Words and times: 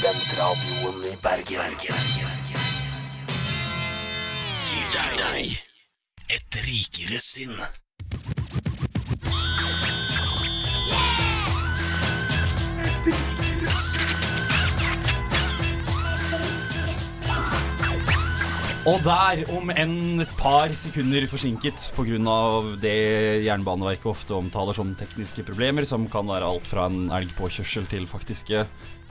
Studentradioen 0.00 1.02
i 1.04 1.16
Bergen. 1.20 1.74
Gir 4.64 4.86
deg 4.94 5.58
et 6.32 6.56
rikere 6.64 7.18
sinn. 7.20 7.52
Et 12.80 13.10
rikere 13.10 13.74
sinn. 13.76 14.06
Og 18.88 19.02
der, 19.04 19.42
om 19.52 19.68
enn 19.68 20.22
et 20.24 20.32
par 20.38 20.72
sekunder 20.72 21.26
forsinket 21.28 21.90
pga. 21.92 22.38
det 22.80 23.44
Jernbaneverket 23.44 24.08
ofte 24.08 24.32
omtaler 24.32 24.72
som 24.72 24.96
tekniske 24.96 25.44
problemer, 25.44 25.84
som 25.84 26.08
kan 26.08 26.24
være 26.24 26.48
alt 26.48 26.72
fra 26.72 26.88
en 26.88 27.12
elgpåkjørsel 27.12 27.84
til 27.92 28.08
faktiske 28.08 28.64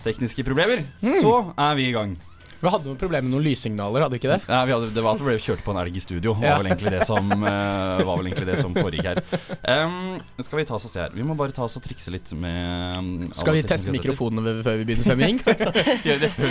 tekniske 0.04 0.44
problemer, 0.48 0.84
så 1.22 1.54
er 1.58 1.76
vi 1.76 1.90
i 1.90 1.94
gang. 1.96 2.18
Vi 2.60 2.68
hadde 2.68 2.90
noen 2.90 2.98
problemer 3.00 3.24
med 3.24 3.32
noen 3.38 3.46
lyssignaler, 3.46 4.04
hadde 4.04 4.18
vi 4.18 4.20
ikke 4.20 4.34
det? 4.34 4.40
Ja, 4.50 4.58
vi 4.68 4.74
hadde, 4.76 4.90
det 4.92 5.04
var 5.06 5.16
at 5.16 5.22
vi 5.24 5.30
ble 5.30 5.36
kjørt 5.40 5.62
på 5.64 5.72
en 5.72 5.80
elg 5.80 5.96
i 5.96 6.02
studio. 6.04 6.34
Var 6.36 6.50
Ja. 6.50 6.58
vel 6.60 6.68
egentlig 6.68 6.92
det 6.92 7.06
som, 7.08 7.32
eh, 7.32 8.04
var 8.04 8.18
vel 8.20 8.28
egentlig 8.28 8.48
det 8.52 8.58
som 8.60 8.74
foregikk 8.76 9.06
her. 9.08 9.22
Um, 9.64 10.20
skal 10.44 10.60
vi 10.60 10.66
ta 10.66 10.76
oss 10.76 10.86
og 10.86 10.92
se 10.92 11.00
her. 11.00 11.10
Vi 11.16 11.24
må 11.24 11.38
bare 11.40 11.56
ta 11.56 11.64
oss 11.64 11.78
og 11.78 11.84
trikse 11.84 12.12
litt 12.12 12.32
med 12.34 12.98
um, 12.98 13.32
Skal 13.34 13.54
vi 13.54 13.64
teste 13.64 13.92
mikrofonene 13.96 14.60
før 14.64 14.76
vi 14.82 14.90
begynner 14.90 15.08
sending? 15.08 15.40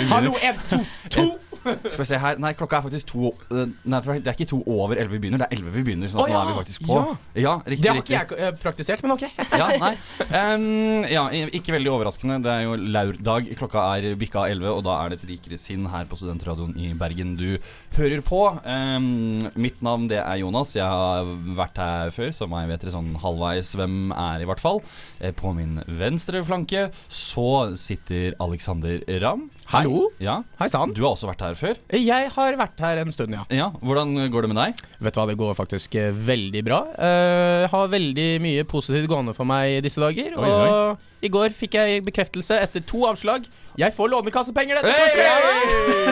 Hallo, 0.15 0.33
en, 0.41 0.57
to, 0.71 0.81
to! 1.11 1.29
Skal 1.69 1.99
vi 1.99 2.07
se 2.09 2.19
her 2.23 2.39
Nei, 2.41 2.53
klokka 2.57 2.79
er 2.79 2.85
faktisk 2.87 3.09
to 3.11 3.33
eh, 3.51 3.67
Nei, 3.91 4.01
det 4.23 4.31
er 4.31 4.37
ikke 4.37 4.47
to 4.53 4.61
over 4.71 4.95
elleve 4.97 5.17
vi 5.17 5.23
begynner, 5.25 5.43
det 5.43 5.49
er 5.51 5.57
elleve 5.59 5.75
vi 5.75 5.83
begynner. 5.89 6.09
Så 6.09 6.21
Å, 6.21 6.27
nå 6.27 6.33
ja. 6.33 6.41
er 6.41 6.51
vi 6.53 6.57
faktisk 6.61 6.87
på. 6.87 6.99
Ja. 6.99 7.17
Ja, 7.49 7.55
riktig. 7.67 7.83
Det 7.83 7.91
har 7.91 7.99
riktig. 7.99 8.15
ikke 8.15 8.39
jeg 8.39 8.47
eh, 8.49 8.59
praktisert, 8.63 9.03
men 9.05 9.15
ok. 9.17 9.25
Ja, 9.59 9.69
nei. 9.83 9.93
Um, 10.31 11.05
ja, 11.11 11.25
ikke 11.59 11.75
veldig 11.75 11.91
overraskende. 11.93 12.39
Det 12.45 12.53
er 12.53 12.63
jo 12.67 12.77
laurdag. 12.79 13.51
Klokka 13.59 13.85
er 13.99 14.15
bikka 14.21 14.47
11, 14.49 14.71
og 14.71 14.85
da 14.87 14.99
er 15.03 15.13
det 15.13 15.19
et 15.21 15.29
rikere 15.33 15.59
sinn 15.61 15.87
her 15.91 15.98
på 16.07 16.19
Studentradioen 16.21 16.77
i 16.79 16.93
Bergen 16.95 17.35
du 17.41 17.57
hører 17.97 18.23
på. 18.23 18.41
Um, 18.63 19.41
mitt 19.59 19.83
navn 19.83 20.07
det 20.11 20.21
er 20.23 20.39
Jonas. 20.39 20.77
Jeg 20.79 20.87
har 20.87 21.27
vært 21.59 21.81
her 21.83 22.15
før, 22.15 22.31
så 22.37 22.47
meg 22.51 22.69
vet 22.71 22.85
dere 22.85 22.95
sånn 22.95 23.11
halvveis 23.19 23.75
hvem 23.75 24.13
er, 24.15 24.45
i 24.45 24.49
hvert 24.49 24.63
fall. 24.63 24.83
Eh, 25.19 25.35
På 25.35 25.51
min 25.57 25.81
venstre 25.99 26.45
flanke 26.47 26.89
så 27.09 27.75
sitter 27.75 28.37
Alexander 28.39 29.03
Ramm. 29.23 29.49
Hallo. 29.69 30.07
Ja, 30.17 30.39
Hei 30.57 30.71
sann. 30.73 30.95
Du 30.97 31.03
har 31.05 31.11
også 31.13 31.29
vært 31.29 31.43
her 31.45 31.57
før. 31.59 31.75
Jeg 31.93 32.31
har 32.33 32.57
vært 32.57 32.79
her 32.81 33.03
en 33.03 33.13
stund, 33.13 33.35
ja. 33.37 33.43
Ja, 33.53 33.67
Hvordan 33.85 34.17
går 34.33 34.47
det 34.47 34.51
med 34.55 34.57
deg? 34.57 34.81
Vet 35.05 35.13
du 35.13 35.21
hva, 35.21 35.27
det 35.29 35.37
går 35.37 35.53
faktisk 35.59 35.99
eh, 36.01 36.09
veldig 36.09 36.63
bra. 36.65 36.79
Uh, 36.97 37.69
har 37.69 37.93
veldig 37.93 38.29
mye 38.41 38.65
positivt 38.65 39.11
gående 39.13 39.37
for 39.37 39.45
meg 39.49 39.77
i 39.77 39.83
disse 39.85 40.01
dager. 40.01 40.33
Oi, 40.41 40.49
og 40.49 41.21
i 41.21 41.29
går 41.29 41.53
fikk 41.53 41.77
jeg 41.77 42.05
bekreftelse 42.07 42.57
etter 42.63 42.85
to 42.87 43.05
avslag. 43.11 43.45
Jeg 43.79 43.95
får 43.95 44.09
lånekassepenger 44.11 44.81
dette 44.81 44.95
semesteret! 44.95 46.09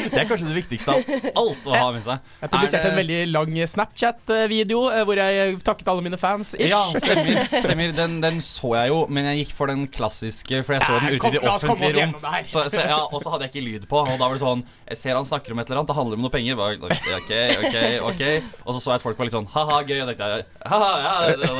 Det 0.04 0.18
er 0.20 0.26
kanskje 0.28 0.48
det 0.48 0.56
viktigste 0.56 0.92
av 0.92 1.30
alt 1.38 1.68
å 1.70 1.74
ha 1.76 1.86
med 1.94 2.02
seg. 2.04 2.22
Jeg 2.42 2.50
publiserte 2.50 2.88
Er 2.88 2.92
en 2.92 2.98
veldig 2.98 3.18
lang 3.30 3.54
Snapchat-video 3.70 4.80
eh, 4.90 5.02
hvor 5.06 5.20
jeg 5.20 5.54
takket 5.64 5.90
alle 5.92 6.04
mine 6.04 6.18
fans. 6.20 6.52
Ish. 6.58 6.72
Ja, 6.72 6.82
stemmer. 6.98 7.40
stemmer. 7.64 7.94
Den, 7.96 8.18
den 8.22 8.40
så 8.44 8.74
jeg 8.74 8.90
jo, 8.92 8.98
men 9.08 9.28
jeg 9.30 9.44
gikk 9.44 9.54
for 9.56 9.70
den 9.70 9.86
klassiske, 9.92 10.60
for 10.66 10.76
jeg 10.76 10.86
så 10.86 10.98
den 10.98 11.14
ute 11.14 11.30
i 11.30 11.34
det 11.36 11.42
oss 11.44 11.64
offentlige 11.64 11.94
rom. 12.00 12.14
Så, 12.54 12.62
så, 12.72 12.84
ja, 12.86 13.00
og 13.04 13.20
så 13.22 13.32
hadde 13.34 13.48
jeg 13.48 13.52
ikke 13.54 13.64
lyd 13.66 13.86
på, 13.90 14.00
og 14.04 14.14
da 14.14 14.28
var 14.28 14.36
det 14.36 14.42
sånn 14.44 14.62
Jeg 14.86 15.00
ser 15.00 15.18
han 15.18 15.26
snakker 15.28 15.54
om 15.54 15.60
et 15.62 15.68
eller 15.70 15.82
annet, 15.82 15.90
det 15.90 15.98
handler 15.98 16.20
om 16.20 16.24
noe 16.26 16.32
penger. 16.34 16.58
Bare, 16.60 16.78
ok, 16.78 17.34
ok, 17.66 17.76
ok 18.12 18.24
Og 18.64 18.70
så 18.76 18.78
så 18.78 18.94
jeg 18.94 19.02
at 19.02 19.06
folk 19.08 19.18
var 19.20 19.28
litt 19.28 19.36
sånn 19.36 19.50
ha-ha, 19.56 19.82
gøy. 19.88 20.00
Og 20.04 20.10
tenkte 20.12 20.30
jeg 20.30 20.48
ha-ha, 20.70 20.90
ja, 21.04 21.14
det, 21.28 21.36
det, 21.42 21.52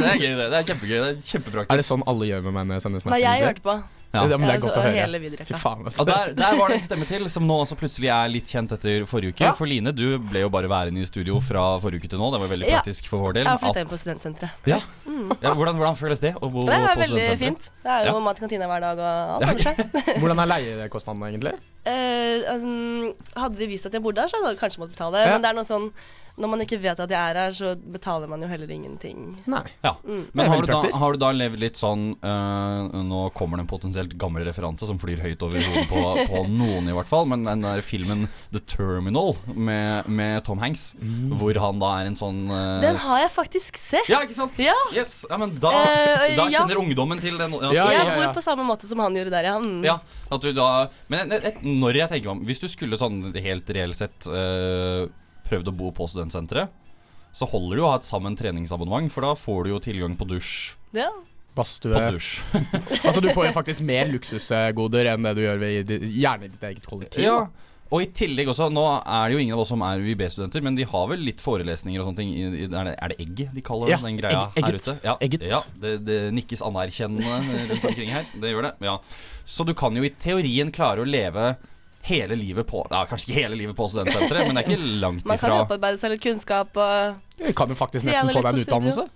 det 0.00 0.10
er 0.14 0.20
gøy, 0.24 0.34
det. 0.40 0.50
Det 0.50 0.60
er 0.60 0.68
kjempegøy. 0.72 0.98
Det 0.98 1.08
er 1.12 1.24
kjempepraktisk. 1.30 1.72
Er 1.74 1.82
det 1.84 1.88
sånn 1.92 2.04
alle 2.10 2.30
gjør 2.32 2.46
med 2.48 2.58
meg 2.58 2.70
når 2.70 2.80
jeg 2.80 2.86
sender 2.88 3.04
snap? 3.04 3.16
Nei, 3.16 3.24
jeg 3.26 3.48
hørte 3.50 3.66
på. 3.68 3.80
Ja. 4.12 4.24
Ja, 4.26 4.36
men 4.42 4.48
det 4.48 4.56
er 4.56 4.62
godt 4.64 4.74
å 4.74 4.82
høre. 4.82 4.94
hele. 5.06 5.18
Fy 5.46 5.54
faen, 5.54 5.84
altså. 5.86 6.02
Og 6.02 6.08
der, 6.08 6.32
der 6.34 6.56
var 6.58 6.72
det 6.72 6.80
en 6.80 6.82
stemme 6.82 7.06
til, 7.06 7.28
som 7.30 7.44
nå 7.46 7.60
også 7.62 7.76
plutselig 7.78 8.08
er 8.10 8.26
litt 8.32 8.48
kjent 8.50 8.72
etter 8.74 9.04
forrige 9.06 9.30
uke. 9.36 9.44
Ja. 9.46 9.52
For 9.54 9.70
Line, 9.70 9.92
du 9.94 10.18
ble 10.18 10.42
jo 10.42 10.48
bare 10.50 10.66
værende 10.72 10.98
i 10.98 11.06
studio 11.06 11.38
fra 11.46 11.78
forrige 11.78 12.02
uke 12.02 12.10
til 12.10 12.18
nå. 12.18 12.32
Det 12.34 12.40
var 12.42 12.50
veldig 12.50 12.66
Ja. 12.72 12.80
praktisk 12.80 13.06
for 13.06 13.22
vår 13.22 13.36
del. 13.38 13.44
Jeg 13.46 13.52
har 13.54 13.62
flytta 13.62 13.84
inn 13.84 13.92
på 13.92 14.00
studentsenteret. 14.02 14.50
ja. 14.66 14.80
Ja, 15.40 15.52
hvordan, 15.54 15.76
hvordan 15.78 15.96
føles 16.00 16.18
det 16.20 16.34
å 16.40 16.50
bo 16.50 16.62
Det 16.66 16.74
er 16.74 16.94
på 16.96 17.00
veldig 17.04 17.38
fint. 17.38 17.70
Det 17.84 17.90
er 17.92 18.06
jo 18.08 18.14
Ja. 18.16 18.20
mat 18.24 18.38
i 18.38 18.40
kantina 18.40 18.66
hver 18.66 18.80
dag, 18.80 18.98
og 18.98 19.06
alt 19.06 19.42
Ja, 19.42 19.48
ordner 19.48 19.62
seg. 19.62 20.16
Hvordan 20.22 20.38
er 20.42 20.46
leiekostnadene, 20.54 21.28
egentlig? 21.30 21.54
Eh, 21.86 22.42
altså, 22.50 23.14
hadde 23.36 23.56
de 23.58 23.66
visst 23.70 23.86
at 23.86 23.92
jeg 23.92 24.02
bodde 24.02 24.16
der, 24.22 24.28
så 24.28 24.40
hadde 24.42 24.54
jeg 24.56 24.60
kanskje 24.60 24.80
måttet 24.82 24.96
betale. 24.98 25.22
Ja. 25.22 25.32
Men 25.36 25.42
det 25.42 25.50
er 25.50 25.54
noe 25.54 25.64
sånn 25.68 25.92
når 26.40 26.50
man 26.54 26.64
ikke 26.64 26.78
vet 26.80 27.00
at 27.04 27.12
jeg 27.12 27.34
er 27.34 27.38
her, 27.42 27.54
så 27.54 27.74
betaler 27.78 28.30
man 28.30 28.42
jo 28.42 28.48
heller 28.50 28.70
ingenting. 28.72 29.34
Nei. 29.50 29.62
Ja. 29.84 29.94
Mm. 30.04 30.24
Men 30.32 30.50
har 30.52 30.64
du, 30.64 30.70
da, 30.70 30.80
har 31.02 31.14
du 31.14 31.20
da 31.20 31.30
levd 31.36 31.60
litt 31.60 31.78
sånn 31.80 32.14
uh, 32.24 32.88
Nå 33.04 33.20
kommer 33.36 33.60
det 33.60 33.66
en 33.66 33.70
potensielt 33.70 34.14
gammel 34.20 34.46
referanse 34.48 34.88
som 34.88 34.98
flyr 35.00 35.20
høyt 35.24 35.42
over 35.46 35.60
hodet 35.60 35.86
på, 35.90 36.02
på 36.30 36.42
noen, 36.60 36.88
i 36.90 36.96
hvert 36.96 37.10
fall. 37.10 37.28
Men 37.30 37.44
den 37.48 37.64
der 37.66 37.84
filmen 37.84 38.26
The 38.54 38.62
Terminal 38.64 39.36
med, 39.54 40.08
med 40.08 40.44
Tom 40.48 40.62
Hanks, 40.64 40.90
Mm. 41.00 41.32
hvor 41.38 41.56
han 41.60 41.78
da 41.80 41.88
er 42.00 42.08
en 42.10 42.16
sånn 42.18 42.40
uh, 42.50 42.80
Den 42.82 42.98
har 43.00 43.20
jeg 43.22 43.30
faktisk 43.32 43.78
sett. 43.80 44.08
Ja, 44.10 44.20
ikke 44.24 44.36
sant? 44.36 44.58
Ja. 44.60 44.74
Yes, 44.94 45.22
ja, 45.30 45.38
men 45.40 45.54
da, 45.62 45.70
uh, 45.72 46.24
da 46.36 46.46
ja. 46.50 46.60
kjenner 46.60 46.80
ungdommen 46.82 47.22
til 47.22 47.38
den. 47.40 47.54
Ja, 47.72 47.86
Jeg 47.90 48.00
ja, 48.00 48.16
bor 48.18 48.34
på 48.36 48.44
samme 48.44 48.66
måte 48.68 48.88
som 48.90 49.00
han 49.02 49.16
gjorde 49.16 49.32
der, 49.32 49.48
ja. 49.52 49.56
Mm. 49.60 49.80
Ja, 49.86 49.98
at 50.30 50.44
du 50.44 50.52
da 50.56 50.68
Men 51.10 51.32
når 51.80 52.02
jeg 52.02 52.12
tenker 52.12 52.30
meg 52.30 52.36
om 52.36 52.44
Hvis 52.48 52.62
du 52.62 52.68
skulle 52.70 52.98
sånn 53.00 53.22
helt 53.34 53.70
reelt 53.74 53.98
sett 53.98 54.28
øh, 54.30 55.08
prøvd 55.50 55.72
å 55.72 55.76
bo 55.82 55.90
på 55.96 56.06
studentsenteret, 56.10 56.70
så 57.34 57.46
holder 57.50 57.76
det 57.76 57.82
jo 57.82 57.88
å 57.88 57.90
ha 57.92 57.98
et 58.00 58.06
sammen 58.08 58.34
treningsabonnement, 58.38 59.10
for 59.14 59.26
da 59.26 59.34
får 59.38 59.66
du 59.66 59.74
jo 59.74 59.82
tilgang 59.84 60.16
på 60.18 60.26
dusj. 60.30 60.54
Ja. 60.96 61.10
Badstue. 61.54 61.94
Altså, 63.06 63.20
du 63.22 63.28
får 63.34 63.48
jo 63.48 63.54
faktisk 63.56 63.82
mer 63.86 64.06
luksusgoder 64.10 65.08
enn 65.12 65.26
det 65.26 65.32
du 65.38 65.42
gjør 65.44 65.58
ved, 65.62 65.90
gjerne 66.06 66.46
i 66.46 66.52
ditt 66.52 66.62
eget 66.70 66.86
kollektiv. 66.86 67.24
Ja, 67.26 67.40
og 67.90 68.04
i 68.04 68.06
tillegg 68.14 68.46
også 68.52 68.68
Nå 68.70 68.84
er 69.02 69.24
det 69.26 69.34
jo 69.34 69.40
ingen 69.42 69.56
av 69.56 69.64
oss 69.64 69.70
som 69.72 69.82
er 69.82 69.98
UiB-studenter, 69.98 70.62
men 70.62 70.76
de 70.78 70.84
har 70.86 71.08
vel 71.10 71.24
litt 71.26 71.42
forelesninger 71.42 71.98
og 71.98 72.06
sånne 72.06 72.20
ting. 72.20 72.30
Er, 72.70 72.86
det, 72.86 72.92
er 72.94 73.10
det 73.10 73.16
egg 73.24 73.40
de 73.56 73.64
kaller 73.66 73.90
Ja, 73.90 73.98
den 74.04 74.20
greia 74.20 74.44
egg- 74.54 74.68
her 74.68 74.78
ute? 74.78 74.94
Ja, 75.02 75.16
Egget. 75.26 75.46
ja 75.50 75.58
det, 75.82 75.96
det 76.06 76.18
nikkes 76.38 76.62
anerkjennende 76.66 77.40
rundt 77.72 77.88
omkring 77.90 78.12
her. 78.14 78.30
Det 78.44 78.52
gjør 78.54 78.68
det. 78.68 78.72
ja 78.86 78.94
Så 79.42 79.66
du 79.66 79.74
kan 79.74 79.98
jo 79.98 80.06
i 80.06 80.12
teorien 80.22 80.70
klare 80.74 81.02
å 81.02 81.08
leve 81.08 81.48
hele 82.08 82.36
livet 82.38 82.66
på 82.68 82.82
Ja, 82.90 83.04
Kanskje 83.08 83.30
ikke 83.30 83.40
hele 83.42 83.58
livet 83.58 83.76
på 83.76 83.88
studentsenteret, 83.90 84.46
men 84.48 84.56
det 84.56 84.64
er 84.64 84.70
ikke 84.70 84.92
langt 85.02 85.24
ifra. 85.24 85.32
Man 85.32 85.42
kan 85.42 85.56
opparbeide 85.58 86.00
seg 86.00 86.14
litt 86.14 86.24
kunnskap 86.24 86.76
og 86.80 87.40
Jeg 87.40 87.56
kan 87.58 87.72
jo 87.72 87.78
faktisk 87.78 88.08
nesten 88.08 88.32
få 88.32 88.44
deg 88.44 88.52
en 88.54 88.62
utdannelse. 88.64 89.06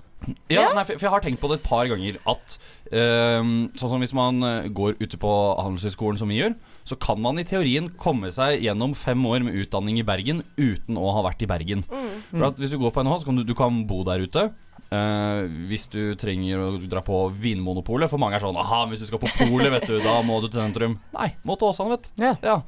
Ja, 0.49 0.71
nei, 0.72 0.84
for, 0.89 0.97
jeg 0.97 1.12
har 1.12 1.21
tenkt 1.25 1.41
på 1.43 1.50
det 1.50 1.59
et 1.59 1.67
par 1.67 1.84
ganger 1.91 2.17
at 2.33 2.55
øhm, 2.97 3.50
Sånn 3.77 3.91
som 3.93 4.00
hvis 4.00 4.15
man 4.17 4.39
øh, 4.41 4.69
går 4.73 4.97
ute 5.03 5.19
på 5.21 5.33
Handelshøyskolen 5.59 6.21
som 6.21 6.33
vi 6.33 6.39
gjør, 6.39 6.55
så 6.89 6.97
kan 7.00 7.21
man 7.21 7.41
i 7.41 7.44
teorien 7.49 7.91
komme 8.00 8.31
seg 8.33 8.65
gjennom 8.65 8.94
fem 8.97 9.21
år 9.28 9.44
med 9.44 9.56
utdanning 9.65 10.00
i 10.00 10.06
Bergen 10.06 10.43
uten 10.56 10.97
å 11.00 11.12
ha 11.17 11.25
vært 11.27 11.44
i 11.44 11.49
Bergen. 11.50 11.84
For 12.31 12.49
at 12.49 12.61
Hvis 12.61 12.73
du 12.73 12.78
går 12.81 12.93
på 12.97 13.05
NHH, 13.05 13.21
så 13.21 13.28
kan 13.28 13.41
du, 13.41 13.44
du 13.44 13.55
kan 13.56 13.83
bo 13.89 14.03
der 14.09 14.25
ute. 14.25 14.49
Eh, 14.94 15.43
hvis 15.71 15.87
du 15.93 16.00
trenger 16.21 16.60
å 16.62 16.71
dra 16.91 17.03
på 17.05 17.27
Vinmonopolet, 17.41 18.10
for 18.12 18.21
mange 18.22 18.38
er 18.38 18.44
sånn 18.44 18.59
Aha, 18.60 18.84
hvis 18.91 19.05
du 19.05 19.09
skal 19.09 19.22
på 19.22 19.31
polet, 19.38 19.71
vet 19.75 19.87
du, 19.91 19.99
da 20.05 20.19
må 20.27 20.41
du 20.43 20.49
til 20.50 20.60
sentrum. 20.60 20.99
Nei, 21.16 21.31
må 21.47 21.56
til 21.60 21.71
Åsane, 21.72 21.97
vet 21.97 22.10
du. 22.10 22.27
Ja. 22.27 22.34
Ja. 22.44 22.59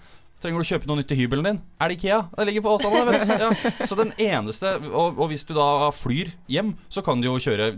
Trenger 0.43 0.61
du 0.61 0.67
å 0.67 0.69
kjøpe 0.69 0.89
noe 0.91 1.01
nytt 1.01 1.09
til 1.09 1.17
hybelen 1.23 1.47
din? 1.49 1.59
Er 1.81 1.89
det 1.89 1.97
Ikea? 1.97 2.19
Det 2.37 2.45
ligger 2.49 2.65
på 2.67 2.75
Åsane. 2.77 3.05
vet 3.09 3.23
du. 3.25 3.37
Ja. 3.47 3.87
Så 3.89 3.97
den 3.99 4.13
eneste 4.21 4.75
og, 4.91 5.17
og 5.17 5.31
hvis 5.31 5.47
du 5.49 5.55
da 5.57 5.89
flyr 5.97 6.35
hjem, 6.53 6.75
så 6.93 7.05
kan 7.07 7.23
du 7.23 7.31
jo 7.31 7.39
kjøre, 7.41 7.71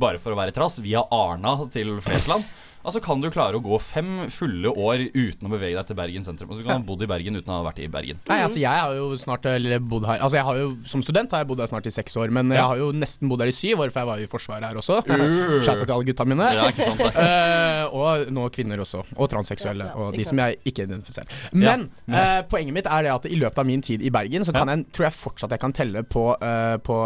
bare 0.00 0.20
for 0.22 0.32
å 0.32 0.38
være 0.38 0.54
trass, 0.56 0.78
via 0.84 1.04
Arna 1.12 1.58
til 1.72 1.98
Flesland. 2.04 2.46
Altså 2.86 3.00
kan 3.02 3.22
du 3.22 3.28
klare 3.34 3.58
å 3.58 3.62
gå 3.64 3.78
fem 3.82 4.26
fulle 4.32 4.70
år 4.70 5.06
uten 5.14 5.48
å 5.48 5.52
bevege 5.52 5.76
deg 5.78 5.88
til 5.88 5.98
Bergen 5.98 6.26
sentrum. 6.26 6.50
Altså, 6.50 6.62
du 6.62 6.68
kan 6.68 6.80
ha 6.80 6.86
bodd 6.86 7.04
i 7.06 7.08
Bergen 7.10 7.38
uten 7.38 7.52
å 7.52 7.60
ha 7.60 7.66
vært 7.66 7.80
i 7.82 7.88
Bergen. 7.92 8.20
Nei, 8.28 8.38
altså 8.44 8.60
jeg 8.62 8.82
har 8.82 8.94
jo 8.98 9.08
snart 9.20 9.48
eller, 9.50 9.80
bodd 9.82 10.06
her 10.08 10.22
Altså 10.22 10.38
jeg 10.38 10.46
har 10.46 10.58
jo 10.60 10.68
Som 10.88 11.02
student 11.04 11.32
har 11.32 11.42
jeg 11.42 11.48
bodd 11.50 11.60
her 11.62 11.70
snart 11.70 11.88
i 11.88 11.92
seks 11.94 12.16
år, 12.20 12.32
men 12.34 12.52
jeg 12.54 12.62
har 12.62 12.80
jo 12.80 12.90
nesten 12.96 13.30
bodd 13.30 13.42
her 13.44 13.50
i 13.50 13.56
syv 13.56 13.84
år, 13.84 13.92
for 13.94 14.02
jeg 14.02 14.10
var 14.10 14.22
jo 14.22 14.28
i 14.28 14.30
Forsvaret 14.30 14.68
her 14.68 14.80
også. 14.80 15.00
Uh. 15.06 15.58
Til 15.86 15.94
alle 15.94 16.06
gutta 16.08 16.26
mine. 16.28 16.48
Ja, 16.56 16.68
ikke 16.72 16.88
sant 16.88 17.02
det? 17.02 17.26
Eh, 17.26 17.96
og 17.96 18.30
nå 18.34 18.46
kvinner 18.54 18.80
også. 18.82 19.02
Og 19.14 19.30
transseksuelle. 19.30 19.90
Ja, 19.90 19.94
ja, 19.94 20.06
og 20.06 20.16
de 20.16 20.26
som 20.26 20.40
jeg 20.42 20.58
ikke 20.66 20.86
identifiserer. 20.88 21.42
Men 21.54 21.88
uh, 22.10 22.40
poenget 22.50 22.74
mitt 22.76 22.90
er 22.90 23.06
det 23.06 23.12
at 23.12 23.28
i 23.30 23.38
løpet 23.38 23.62
av 23.62 23.68
min 23.68 23.84
tid 23.84 24.02
i 24.02 24.12
Bergen, 24.14 24.46
så 24.46 24.54
kan 24.56 24.72
jeg, 24.72 24.86
tror 24.94 25.08
jeg 25.08 25.18
fortsatt 25.20 25.54
jeg 25.54 25.62
kan 25.62 25.74
telle 25.76 26.02
på, 26.06 26.28
eh, 26.42 26.76
på 26.84 26.96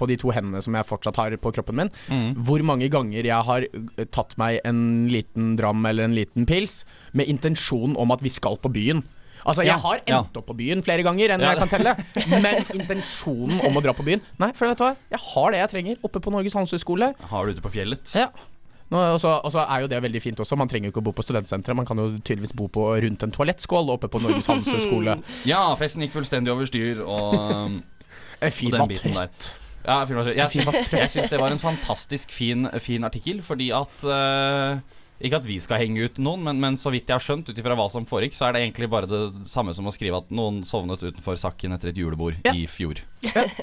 på 0.00 0.08
de 0.10 0.16
to 0.20 0.32
hendene 0.34 0.62
som 0.64 0.74
jeg 0.78 0.88
fortsatt 0.88 1.20
har 1.20 1.36
på 1.40 1.52
kroppen 1.54 1.76
min, 1.84 1.92
Mm. 2.10 2.34
hvor 2.40 2.64
mange 2.66 2.88
ganger 2.90 3.22
jeg 3.28 3.46
har 3.46 3.68
eh, 3.68 4.04
tatt 4.10 4.34
meg 4.40 4.60
en 4.64 5.06
liten 5.12 5.54
dram 5.60 5.84
eller 5.86 6.08
en 6.08 6.16
liten 6.16 6.46
pils 6.48 6.80
med 7.12 7.28
intensjon 7.30 7.96
om 8.00 8.10
at 8.16 8.22
vi 8.24 8.32
skal 8.32 8.56
på 8.58 8.72
byen. 8.72 9.04
Altså, 9.40 9.64
Jeg 9.64 9.80
har 9.80 10.02
endt 10.04 10.36
opp 10.36 10.50
på 10.50 10.56
byen 10.58 10.82
flere 10.84 11.00
ganger 11.06 11.32
enn 11.32 11.40
Ja, 11.40 11.54
jeg 11.54 11.62
kan 11.62 11.70
telle. 11.72 11.94
Men 12.44 12.60
intensjonen 12.76 13.62
om 13.64 13.78
å 13.78 13.80
dra 13.80 13.94
på 13.96 14.04
byen 14.04 14.20
Nei, 14.36 14.50
for 14.52 14.68
vet 14.68 14.76
du 14.76 14.84
hva? 14.84 14.90
Jeg 15.14 15.20
har 15.30 15.54
det 15.54 15.60
jeg 15.62 15.70
trenger 15.72 16.02
oppe 16.04 16.20
på 16.20 16.32
Norges 16.34 16.52
handelshøyskole. 16.58 17.14
Har 17.30 17.46
du 17.46 17.54
ute 17.56 17.64
på 17.64 17.72
fjellet? 17.72 18.04
Ja. 18.20 18.28
Og 18.90 19.20
så 19.22 19.62
er 19.62 19.84
jo 19.84 19.88
det 19.88 20.00
veldig 20.02 20.20
fint 20.20 20.40
også. 20.42 20.58
Man 20.58 20.68
trenger 20.68 20.90
jo 20.90 20.92
ikke 20.92 21.00
å 21.04 21.06
bo 21.08 21.12
på 21.14 21.22
studentsenteret. 21.24 21.78
Man 21.78 21.86
kan 21.88 21.96
jo 22.02 22.08
tydeligvis 22.18 22.52
bo 22.58 22.66
på 22.68 22.88
rundt 23.04 23.22
en 23.22 23.32
toalettskål 23.32 23.92
oppe 23.94 24.10
på 24.10 24.20
Norges 24.20 24.50
handelshøyskole. 24.50 25.14
Ja, 25.48 25.62
festen 25.78 26.02
gikk 26.04 26.12
fullstendig 26.18 26.52
over 26.52 26.68
styr, 26.68 27.00
og 27.06 27.30
Og 28.40 28.72
den 28.72 28.88
biten 28.88 29.14
der. 29.14 29.28
Ja, 29.86 30.02
jeg, 30.04 30.54
jeg 30.92 31.10
syns 31.10 31.30
det 31.32 31.38
var 31.40 31.54
en 31.54 31.60
fantastisk 31.62 32.32
fin, 32.36 32.68
fin 32.84 33.06
artikkel, 33.06 33.40
fordi 33.44 33.70
at 33.72 34.02
uh, 34.04 34.80
Ikke 35.20 35.40
at 35.40 35.46
vi 35.48 35.56
skal 35.60 35.80
henge 35.82 36.04
ut 36.04 36.18
noen, 36.20 36.42
men, 36.44 36.60
men 36.60 36.76
så 36.80 36.92
vidt 36.92 37.08
jeg 37.08 37.16
har 37.16 37.24
skjønt, 37.24 37.48
ut 37.48 37.58
ifra 37.60 37.76
hva 37.76 37.88
som 37.92 38.06
foregikk, 38.08 38.36
så 38.36 38.48
er 38.48 38.56
det 38.56 38.62
egentlig 38.66 38.90
bare 38.92 39.08
det 39.08 39.22
samme 39.48 39.72
som 39.76 39.88
å 39.88 39.92
skrive 39.94 40.20
at 40.22 40.30
noen 40.32 40.62
sovnet 40.64 41.02
utenfor 41.04 41.36
Sakken 41.40 41.76
etter 41.76 41.92
et 41.92 42.00
julebord 42.00 42.38
Ja. 42.44 42.54
i 42.56 42.66
fjor. 42.68 43.00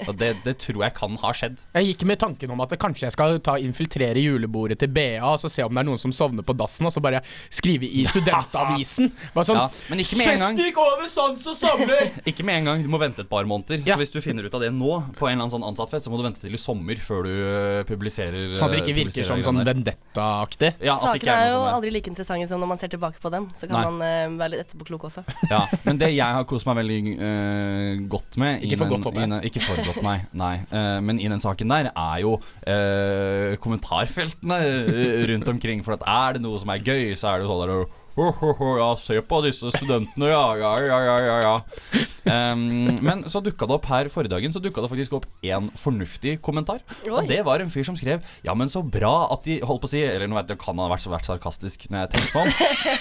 Og 0.08 0.14
det, 0.18 0.30
det 0.44 0.54
tror 0.62 0.84
jeg 0.84 0.94
kan 0.96 1.16
ha 1.22 1.32
skjedd. 1.34 1.62
Jeg 1.74 1.90
gikk 1.90 2.04
med 2.08 2.20
tanken 2.22 2.52
om 2.54 2.62
at 2.64 2.72
det 2.72 2.78
kanskje 2.82 3.08
jeg 3.08 3.16
skal 3.16 3.38
ta 3.44 3.56
infiltrere 3.62 4.22
julebordet 4.22 4.78
til 4.82 4.92
BA 4.94 5.18
og 5.26 5.38
så 5.42 5.50
se 5.52 5.64
om 5.66 5.74
det 5.74 5.82
er 5.82 5.88
noen 5.88 6.00
som 6.00 6.14
sovner 6.14 6.46
på 6.46 6.54
dassen, 6.58 6.86
og 6.88 6.94
så 6.94 7.02
bare 7.04 7.20
skrive 7.50 7.88
i 7.88 8.04
studentavisen. 8.08 9.10
Bare 9.34 9.48
sånn 9.48 9.58
Ja, 9.58 9.66
men 9.90 10.02
ikke 10.04 10.20
med 10.20 10.32
en 10.34 10.42
gang. 10.44 10.58
«Festen 10.58 10.70
gikk 10.70 10.80
over 10.82 11.10
sans 11.10 11.48
og 11.50 11.58
sommer! 11.58 12.04
Ikke 12.28 12.44
med 12.46 12.60
en 12.60 12.68
gang, 12.68 12.82
du 12.84 12.90
må 12.92 13.00
vente 13.00 13.22
et 13.24 13.30
par 13.30 13.46
måneder. 13.48 13.80
Ja. 13.86 13.96
Så 13.96 14.02
hvis 14.02 14.12
du 14.14 14.18
finner 14.22 14.46
ut 14.46 14.54
av 14.54 14.62
det 14.62 14.70
nå, 14.74 14.90
på 15.18 15.28
en 15.28 15.34
eller 15.34 15.46
annen 15.46 15.54
sånn 15.54 15.66
ansattfest, 15.66 16.06
så 16.06 16.12
må 16.12 16.20
du 16.20 16.24
vente 16.26 16.42
til 16.42 16.54
i 16.54 16.60
sommer 16.60 17.00
før 17.02 17.26
du 17.26 17.32
øh, 17.32 17.80
publiserer 17.88 18.54
Sånn 18.58 18.68
at 18.68 18.76
det 18.76 18.82
ikke 18.82 18.96
virker 18.98 19.26
som 19.26 19.42
sånn 19.44 19.62
vendetta-aktig. 19.66 20.72
ja, 20.84 20.96
Saker 21.00 21.30
er, 21.30 21.48
er 21.48 21.52
jo 21.52 21.60
sånn 21.62 21.76
aldri 21.78 21.92
like 21.94 22.12
interessante 22.12 22.48
som 22.50 22.62
når 22.62 22.72
man 22.72 22.82
ser 22.82 22.92
tilbake 22.92 23.22
på 23.22 23.32
dem. 23.32 23.48
Så 23.58 23.68
kan 23.70 23.78
Nei. 23.78 23.84
man 23.88 24.02
uh, 24.04 24.38
være 24.42 24.54
litt 24.54 24.66
etterpåklok 24.66 25.08
også. 25.08 25.24
Ja, 25.50 25.62
men 25.86 26.00
det 26.00 26.10
jeg 26.12 26.38
har 26.38 26.46
kost 26.48 26.68
meg 26.68 26.78
veldig 26.80 26.98
uh, 27.18 28.06
godt 28.10 28.38
med 28.40 28.64
Ikke 28.66 28.80
for 28.82 28.92
godt, 28.94 29.08
håper 29.08 29.24
jeg. 29.24 29.47
Ikke 29.48 29.62
forberedt 29.64 29.94
godt, 29.94 30.04
nei. 30.36 30.56
Øh, 30.68 30.98
men 31.04 31.20
i 31.22 31.28
den 31.30 31.40
saken 31.40 31.72
der 31.72 31.88
er 31.90 32.18
jo 32.24 32.34
uh, 32.38 33.56
kommentarfeltene 33.62 34.58
øh, 34.66 35.22
rundt 35.32 35.48
omkring. 35.48 35.84
For 35.84 35.96
at 35.96 36.04
er 36.04 36.36
det 36.36 36.44
noe 36.44 36.60
som 36.60 36.74
er 36.74 36.84
gøy, 36.84 37.14
så 37.16 37.32
er 37.32 37.40
det 37.40 37.48
jo 37.48 37.54
sånn 37.54 37.86
«Ho, 38.18 38.32
ho, 38.34 38.48
ho, 38.58 38.68
ja, 38.80 38.88
se 38.98 39.20
på 39.22 39.38
disse 39.44 39.70
studentene, 39.70 40.32
ja, 40.32 40.44
ja, 40.58 40.72
ja, 40.82 40.96
ja, 41.06 41.18
ja, 41.22 41.36
ja. 41.44 42.04
Um, 42.28 42.98
men 43.00 43.22
så 43.30 43.38
dukka 43.40 43.64
det 43.68 43.76
opp 43.78 43.86
her 43.88 44.08
forrige 44.12 44.34
dagen 44.34 44.52
Så 44.52 44.60
dukka 44.60 44.82
det 44.84 44.90
faktisk 44.90 45.14
opp 45.16 45.24
en 45.48 45.70
fornuftig 45.78 46.34
kommentar. 46.44 46.82
Oi. 47.06 47.12
Og 47.14 47.28
det 47.30 47.38
var 47.46 47.62
en 47.62 47.70
fyr 47.72 47.86
som 47.86 47.96
skrev 47.96 48.24
Ja, 48.44 48.52
men 48.58 48.68
så 48.68 48.82
bra 48.84 49.30
at 49.32 49.46
de 49.46 49.60
holdt 49.64 49.84
på 49.84 49.88
å 49.88 49.92
si 49.92 50.02
Eller 50.02 50.28
nå 50.28 50.36
vet 50.36 50.50
jeg, 50.52 50.60
kan 50.60 50.74
han 50.74 50.84
ha 50.84 50.90
vært 50.92 51.06
så 51.06 51.12
vært 51.12 51.28
sarkastisk 51.30 51.86
når 51.88 52.02
jeg 52.02 52.10
tenker 52.16 52.34
på 52.34 52.42
ham. 52.42 52.50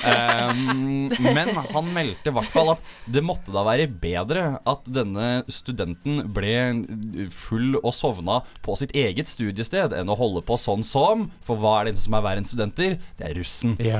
Um, 0.07 1.33
men 1.35 1.51
han 1.73 1.89
meldte 1.95 2.31
i 2.31 2.35
hvert 2.37 2.53
fall 2.53 2.71
at 2.75 2.85
det 3.09 3.23
måtte 3.25 3.51
da 3.55 3.65
være 3.67 3.89
bedre 3.89 4.45
at 4.69 4.87
denne 4.93 5.27
studenten 5.51 6.21
ble 6.33 6.53
full 7.33 7.79
og 7.81 7.91
sovna 7.97 8.39
på 8.65 8.77
sitt 8.79 8.93
eget 8.97 9.29
studiested 9.29 9.97
enn 9.97 10.13
å 10.13 10.17
holde 10.19 10.45
på 10.45 10.59
sånn 10.61 10.85
som 10.87 11.27
For 11.45 11.59
hva 11.59 11.79
er 11.81 11.91
det 11.91 12.01
som 12.01 12.15
er 12.17 12.25
verre 12.25 12.43
enn 12.43 12.47
studenter? 12.47 12.97
Det 13.17 13.27
er 13.27 13.35
russen. 13.41 13.75
Ja. 13.83 13.99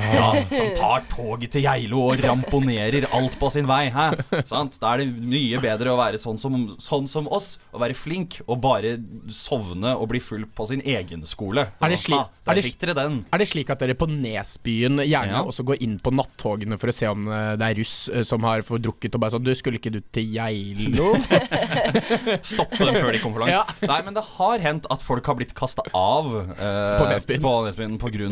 som 0.54 0.72
tar 0.78 1.07
toget 1.10 1.50
til 1.56 1.64
Geilo 1.66 2.04
og 2.10 2.22
ramponerer 2.24 3.06
alt 3.16 3.38
på 3.40 3.50
sin 3.52 3.66
vei. 3.68 3.88
Hæ? 3.94 4.08
Sant? 4.48 4.78
Da 4.82 4.94
er 4.94 5.02
det 5.04 5.08
mye 5.18 5.60
bedre 5.62 5.92
å 5.94 5.98
være 6.00 6.20
sånn 6.20 6.38
som, 6.40 6.54
sånn 6.80 7.08
som 7.10 7.28
oss, 7.34 7.56
å 7.74 7.80
være 7.82 7.96
flink 7.98 8.40
og 8.46 8.60
bare 8.64 8.96
sovne 9.32 9.94
og 9.96 10.08
bli 10.12 10.20
full 10.22 10.44
på 10.54 10.66
sin 10.70 10.82
egen 10.84 11.24
skole. 11.28 11.68
Er 11.82 11.88
det 11.94 11.98
slik- 12.02 12.18
Ha, 12.18 12.28
er 12.52 12.54
det- 12.60 12.94
den. 12.98 13.18
Er 13.32 13.38
det 13.38 13.48
slik 13.48 13.70
at 13.70 13.78
dere 13.80 13.94
på 13.94 14.06
Nesbyen 14.08 14.98
gjerne 15.04 15.32
Ja. 15.38 15.42
også 15.44 15.64
går 15.64 15.80
inn 15.84 15.98
på 15.98 16.10
nattogene 16.14 16.78
for 16.78 16.88
å 16.88 16.94
se 16.94 17.06
om 17.06 17.26
eh, 17.28 17.56
det 17.56 17.66
er 17.68 17.74
russ 17.80 18.08
eh, 18.08 18.22
som 18.24 18.42
har 18.42 18.62
fordrukket 18.62 19.14
og 19.14 19.20
bare 19.20 19.30
sånn 19.36 19.44
Du, 19.44 19.54
skulle 19.54 19.78
ikke 19.78 19.92
du 19.92 20.00
til 20.12 20.32
Geilo? 20.34 21.14
Stoppe 22.42 22.78
dem 22.84 22.94
før 22.98 23.12
de 23.14 23.20
kom 23.22 23.34
for 23.34 23.44
langt. 23.44 23.52
Ja. 23.54 23.64
Nei, 23.88 24.00
men 24.06 24.16
det 24.16 24.24
har 24.36 24.58
hendt 24.64 24.86
at 24.92 25.02
folk 25.04 25.26
har 25.28 25.36
blitt 25.38 25.54
kasta 25.58 25.84
av 25.96 26.28
eh, 26.58 26.98
På 26.98 27.06
Nesbyen. 27.08 27.42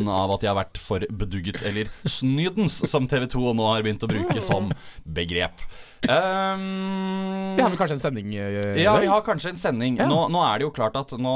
av 0.08 0.30
at 0.34 0.40
de 0.42 0.48
har 0.50 0.56
vært 0.58 0.78
for 0.82 1.00
bedugget, 1.10 1.62
eller 1.66 1.90
snydens, 2.68 2.90
som 2.90 3.06
TV 3.08 3.26
2 3.26 3.52
nå 3.54 3.66
har 3.66 3.82
begynt 3.82 4.02
å 4.02 4.10
bruke 4.10 4.40
som 4.40 4.72
begrep. 5.04 5.60
Um, 6.04 7.56
Vi 7.56 7.62
har 7.62 7.70
vel 7.72 7.78
kanskje 7.80 7.96
en 7.96 8.02
sending 8.02 8.26
Uh, 8.36 8.76
Ja, 8.78 8.96
vi 9.00 9.08
har 9.08 9.22
kanskje 9.24 9.52
en 9.54 9.58
sending. 9.58 9.96
Ja. 10.00 10.06
Nå, 10.10 10.26
nå 10.32 10.42
er 10.44 10.60
det 10.60 10.66
jo 10.66 10.72
klart 10.74 10.96
at 10.98 11.14
nå 11.16 11.34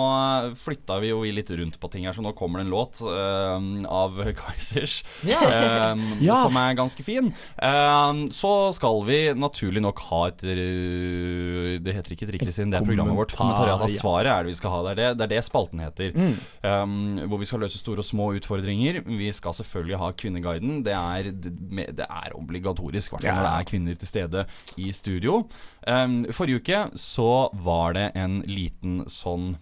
flytta 0.59 0.99
vi 1.03 1.12
jo 1.12 1.23
litt 1.25 1.51
rundt 1.57 1.79
på 1.81 1.91
ting 1.93 2.05
her, 2.07 2.15
så 2.17 2.23
nå 2.25 2.35
kommer 2.37 2.61
det 2.61 2.67
en 2.67 2.73
låt 2.75 3.01
uh, 3.07 3.57
av 3.89 4.19
Kaizers 4.37 5.01
yeah. 5.27 5.95
um, 5.95 6.05
Ja. 6.29 6.43
som 6.45 6.59
er 6.61 6.77
ganske 6.79 7.05
fin. 7.07 7.33
Um, 7.57 8.27
så 8.35 8.53
skal 8.77 9.01
vi 9.09 9.21
naturlig 9.39 9.83
nok 9.85 10.03
ha 10.11 10.21
et 10.31 10.45
eh, 10.45 11.79
Det 11.83 11.95
heter 11.97 12.17
ikke 12.17 12.29
Trikkesinn, 12.31 12.73
det 12.73 12.81
er 12.81 12.87
programmet 12.87 13.17
vårt. 13.17 13.35
Kommentariat 13.39 13.81
av 13.81 13.93
svaret 13.95 14.31
er 14.35 14.45
det 14.45 14.53
vi 14.53 14.59
skal 14.61 14.75
ha. 14.77 14.83
Det 14.89 14.93
er 14.93 15.01
det, 15.01 15.09
det, 15.21 15.27
er 15.29 15.35
det 15.37 15.47
spalten 15.47 15.83
heter. 15.83 16.12
Mm. 16.15 16.37
Um, 16.67 16.95
hvor 17.31 17.41
vi 17.41 17.49
skal 17.49 17.65
løse 17.65 17.81
store 17.81 18.05
og 18.05 18.09
små 18.11 18.31
utfordringer. 18.37 19.01
Vi 19.09 19.33
skal 19.37 19.57
selvfølgelig 19.57 20.01
ha 20.03 20.12
Kvinneguiden. 20.21 20.83
Det 20.87 20.97
er, 20.97 21.31
det, 21.33 21.55
det 21.97 22.07
er 22.07 22.37
obligatorisk, 22.37 23.11
i 23.11 23.17
hvert 23.17 23.29
fall 23.31 23.41
når 23.41 23.49
det 23.49 23.57
er 23.57 23.71
kvinner 23.71 24.01
til 24.01 24.11
stede 24.11 24.47
i 24.76 24.93
studio. 24.97 25.43
Um, 25.87 26.23
forrige 26.35 26.61
uke 26.62 26.85
så 26.99 27.49
var 27.52 27.97
det 27.99 28.11
en 28.19 28.41
liten 28.49 29.05
sånn 29.11 29.56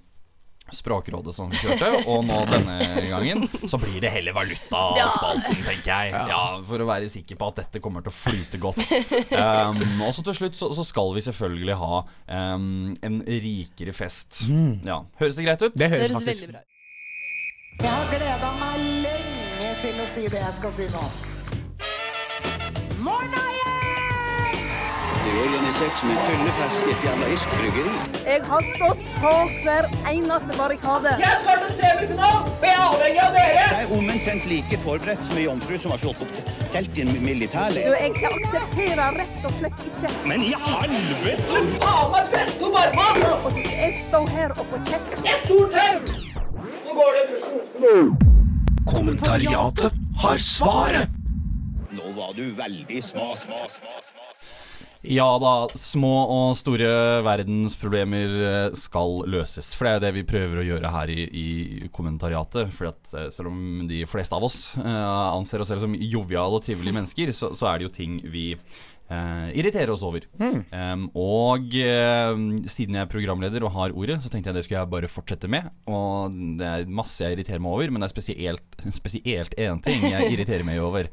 Språkrådet 0.68 1.32
som 1.32 1.48
kjørte, 1.48 1.86
og 2.12 2.26
nå 2.28 2.42
denne 2.50 2.74
gangen 3.08 3.46
så 3.70 3.78
blir 3.80 4.02
det 4.04 4.10
heller 4.12 4.34
valutaspalten, 4.36 5.62
tenker 5.64 5.88
jeg. 5.88 6.12
Ja, 6.28 6.42
For 6.68 6.84
å 6.84 6.88
være 6.90 7.08
sikker 7.08 7.38
på 7.40 7.48
at 7.48 7.62
dette 7.62 7.80
kommer 7.80 8.04
til 8.04 8.12
å 8.12 8.16
flyte 8.18 8.60
godt. 8.60 8.82
Um, 9.32 10.02
og 10.04 10.12
så 10.12 10.24
til 10.26 10.36
slutt 10.36 10.60
så, 10.60 10.68
så 10.76 10.84
skal 10.84 11.14
vi 11.16 11.24
selvfølgelig 11.24 11.78
ha 11.80 12.02
um, 12.52 12.92
en 13.00 13.20
rikere 13.24 13.96
fest. 13.96 14.42
Ja, 14.84 15.00
Høres 15.22 15.40
det 15.40 15.48
greit 15.48 15.64
ut? 15.64 15.72
Mm. 15.72 15.78
Det 15.78 15.84
Det 15.86 15.90
høres 15.94 16.04
høres 16.04 16.18
faktisk 16.20 16.44
veldig 16.44 16.52
bra 16.52 16.60
ut. 16.60 16.74
Jeg 17.78 17.94
har 17.94 18.08
gleda 18.12 18.54
meg 18.60 18.86
lenge 19.08 19.74
til 19.80 20.04
å 20.04 20.08
si 20.12 20.28
det 20.28 20.44
jeg 20.44 20.56
skal 20.60 20.80
si 20.82 20.92
nå. 20.92 21.04
Morna! 23.08 23.47
Det 25.28 25.34
er 25.36 25.40
organisert 25.44 25.96
som 26.00 26.10
en 26.10 26.20
fyllefest 26.24 26.86
i 26.88 26.92
et 26.94 27.02
jævla 27.04 27.26
irsk 27.34 27.50
bryggeri. 27.58 27.90
Jeg 28.28 28.40
har 28.48 28.62
stått 28.76 29.02
på 29.20 29.32
hver 29.64 29.84
eneste 30.12 30.52
barrikade. 30.56 31.10
Jeg 31.20 31.32
er 33.82 33.92
omtrent 33.98 34.44
like 34.48 34.78
forberedt 34.84 35.22
som 35.26 35.36
ei 35.36 35.44
jomfru 35.44 35.76
som 35.82 35.92
har 35.92 36.00
slått 36.00 36.22
opp 36.24 36.32
telt 36.72 36.96
i 36.96 37.04
en 37.04 37.12
Du, 37.12 37.20
militærleir. 37.26 37.84
jeg 38.00 38.10
aksepterer 38.30 39.10
rett 39.20 39.44
og 39.44 39.52
slett 39.58 39.78
ikke 39.90 40.08
Men 40.32 40.40
i 40.48 40.54
helvete! 40.64 41.60
Og 43.44 43.52
jeg 43.66 43.92
står 44.08 44.26
her 44.38 44.50
og 44.56 44.64
får 44.72 44.80
kjeft. 44.88 45.12
Kommentariatet 48.88 49.92
har 50.24 50.38
svaret. 50.38 51.08
Nå 51.92 52.12
var 52.16 52.32
du 52.36 52.44
veldig 52.56 53.02
sma, 53.04 53.34
sma, 53.36 53.60
sma, 53.68 54.00
sma. 54.08 54.37
Ja 55.06 55.28
da, 55.38 55.52
små 55.78 56.10
og 56.26 56.56
store 56.58 56.88
verdensproblemer 57.22 58.32
eh, 58.48 58.76
skal 58.78 59.20
løses. 59.30 59.70
For 59.78 59.86
det 59.86 59.92
er 59.92 59.98
jo 59.98 60.04
det 60.08 60.12
vi 60.16 60.24
prøver 60.26 60.58
å 60.58 60.66
gjøre 60.66 60.90
her 60.90 61.12
i, 61.14 61.26
i 61.30 61.90
kommentariatet. 61.94 62.72
For 62.74 62.90
eh, 62.90 63.28
selv 63.34 63.52
om 63.52 63.86
de 63.90 64.02
fleste 64.10 64.34
av 64.34 64.46
oss 64.48 64.74
eh, 64.82 65.10
anser 65.38 65.62
oss 65.62 65.70
selv 65.70 65.84
som 65.86 65.94
joviale 65.94 66.58
og 66.58 66.66
trivelige 66.66 66.98
mennesker, 66.98 67.30
så, 67.36 67.52
så 67.54 67.70
er 67.70 67.78
det 67.78 67.88
jo 67.88 67.94
ting 67.94 68.18
vi 68.26 68.48
eh, 69.10 69.48
irriterer 69.58 69.92
oss 69.92 70.04
over. 70.06 70.24
Um, 70.38 71.06
og 71.18 71.74
eh, 71.76 72.42
siden 72.70 72.98
jeg 72.98 73.04
er 73.04 73.10
programleder 73.10 73.64
og 73.66 73.74
har 73.76 73.94
ordet, 73.96 74.20
så 74.22 74.32
tenkte 74.32 74.52
jeg 74.52 74.58
det 74.58 74.64
skulle 74.66 74.82
jeg 74.82 74.92
bare 74.92 75.10
fortsette 75.10 75.50
med. 75.50 75.70
Og 75.90 76.34
det 76.60 76.68
er 76.68 76.90
masse 77.00 77.24
jeg 77.24 77.36
irriterer 77.38 77.62
meg 77.64 77.74
over, 77.76 77.92
men 77.92 78.04
det 78.04 78.10
er 78.10 78.14
spesielt, 78.14 78.78
spesielt 78.94 79.56
én 79.58 79.82
ting 79.84 80.04
jeg 80.08 80.28
irriterer 80.34 80.66
meg 80.68 80.82
over. 80.84 81.10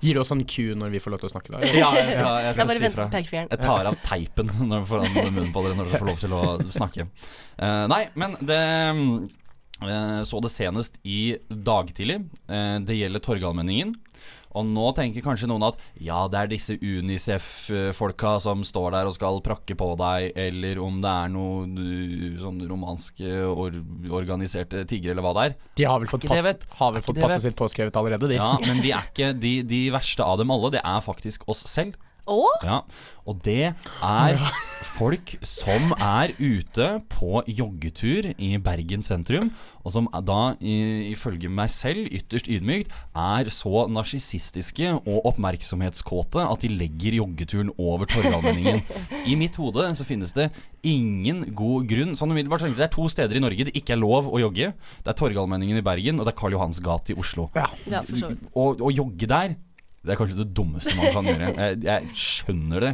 Gir 0.00 0.16
du 0.16 0.22
oss 0.22 0.32
en 0.34 0.44
Q 0.48 0.72
når 0.80 0.94
vi 0.94 1.02
får 1.02 1.14
lov 1.14 1.24
til 1.24 1.30
å 1.30 1.34
snakke 1.34 1.54
da? 1.56 1.64
Ja, 1.74 1.90
jeg 1.98 2.14
skal, 2.14 2.30
jeg 2.30 2.46
Jeg 2.48 2.58
skal 2.58 2.70
bare 2.70 2.80
si 2.80 2.94
fra. 2.94 3.10
Jeg 3.50 3.62
tar 3.66 3.90
av 3.90 4.00
teipen 4.06 4.54
når 4.70 4.88
foran 4.88 5.18
munnen 5.18 5.52
på 5.54 5.66
dere 5.66 5.78
når 5.78 5.90
dere 5.92 6.02
får 6.02 6.12
lov 6.12 6.24
til 6.24 6.38
å 6.38 6.44
snakke. 6.70 7.10
Uh, 7.60 7.84
nei, 7.90 8.04
men 8.18 8.38
det 8.40 8.60
eh, 9.84 10.22
så 10.24 10.40
det 10.40 10.52
senest 10.52 11.00
i 11.04 11.36
dag 11.48 11.90
tidlig. 11.96 12.22
Eh, 12.48 12.76
det 12.84 12.98
gjelder 12.98 13.24
Torgallmenningen. 13.24 13.94
Og 14.58 14.66
nå 14.66 14.90
tenker 14.96 15.22
kanskje 15.24 15.48
noen 15.50 15.68
at 15.68 15.78
ja, 16.02 16.24
det 16.30 16.40
er 16.40 16.50
disse 16.50 16.74
Unicef-folka 16.74 18.34
som 18.42 18.64
står 18.66 18.96
der 18.96 19.10
og 19.10 19.14
skal 19.14 19.38
prakke 19.46 19.76
på 19.78 19.90
deg, 20.00 20.32
eller 20.48 20.80
om 20.82 20.98
det 21.02 21.12
er 21.12 21.32
noe 21.32 21.68
uh, 21.70 22.40
sånn 22.42 22.60
romanske 22.70 23.30
or 23.46 23.78
organiserte 24.10 24.82
tiggere, 24.90 25.14
eller 25.14 25.26
hva 25.26 25.34
det 25.38 25.46
er. 25.50 25.56
De 25.78 25.88
har 25.88 26.02
vel 26.02 26.10
fått, 26.10 26.26
pass, 26.30 26.44
vet. 26.44 26.66
har 26.80 26.94
vel 26.96 27.06
fått 27.06 27.22
passet 27.22 27.38
vet. 27.38 27.48
sitt 27.48 27.60
påskrevet 27.60 28.00
allerede, 28.00 28.32
de. 28.32 28.40
Ja, 28.40 28.54
Men 28.66 28.82
de 28.82 28.94
er 28.96 29.10
ikke 29.12 29.32
de, 29.38 29.56
de 29.66 29.82
verste 29.94 30.26
av 30.26 30.40
dem 30.42 30.50
alle. 30.54 30.74
Det 30.74 30.82
er 30.82 31.04
faktisk 31.04 31.46
oss 31.50 31.62
selv. 31.70 31.98
Å? 32.30 32.40
Ja, 32.62 32.82
og 33.28 33.40
det 33.44 33.72
er 33.74 34.38
folk 34.96 35.32
som 35.46 35.92
er 35.96 36.32
ute 36.38 36.86
på 37.12 37.42
joggetur 37.46 38.30
i 38.36 38.52
Bergen 38.62 39.02
sentrum, 39.06 39.50
og 39.84 39.94
som 39.94 40.08
da, 40.26 40.54
ifølge 40.60 41.50
meg 41.52 41.70
selv, 41.72 42.08
ytterst 42.12 42.50
ydmykt, 42.52 42.92
er 43.16 43.50
så 43.54 43.86
narsissistiske 43.90 44.92
og 45.00 45.28
oppmerksomhetskåte 45.30 46.42
at 46.44 46.64
de 46.64 46.72
legger 46.72 47.18
joggeturen 47.20 47.72
over 47.80 48.10
Torgallmenningen. 48.10 48.82
I 49.30 49.36
mitt 49.40 49.56
hode 49.60 49.88
så 49.98 50.06
finnes 50.06 50.34
det 50.36 50.50
ingen 50.86 51.42
god 51.56 51.84
grunn 51.90 52.14
Sånn 52.16 52.30
umiddelbart 52.32 52.62
tenkte 52.64 52.80
Det 52.80 52.86
er 52.86 52.92
to 52.94 53.02
steder 53.12 53.36
i 53.36 53.42
Norge 53.42 53.66
det 53.68 53.74
ikke 53.76 53.92
er 53.92 54.00
lov 54.00 54.30
å 54.32 54.38
jogge. 54.40 54.70
Det 55.04 55.12
er 55.12 55.18
Torgallmenningen 55.18 55.80
i 55.80 55.84
Bergen, 55.84 56.20
og 56.20 56.26
det 56.28 56.34
er 56.34 56.38
Karl 56.40 56.56
Johans 56.56 56.80
gate 56.84 57.14
i 57.14 57.18
Oslo. 57.20 57.50
Ja. 57.56 57.66
Ja, 57.90 58.00
for 58.06 58.20
så 58.20 58.30
vidt. 58.32 58.48
Å, 58.54 58.66
å 58.80 58.92
jogge 58.94 59.28
der, 59.30 59.56
det 60.00 60.14
er 60.14 60.18
kanskje 60.20 60.38
det 60.40 60.48
dummeste 60.56 60.94
man 60.96 61.12
kan 61.12 61.28
gjøre. 61.28 61.50
Jeg, 61.58 61.80
jeg 61.84 62.16
skjønner 62.16 62.86
det 62.86 62.92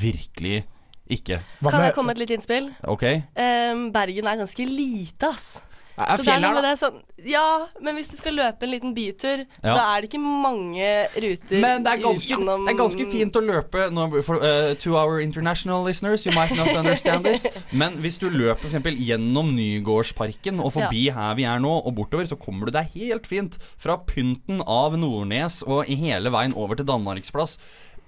virkelig 0.00 0.62
ikke. 1.06 1.38
Kan 1.68 1.84
jeg 1.84 1.94
komme 1.94 2.10
med 2.10 2.16
et 2.16 2.24
lite 2.24 2.36
innspill? 2.38 2.70
Ok? 2.88 3.04
Um, 3.36 3.86
Bergen 3.94 4.30
er 4.30 4.40
ganske 4.40 4.66
lite, 4.66 5.28
ass. 5.28 5.60
Er 5.96 6.18
Så 6.18 6.24
det 6.26 6.32
er 6.34 6.42
noe 6.44 6.52
med 6.58 6.64
det 6.66 6.74
sånn 6.76 6.98
Ja, 7.24 7.66
men 7.80 7.96
hvis 7.96 8.10
du 8.12 8.16
skal 8.18 8.36
løpe 8.36 8.66
en 8.66 8.70
liten 8.70 8.92
bytur, 8.96 9.46
Ja. 9.64 9.72
da 9.74 9.84
er 9.94 10.02
det 10.02 10.10
ikke 10.10 10.20
mange 10.20 10.90
ruter 11.16 11.60
Men 11.62 11.86
det 11.86 11.92
er 11.94 12.02
ganske, 12.02 12.36
utenom 12.36 12.66
det 12.66 12.74
er 12.74 12.78
ganske 12.82 13.06
fint 13.10 13.38
å 13.40 13.42
løpe 13.46 13.86
no, 13.90 14.04
for, 14.22 14.42
uh, 14.44 14.74
To 14.84 14.96
our 15.00 15.20
international 15.24 15.82
listeners, 15.84 16.26
you 16.26 16.34
might 16.36 16.52
not 16.54 16.68
understand 16.76 17.24
this. 17.24 17.46
Men 17.72 17.96
hvis 18.04 18.18
du 18.20 18.28
løper 18.28 18.60
for 18.60 18.68
eksempel 18.68 18.98
gjennom 19.00 19.54
Nygårdsparken 19.56 20.60
og 20.60 20.74
forbi 20.76 21.06
her 21.16 21.34
vi 21.38 21.48
er 21.48 21.58
nå, 21.64 21.72
og 21.86 21.94
bortover, 21.96 22.28
så 22.28 22.36
kommer 22.38 22.68
du 22.68 22.76
deg 22.76 22.92
helt 22.94 23.26
fint 23.26 23.56
fra 23.80 23.96
pynten 23.96 24.60
av 24.66 24.96
Nordnes 25.00 25.62
og 25.66 25.88
hele 25.88 26.30
veien 26.30 26.54
over 26.56 26.76
til 26.76 26.86
Danmarksplass 26.88 27.56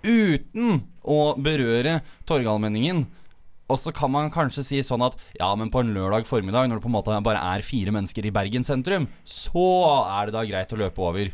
uten 0.04 0.82
å 1.02 1.34
berøre 1.40 2.00
Torgallmenningen. 2.28 3.06
Og 3.68 3.78
så 3.80 3.92
kan 3.92 4.10
man 4.10 4.30
kanskje 4.32 4.64
si 4.64 4.78
sånn 4.84 5.04
at 5.04 5.18
ja, 5.36 5.50
men 5.58 5.70
på 5.72 5.82
en 5.84 5.92
lørdag 5.96 6.26
formiddag, 6.28 6.70
når 6.70 6.80
det 6.80 6.86
på 6.86 6.90
en 6.92 6.96
måte 6.96 7.18
bare 7.24 7.42
er 7.56 7.64
fire 7.66 7.92
mennesker 7.92 8.24
i 8.24 8.32
Bergen 8.32 8.64
sentrum, 8.64 9.08
så 9.28 9.68
er 10.06 10.28
det 10.28 10.36
da 10.38 10.46
greit 10.48 10.72
å 10.72 10.80
løpe 10.80 11.04
over. 11.04 11.30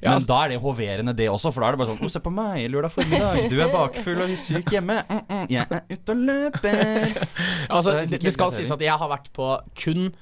Ja, 0.00 0.10
Men 0.10 0.18
altså- 0.18 0.28
da 0.28 0.44
er 0.44 0.48
det 0.48 0.60
hoverende, 0.60 1.16
det 1.16 1.28
også. 1.28 1.52
For 1.52 1.60
da 1.60 1.68
er 1.68 1.72
det 1.72 1.78
bare 1.78 1.90
sånn 1.92 2.04
Å, 2.04 2.10
se 2.10 2.20
på 2.20 2.32
meg, 2.32 2.70
lørdag 2.70 2.92
formiddag. 2.92 3.50
Du 3.50 3.60
er 3.60 3.72
bakfull 3.72 4.22
og 4.22 4.38
syk 4.38 4.70
hjemme. 4.72 5.04
Mm 5.08 5.20
-mm, 5.28 5.46
jeg 5.50 5.66
er 5.70 5.82
ute 5.90 6.10
og 6.10 6.16
løper. 6.16 7.28
Altså, 7.70 7.90
det 7.92 7.98
liksom 7.98 8.10
det, 8.10 8.20
det 8.22 8.32
skal 8.32 8.52
sies 8.52 8.70
at 8.70 8.80
jeg 8.80 8.98
har 8.98 9.08
vært 9.08 9.32
på 9.32 9.60
kun 9.74 10.12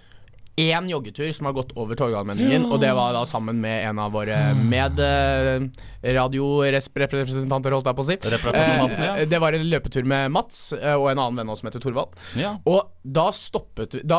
én 0.58 0.88
joggetur 0.90 1.32
som 1.32 1.46
har 1.46 1.52
gått 1.52 1.72
over 1.76 1.94
Torgallmenningen, 1.94 2.66
og 2.66 2.80
det 2.80 2.90
var 2.94 3.12
da 3.12 3.24
sammen 3.24 3.60
med 3.60 3.84
en 3.88 3.98
av 3.98 4.12
våre 4.12 4.36
medradiorepresentanter, 6.04 7.74
holdt 7.74 7.88
jeg 7.90 7.98
på 7.98 8.04
å 8.04 8.08
si. 8.08 8.16
Ja. 8.18 9.14
Eh, 9.18 9.24
det 9.28 9.40
var 9.42 9.56
en 9.56 9.64
løpetur 9.68 10.06
med 10.08 10.30
Mats 10.34 10.72
eh, 10.76 10.94
og 10.94 11.08
en 11.12 11.18
annen 11.22 11.40
venn 11.40 11.48
av 11.50 11.56
oss 11.56 11.62
som 11.62 11.68
heter 11.70 11.82
Torvald. 11.82 12.14
Ja. 12.38 12.56
Og 12.68 12.90
da 13.08 13.28
stoppet 13.32 13.94
vi 13.96 14.00
Da 14.04 14.18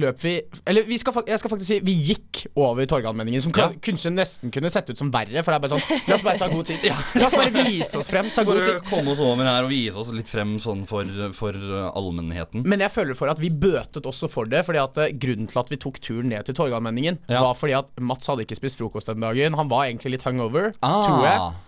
løp 0.00 0.20
vi 0.22 0.30
Eller 0.70 0.86
vi 0.88 0.96
skal, 0.96 1.12
jeg 1.28 1.40
skal 1.42 1.50
faktisk 1.52 1.68
si 1.68 1.76
vi 1.84 1.92
gikk 2.08 2.44
over 2.58 2.86
Torgallmenningen, 2.88 3.42
som 3.44 3.52
kan, 3.52 3.74
Ja. 3.74 3.80
kunne 3.84 4.12
nesten 4.16 4.50
kunne 4.54 4.70
sett 4.72 4.88
ut 4.90 4.98
som 4.98 5.10
verre, 5.12 5.42
for 5.44 5.52
det 5.52 5.58
er 5.58 5.64
bare 5.66 5.74
sånn 5.76 6.08
La 6.08 6.16
oss 6.16 6.24
bare 6.24 6.40
ta 6.40 6.48
god 6.48 6.66
tid. 6.70 6.86
La 7.20 7.26
oss 7.28 7.36
bare 7.36 7.52
vise 7.66 7.98
oss 8.00 8.10
frem, 8.10 8.30
ta 8.34 8.44
god 8.46 8.62
tid. 8.64 8.80
komme 8.88 9.12
oss 9.12 9.20
over 9.24 9.44
her 9.44 9.66
og 9.66 9.70
vise 9.72 9.98
oss 10.00 10.10
litt 10.16 10.30
frem 10.30 10.56
sånn 10.62 10.86
for, 10.88 11.04
for 11.36 11.54
uh, 11.56 11.90
allmennheten. 11.98 12.64
Men 12.68 12.80
jeg 12.84 12.92
føler 12.94 13.18
for 13.18 13.30
at 13.32 13.40
vi 13.42 13.50
bøtet 13.52 14.06
også 14.08 14.28
for 14.30 14.48
det. 14.50 14.62
Fordi 14.66 14.80
at 14.82 14.98
eh, 15.04 15.12
Grunnen 15.20 15.48
til 15.50 15.60
at 15.60 15.70
vi 15.72 15.78
tok 15.80 15.98
turen 16.02 16.30
ned 16.32 16.46
til 16.48 16.56
Torgallmenningen, 16.56 17.18
var 17.28 17.54
fordi 17.58 17.74
at 17.76 17.90
Mats 18.00 18.28
hadde 18.30 18.44
ikke 18.46 18.56
spist 18.58 18.80
frokost 18.80 19.10
den 19.10 19.20
dagen. 19.22 19.56
Han 19.58 19.68
var 19.70 19.86
egentlig 19.88 20.16
litt 20.16 20.24
hungover, 20.26 20.72
Ah. 20.80 21.02
Tror 21.20 21.30
jeg. 21.30 21.64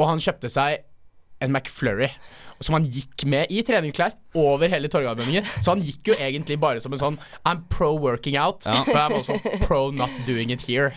Og 0.00 0.06
han 0.14 0.22
kjøpte 0.24 0.50
seg 0.52 0.86
en 1.44 1.52
McFlurry. 1.52 2.10
Som 2.60 2.74
han 2.76 2.84
gikk 2.92 3.22
med 3.24 3.48
i 3.48 3.62
treningsklær 3.64 4.12
over 4.36 4.68
hele 4.68 4.84
Torgallmenningen. 4.92 5.46
Så 5.64 5.70
han 5.72 5.80
gikk 5.80 6.10
jo 6.10 6.16
egentlig 6.20 6.58
bare 6.60 6.76
som 6.84 6.92
en 6.92 7.00
sånn 7.00 7.14
I'm 7.48 7.62
pro 7.72 7.94
working 7.96 8.36
out, 8.36 8.66
Ja. 8.68 8.82
but 8.84 8.98
I'm 9.00 9.14
also 9.16 9.38
pro 9.64 9.78
not 9.90 10.10
doing 10.26 10.50
it 10.52 10.60
here. 10.68 10.90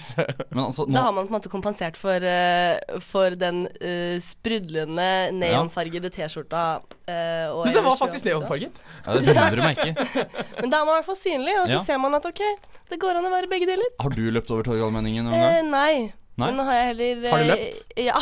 Men 0.52 0.66
altså, 0.66 0.84
Da 0.92 1.06
har 1.06 1.14
man 1.16 1.24
på 1.30 1.32
en 1.32 1.38
måte 1.40 1.48
kompensert 1.54 1.96
for, 1.96 2.20
uh, 2.20 3.00
for 3.00 3.30
den 3.40 3.62
uh, 3.80 4.18
sprudlende 4.20 5.32
neonfargede 5.40 6.12
T-skjorta. 6.12 6.82
Uh, 7.08 7.56
og 7.56 7.64
Men 7.70 7.78
det 7.80 7.84
var 7.88 7.96
faktisk 7.96 8.28
neonfarget. 8.28 8.84
ja, 9.06 9.14
det 9.16 9.24
forundrer 9.32 9.64
meg 9.64 9.80
ikke. 9.80 10.28
Men 10.66 10.70
da 10.70 10.82
er 10.82 10.86
man 10.86 10.92
i 10.92 10.98
hvert 11.00 11.08
fall 11.14 11.22
synlig, 11.22 11.56
og 11.62 11.70
så 11.72 11.78
Ja. 11.80 11.84
ser 11.88 11.98
man 12.04 12.20
at 12.20 12.28
ok, 12.28 12.44
det 12.92 13.00
går 13.00 13.22
an 13.22 13.30
å 13.30 13.32
være 13.32 13.48
begge 13.48 13.72
deler. 13.72 13.88
Har 14.04 14.10
du 14.12 14.22
løpt 14.36 14.52
over 14.52 14.68
Torgallmenningen 14.68 15.32
noen 15.32 15.40
Eh, 15.40 15.62
nei. 15.64 16.12
Nei? 16.34 16.48
Men 16.50 16.56
nå 16.58 16.64
har 16.66 16.78
jeg 16.80 16.86
heller 16.90 17.26
Har 17.30 17.38
du 17.38 17.44
eh, 17.44 17.50
løpt? 17.52 17.76
Ja. 18.08 18.18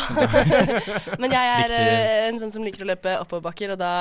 Men 1.22 1.32
jeg 1.32 1.52
er 1.52 1.70
Viktig. 1.72 1.78
eh, 1.80 2.26
en 2.28 2.40
sånn 2.42 2.50
som 2.52 2.64
liker 2.66 2.84
å 2.84 2.88
løpe 2.90 3.14
oppoverbakker, 3.22 3.72
og 3.72 3.78
da 3.80 3.92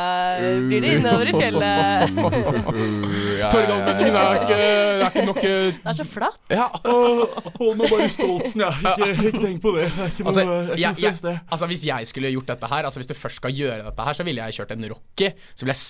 blir 0.67 0.83
det 0.83 0.97
innover 0.97 1.29
i 1.31 1.35
fjellet. 1.37 2.11
Torgallmenningen 3.53 4.17
er 4.19 4.39
ikke, 4.41 4.57
det 4.57 4.67
er 4.67 5.05
ikke 5.07 5.25
nok 5.29 5.39
eh, 5.47 5.69
Det 5.77 5.93
er 5.93 5.97
så 6.01 6.07
flatt. 6.11 6.41
Ja. 6.51 6.67
Hold 6.83 7.79
meg 7.79 7.87
bare 7.93 8.09
stoltsen, 8.11 8.65
ja. 8.65 8.73
Ikke, 8.91 9.31
tenk 9.39 9.63
på 9.63 9.75
det. 9.77 9.87
Ikke 10.09 10.27
Altså, 10.27 10.43
jeg, 10.75 10.91
jeg, 11.05 11.37
altså 11.47 11.71
Hvis 11.71 11.85
jeg 11.87 12.11
skulle 12.11 12.31
gjort 12.33 12.51
dette 12.51 12.67
her 12.71 12.87
Altså 12.87 12.99
Hvis 13.01 13.09
du 13.09 13.15
først 13.17 13.39
skal 13.41 13.55
gjøre 13.55 13.85
dette 13.87 14.05
her, 14.07 14.17
så 14.17 14.27
ville 14.27 14.43
jeg 14.49 14.59
kjørt 14.59 14.75
en 14.75 14.85
Rocky. 14.91 15.31
Så 15.55 15.63
ville 15.65 15.75
jeg 15.77 15.81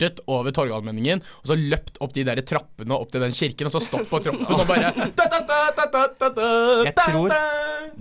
spurtet 0.00 0.20
over 0.30 0.50
Torgallmenningen, 0.54 1.20
og 1.42 1.50
så 1.50 1.56
løpt 1.58 1.98
opp 2.00 2.12
de 2.16 2.24
der 2.24 2.40
trappene 2.46 2.96
opp 2.96 3.10
til 3.12 3.20
den 3.24 3.32
kirken, 3.36 3.68
og 3.68 3.72
så 3.74 3.82
stått 3.84 4.08
på 4.10 4.20
trappen 4.24 4.46
og 4.48 4.66
bare 4.68 4.92
Jeg 6.86 6.94
tror- 6.96 7.34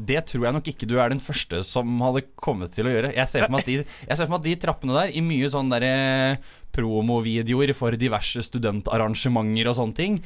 Det 0.06 0.22
tror 0.30 0.44
jeg 0.46 0.54
nok 0.54 0.68
ikke 0.72 0.88
du 0.88 0.98
er 1.00 1.10
den 1.10 1.20
første 1.20 1.64
som 1.66 2.00
hadde 2.02 2.22
kommet 2.40 2.72
til 2.72 2.86
å 2.88 2.94
gjøre. 2.94 3.14
Jeg 3.16 3.28
ser 3.28 3.44
for 3.46 3.52
meg 3.52 3.60
at 3.62 3.66
de, 3.66 3.76
jeg 4.08 4.18
ser 4.18 4.26
for 4.26 4.32
meg 4.36 4.40
at 4.40 4.48
de 4.48 4.56
trappene 4.56 4.94
der, 4.96 5.12
i 5.18 5.22
mye 5.22 5.50
sånn 5.52 5.70
derre 5.70 6.38
promovideoer 6.80 7.74
for 7.78 7.96
diverse 8.00 8.44
studentarrangementer 8.46 9.70
og 9.70 9.78
sånne 9.78 9.98
ting, 9.98 10.18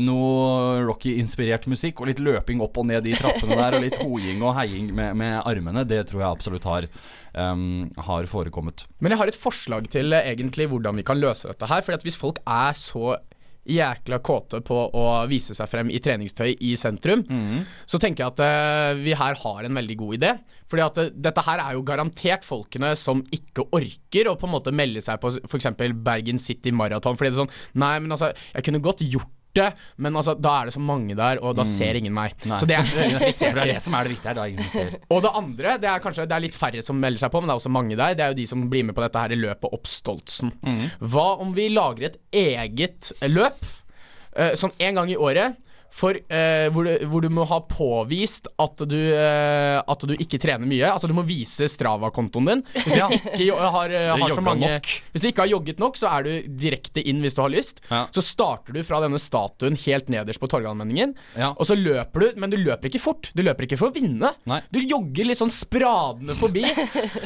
noe 0.00 0.84
Rocky-inspirert 0.84 1.68
musikk 1.70 2.02
og 2.02 2.10
litt 2.10 2.22
løping 2.22 2.62
opp 2.64 2.78
og 2.80 2.88
ned 2.90 3.04
de 3.06 3.16
trappene 3.18 3.58
der, 3.58 3.78
og 3.78 3.84
litt 3.84 3.98
hoiing 4.00 4.42
og 4.44 4.56
heiing 4.58 4.90
med, 4.94 5.14
med 5.20 5.40
armene, 5.42 5.84
det 5.88 6.02
tror 6.10 6.24
jeg 6.24 6.30
absolutt 6.30 6.68
har, 6.68 6.88
um, 7.36 7.86
har 8.08 8.30
forekommet. 8.30 8.86
Men 9.00 9.14
jeg 9.14 9.22
har 9.22 9.32
et 9.32 9.38
forslag 9.38 9.88
til 9.92 10.16
eh, 10.16 10.32
egentlig 10.32 10.68
hvordan 10.72 11.00
vi 11.00 11.06
kan 11.06 11.20
løse 11.20 11.48
dette 11.50 11.68
her. 11.70 11.84
Fordi 11.84 12.00
at 12.00 12.06
hvis 12.06 12.18
folk 12.20 12.40
er 12.44 12.76
så 12.78 13.16
jækla 13.64 14.18
kåte 14.24 14.60
på 14.64 14.76
å 14.92 15.04
vise 15.30 15.56
seg 15.56 15.70
frem 15.70 15.88
i 15.88 16.00
treningstøy 16.04 16.50
i 16.60 16.74
sentrum, 16.76 17.24
så 17.88 18.00
tenker 18.00 18.24
jeg 18.24 18.34
at 18.34 18.42
uh, 18.44 19.00
vi 19.00 19.16
her 19.16 19.38
har 19.40 19.64
en 19.64 19.80
veldig 19.80 19.96
god 20.02 20.18
idé. 20.18 20.34
Fordi 20.70 20.84
at 20.86 20.98
det, 20.98 21.06
dette 21.26 21.44
her 21.46 21.60
er 21.62 21.76
jo 21.76 21.84
garantert 21.86 22.46
folkene 22.46 22.94
som 22.98 23.22
ikke 23.34 23.68
orker 23.76 24.30
å 24.30 24.36
på 24.40 24.48
en 24.48 24.54
måte 24.56 24.74
melde 24.74 25.02
seg 25.04 25.20
på 25.22 25.34
f.eks. 25.44 25.72
Bergen 26.04 26.40
City 26.42 26.72
Marathon. 26.74 27.18
Fordi 27.18 27.32
det 27.32 27.38
er 27.38 27.44
sånn 27.44 27.80
Nei, 27.80 27.96
men 28.02 28.14
altså, 28.14 28.32
jeg 28.54 28.66
kunne 28.66 28.82
godt 28.84 29.04
gjort 29.04 29.32
det, 29.54 29.68
men 30.02 30.16
altså, 30.18 30.34
da 30.34 30.52
er 30.58 30.68
det 30.68 30.74
så 30.74 30.82
mange 30.82 31.14
der, 31.14 31.38
og 31.38 31.54
da 31.58 31.66
ser 31.68 31.98
ingen 31.98 32.14
meg. 32.14 32.34
Nei. 32.48 32.58
Så 32.58 32.66
det 32.66 32.74
er 32.78 32.88
det 32.94 33.04
er 33.52 33.60
det 33.70 33.76
som 33.86 33.94
er 33.94 34.08
det 34.08 34.14
viktige 34.16 34.32
her, 34.32 34.38
da. 34.40 34.46
Ingen 34.50 34.70
ser. 34.70 34.96
Og 35.14 35.22
det 35.24 35.30
andre, 35.42 35.76
det 35.82 35.90
er 35.90 36.02
kanskje 36.02 36.26
det 36.30 36.36
er 36.36 36.46
litt 36.46 36.58
færre 36.58 36.82
som 36.84 36.98
melder 37.00 37.22
seg 37.22 37.34
på, 37.34 37.42
men 37.42 37.50
det 37.50 37.54
er 37.54 37.62
også 37.62 37.74
mange 37.74 37.98
der. 38.00 38.16
Det 38.18 38.26
er 38.26 38.34
jo 38.34 38.40
de 38.40 38.48
som 38.50 38.64
blir 38.72 38.86
med 38.88 38.96
på 38.96 39.04
dette 39.04 39.22
her 39.24 39.34
i 39.34 39.38
løpet 39.38 39.78
opp 39.78 39.90
Stoltsen. 39.90 40.50
Hva 40.98 41.28
om 41.44 41.54
vi 41.56 41.68
lager 41.72 42.10
et 42.10 42.18
eget 42.34 43.12
løp, 43.30 43.62
uh, 44.34 44.52
sånn 44.58 44.74
en 44.82 45.00
gang 45.00 45.14
i 45.14 45.20
året, 45.20 45.60
for, 45.94 46.16
eh, 46.18 46.66
hvor, 46.74 46.88
du, 46.88 47.04
hvor 47.06 47.22
du 47.22 47.28
må 47.30 47.44
ha 47.46 47.60
påvist 47.70 48.48
at 48.58 48.80
du, 48.90 48.96
eh, 49.14 49.78
at 49.78 50.02
du 50.08 50.14
ikke 50.18 50.40
trener 50.42 50.66
mye. 50.66 50.88
Altså 50.90 51.06
du 51.06 51.14
må 51.14 51.22
vise 51.28 51.68
Strava-kontoen 51.70 52.48
din. 52.50 52.62
Hvis 52.74 52.96
du 52.96 53.44
ikke 53.46 53.68
har, 53.76 53.94
eh, 53.94 54.10
har 54.18 54.34
så 54.34 54.42
mange. 54.42 54.72
Hvis 55.14 55.22
du 55.22 55.28
ikke 55.30 55.44
har 55.44 55.52
jogget 55.52 55.78
nok, 55.78 55.94
så 56.00 56.10
er 56.16 56.26
du 56.26 56.32
direkte 56.64 57.04
inn 57.06 57.22
hvis 57.22 57.36
du 57.38 57.42
har 57.44 57.52
lyst. 57.54 57.78
Ja. 57.92 58.04
Så 58.14 58.24
starter 58.26 58.74
du 58.74 58.80
fra 58.86 58.98
denne 59.04 59.20
statuen 59.22 59.78
helt 59.84 60.10
nederst 60.10 60.42
på 60.42 60.50
Torgallmenningen, 60.50 61.14
Ja. 61.38 61.52
og 61.54 61.62
så 61.68 61.76
løper 61.78 62.20
du, 62.26 62.40
men 62.42 62.50
du 62.50 62.58
løper 62.58 62.90
ikke 62.90 63.00
fort. 63.04 63.30
Du 63.36 63.44
løper 63.46 63.68
ikke 63.68 63.78
for 63.78 63.92
å 63.92 63.94
vinne. 63.94 64.32
Nei. 64.50 64.60
Du 64.74 64.80
jogger 64.82 65.30
litt 65.30 65.38
sånn 65.38 65.52
spradende 65.54 66.34
forbi. 66.38 66.64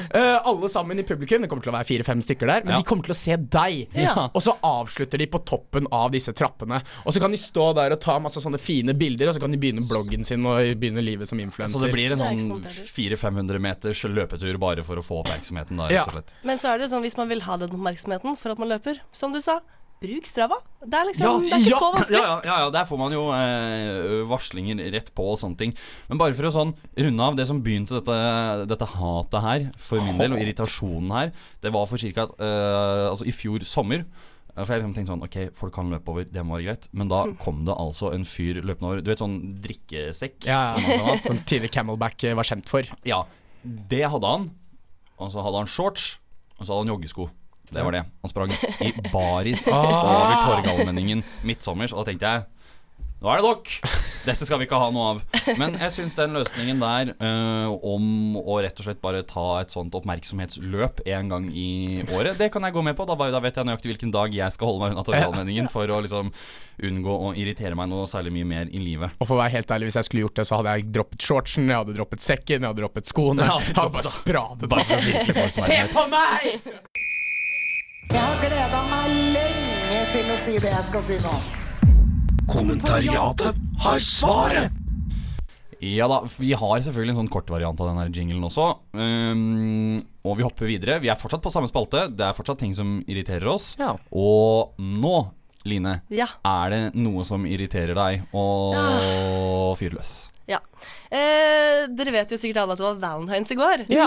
Eh, 0.09 0.39
alle 0.49 0.69
sammen 0.73 0.99
i 0.99 1.03
publikum, 1.07 1.43
det 1.43 1.49
kommer 1.51 1.63
til 1.65 1.71
å 1.73 1.77
være 1.77 1.87
fire-fem 1.89 2.21
stykker 2.25 2.49
der, 2.49 2.63
men 2.65 2.73
Ja. 2.75 2.79
de 2.81 2.87
kommer 2.89 3.05
til 3.05 3.13
å 3.13 3.19
se 3.19 3.37
deg. 3.37 3.89
Ja. 3.97 4.29
Og 4.35 4.41
så 4.43 4.55
avslutter 4.65 5.19
de 5.21 5.27
på 5.31 5.41
toppen 5.47 5.87
av 5.95 6.11
disse 6.15 6.33
trappene. 6.37 6.81
Og 7.05 7.13
så 7.15 7.21
kan 7.23 7.31
de 7.35 7.37
stå 7.41 7.67
der 7.77 7.93
og 7.95 8.01
ta 8.01 8.17
masse 8.23 8.41
sånne 8.43 8.58
fine 8.63 8.95
bilder, 8.99 9.31
og 9.31 9.37
så 9.37 9.43
kan 9.43 9.55
de 9.55 9.61
begynne 9.61 9.87
bloggen 9.89 10.27
sin 10.27 10.45
og 10.49 10.61
begynne 10.81 11.05
livet 11.05 11.31
som 11.31 11.41
influenser. 11.43 11.79
Så 11.79 11.87
det 11.87 11.95
blir 11.95 12.15
en 12.15 12.23
sånn 12.23 12.61
400-500 12.67 13.63
meters 13.63 14.05
løpetur 14.11 14.61
bare 14.63 14.85
for 14.87 15.01
å 15.01 15.05
få 15.05 15.23
oppmerksomheten, 15.23 15.81
da, 15.81 15.89
rett 15.91 16.13
og 16.13 16.19
slett. 16.19 16.37
Men 16.49 16.61
så 16.61 16.73
er 16.73 16.79
det 16.79 16.89
jo 16.89 16.95
sånn 16.97 17.07
hvis 17.07 17.19
man 17.21 17.33
vil 17.33 17.45
ha 17.49 17.59
den 17.61 17.75
oppmerksomheten 17.75 18.39
for 18.41 18.55
at 18.55 18.63
man 18.63 18.73
løper, 18.75 19.03
som 19.17 19.35
du 19.35 19.41
sa, 19.45 19.61
bruk 19.99 20.29
Strava. 20.29 20.59
Det 20.79 20.95
er 20.95 21.09
liksom 21.09 21.27
Ja, 21.27 21.33
det 21.43 21.53
er 21.57 21.63
ikke 21.65 21.73
ja, 21.73 21.81
så 21.81 21.91
vanskelig. 21.95 22.19
Ja, 22.19 22.23
ja, 22.29 22.39
ja, 22.47 22.57
ja, 22.63 22.71
der 22.75 22.87
får 22.87 23.01
man 23.01 23.15
jo 23.15 23.25
eh, 23.35 24.23
varslinger 24.31 24.83
rett 24.95 25.11
på 25.17 25.27
og 25.33 25.39
sånne 25.41 25.59
ting. 25.59 25.75
Men 26.11 26.21
bare 26.23 26.37
for 26.39 26.49
å 26.49 26.55
sånn 26.55 26.75
runde 27.03 27.29
av 27.29 27.39
det 27.39 27.49
som 27.51 27.63
begynte 27.65 27.99
dette, 27.99 28.19
dette 28.71 28.91
hatet 28.95 29.47
her, 29.49 29.69
for 29.83 30.03
min 30.05 30.21
del, 30.21 30.37
og 30.37 30.43
irritasjonen 30.45 31.15
her, 31.17 31.33
det 31.65 31.75
var 31.75 31.91
for 31.91 31.99
ca. 31.99 32.29
Eh, 32.39 33.05
altså 33.11 33.27
i 33.29 33.35
fjor 33.35 33.67
sommer. 33.67 34.07
For 34.65 34.75
jeg 34.75 34.83
liksom 34.83 34.95
tenkte 34.97 35.13
sånn 35.13 35.25
Ok, 35.27 35.37
folk 35.59 35.75
kan 35.77 35.91
løpe 35.93 36.13
over, 36.13 36.27
det 36.27 36.43
må 36.47 36.57
være 36.57 36.67
greit. 36.71 36.89
Men 36.97 37.11
da 37.13 37.25
kom 37.43 37.65
det 37.69 37.77
altså 37.79 38.13
en 38.15 38.25
fyr 38.29 38.63
løpende 38.63 38.91
over. 38.91 39.03
Du 39.05 39.11
vet 39.13 39.23
sånn 39.23 39.37
drikkesekk? 39.65 40.39
Ja, 40.49 40.63
som? 40.75 41.21
Som 41.27 41.43
tidligere 41.45 41.75
Camelback 41.79 42.25
eh, 42.27 42.37
var 42.39 42.49
kjent 42.49 42.71
for. 42.71 42.89
Ja, 43.09 43.23
det 43.63 44.05
hadde 44.11 44.33
han. 44.35 44.49
Og 45.19 45.33
så 45.35 45.43
hadde 45.43 45.63
han 45.63 45.71
shorts, 45.71 46.17
og 46.59 46.65
så 46.65 46.73
hadde 46.73 46.87
han 46.87 46.95
joggesko. 46.95 47.29
Det 47.69 47.85
var 47.85 47.93
det. 47.93 48.05
Han 48.23 48.31
sprang 48.33 48.53
i 48.81 48.93
baris 49.13 49.67
over 49.75 50.37
Torgallmenningen 50.47 51.25
midtsommers, 51.47 51.93
og 51.93 52.03
da 52.03 52.13
tenkte 52.13 52.31
jeg 52.33 52.47
nå 53.19 53.33
er 53.33 53.41
det 53.41 53.49
nok! 53.49 53.71
Dette 54.29 54.45
skal 54.45 54.61
vi 54.61 54.67
ikke 54.67 54.79
ha 54.79 54.91
noe 54.93 55.07
av. 55.15 55.21
Men 55.57 55.77
jeg 55.81 55.93
syns 55.95 56.17
den 56.19 56.35
løsningen 56.37 56.83
der 56.83 57.13
øh, 57.17 57.71
om 57.87 58.37
å 58.39 58.59
rett 58.63 58.79
og 58.79 58.85
slett 58.87 59.01
bare 59.03 59.23
ta 59.27 59.47
et 59.63 59.73
sånt 59.73 59.95
oppmerksomhetsløp 59.97 61.01
en 61.09 61.31
gang 61.33 61.47
i 61.49 62.03
året, 62.13 62.37
det 62.39 62.51
kan 62.53 62.67
jeg 62.67 62.77
gå 62.77 62.83
med 62.85 62.97
på. 62.99 63.07
Da, 63.09 63.17
da 63.33 63.41
vet 63.43 63.57
jeg 63.57 63.69
nøyaktig 63.69 63.93
hvilken 63.95 64.13
dag 64.15 64.35
jeg 64.37 64.55
skal 64.55 64.71
holde 64.71 64.85
meg 64.85 64.95
unna 64.95 65.07
Torgallmenningen 65.07 65.71
for 65.73 65.89
å 65.89 66.01
liksom 66.05 66.33
unngå 66.91 67.19
å 67.29 67.33
irritere 67.39 67.79
meg 67.79 67.91
noe 67.91 68.07
særlig 68.11 68.35
mye 68.37 68.49
mer 68.53 68.71
i 68.75 68.83
livet. 68.83 69.17
Og 69.19 69.25
for 69.31 69.39
å 69.39 69.43
være 69.43 69.57
helt 69.57 69.73
ærlig, 69.75 69.91
hvis 69.91 70.01
jeg 70.03 70.09
skulle 70.11 70.27
gjort 70.27 70.41
det, 70.43 70.49
så 70.51 70.61
hadde 70.61 70.77
jeg 70.77 70.89
droppet 70.99 71.29
shortsen, 71.31 71.71
jeg 71.73 71.83
hadde 71.83 71.97
droppet 71.97 72.25
sekken, 72.25 72.59
jeg 72.61 72.69
hadde 72.69 72.83
droppet 72.85 73.09
skoene. 73.09 73.49
Ja, 73.49 73.59
Jeg 73.65 73.77
hadde 73.79 73.95
bare 73.95 74.13
spradet 74.13 74.69
Bare 74.71 74.99
virkelig 75.03 75.51
Se 75.57 75.79
på 75.95 76.05
meg! 76.13 76.61
Jeg 78.09 78.21
har 78.21 78.37
gleda 78.45 78.83
meg 78.93 79.17
lenge 79.37 80.05
til 80.15 80.35
å 80.37 80.43
si 80.45 80.61
det 80.63 80.75
jeg 80.77 80.91
skal 80.93 81.09
si 81.09 81.19
nå. 81.25 81.39
Kommentariatet 82.49 83.57
har 83.85 83.99
svaret. 84.03 84.73
Ja 85.85 86.09
da, 86.11 86.23
vi 86.41 86.51
har 86.59 86.81
selvfølgelig 86.83 87.13
en 87.15 87.19
sånn 87.21 87.31
kortvariant 87.31 87.79
av 87.85 87.91
denne 87.93 88.07
jinglen 88.11 88.43
også. 88.49 88.65
Um, 88.99 90.01
og 90.27 90.39
vi 90.41 90.47
hopper 90.47 90.67
videre. 90.67 90.97
Vi 91.05 91.11
er 91.13 91.19
fortsatt 91.21 91.45
på 91.45 91.53
samme 91.55 91.71
spalte. 91.71 92.09
Det 92.11 92.25
er 92.27 92.35
fortsatt 92.35 92.59
ting 92.65 92.73
som 92.75 92.97
irriterer 93.07 93.47
oss. 93.53 93.75
Ja. 93.79 93.93
Og 94.11 94.75
nå, 94.83 95.15
Line, 95.69 96.01
Ja. 96.11 96.27
er 96.47 96.71
det 96.71 96.83
noe 96.97 97.23
som 97.29 97.45
irriterer 97.47 97.95
deg, 97.95 98.23
og 98.33 99.77
fyr 99.79 99.95
løs. 99.99 100.31
Ja. 100.49 100.59
Eh, 101.13 101.87
dere 101.93 102.13
vet 102.15 102.31
jo 102.33 102.39
sikkert 102.41 102.63
alle 102.63 102.75
at 102.77 102.81
det 102.81 102.87
var 102.87 103.01
valentines 103.03 103.51
i 103.53 103.57
går. 103.59 103.83
Ja. 103.93 104.07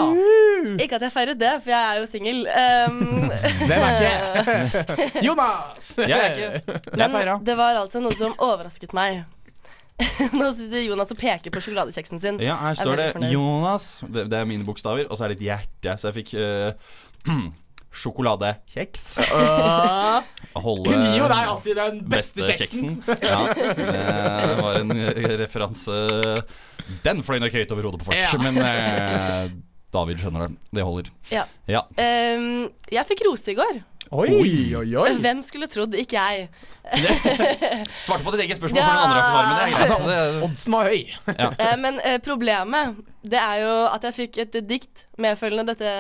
Ikke 0.82 0.98
at 0.98 1.06
jeg 1.06 1.14
feiret 1.14 1.40
det, 1.42 1.52
for 1.62 1.74
jeg 1.74 1.82
er 1.92 2.00
jo 2.02 2.08
singel. 2.10 2.40
Um, 2.50 3.28
Hvem 3.70 3.86
er 3.86 4.00
ikke 4.00 5.22
Jonas! 5.28 5.92
Jeg 6.02 6.18
er 6.18 6.34
ikke 6.34 6.80
Jeg 6.98 6.98
men 7.06 7.16
feira. 7.20 7.38
det 7.46 7.58
var 7.60 7.80
altså 7.84 8.02
noe 8.04 8.18
som 8.18 8.34
overrasket 8.42 8.96
meg. 8.98 9.22
Nå 10.34 10.48
sitter 10.58 10.82
Jonas 10.82 11.12
og 11.14 11.20
peker 11.22 11.54
på 11.54 11.62
sjokoladekjeksen 11.62 12.22
sin. 12.24 12.40
Ja, 12.42 12.56
her 12.58 12.72
Jeg 12.74 12.80
er 12.80 12.86
står 12.88 12.98
det 12.98 13.10
fornøyd. 13.14 13.34
Jonas. 13.36 13.90
Det, 14.10 14.24
det 14.32 14.40
er 14.40 14.48
mine 14.50 14.66
bokstaver. 14.66 15.06
Og 15.12 15.20
så 15.20 15.28
er 15.28 15.34
det 15.36 15.38
et 15.42 15.48
hjerte. 15.52 15.94
Så 16.02 16.10
jeg 16.10 16.24
fikk 16.24 16.32
uh, 16.42 16.74
sjokoladekjeks. 17.92 19.06
Holde 20.66 20.92
Hun 20.92 21.04
gir 21.06 21.18
jo 21.20 21.28
deg 21.32 21.50
alltid 21.54 21.80
den 21.80 22.00
beste, 22.12 22.42
beste 22.42 22.58
kjeksen. 22.60 22.94
kjeksen. 23.06 23.28
Ja, 23.28 23.42
det 24.48 24.56
var 24.62 24.80
en 24.82 24.94
eh, 24.96 25.36
referanse 25.40 25.98
Den 27.06 27.22
fløy 27.24 27.40
nok 27.44 27.56
høyt 27.56 27.72
over 27.76 27.88
hodet 27.90 28.02
på 28.04 28.10
folk. 28.12 28.20
Ja. 28.20 28.32
Men 28.42 28.60
eh, 28.64 29.52
David 29.92 30.22
skjønner 30.22 30.48
det. 30.48 30.58
Det 30.78 30.84
holder. 30.88 31.10
Ja. 31.32 31.46
Ja. 31.68 31.86
Um, 32.00 32.70
jeg 32.92 33.08
fikk 33.10 33.26
rose 33.28 33.52
i 33.52 33.58
går. 33.60 33.82
Oi, 34.12 34.28
oi, 34.76 34.90
oi. 35.00 35.12
Hvem 35.24 35.40
skulle 35.46 35.70
trodd, 35.72 35.94
ikke 35.96 36.20
jeg. 36.20 36.48
Svarte 38.04 38.26
på 38.26 38.34
ditt 38.34 38.44
eget 38.44 38.60
spørsmål 38.60 38.82
Ja. 38.82 38.88
før 38.90 38.98
noen 38.98 39.06
andre 39.08 39.22
har 39.22 39.28
fått 39.30 39.32
svare, 39.32 39.46
men 39.48 39.56
det 39.56 39.64
er 39.64 39.72
greit. 39.72 39.94
Altså, 39.96 40.46
oddsen 40.48 40.76
var 40.76 40.90
høy. 40.92 41.02
Eh, 41.62 41.76
men 41.80 42.00
uh, 42.04 42.18
problemet, 42.26 42.98
det 43.24 43.40
er 43.40 43.62
jo 43.64 43.76
at 43.88 44.08
jeg 44.10 44.18
fikk 44.18 44.40
et 44.44 44.58
dikt 44.68 45.06
medfølgende 45.22 45.72
dette, 45.72 45.94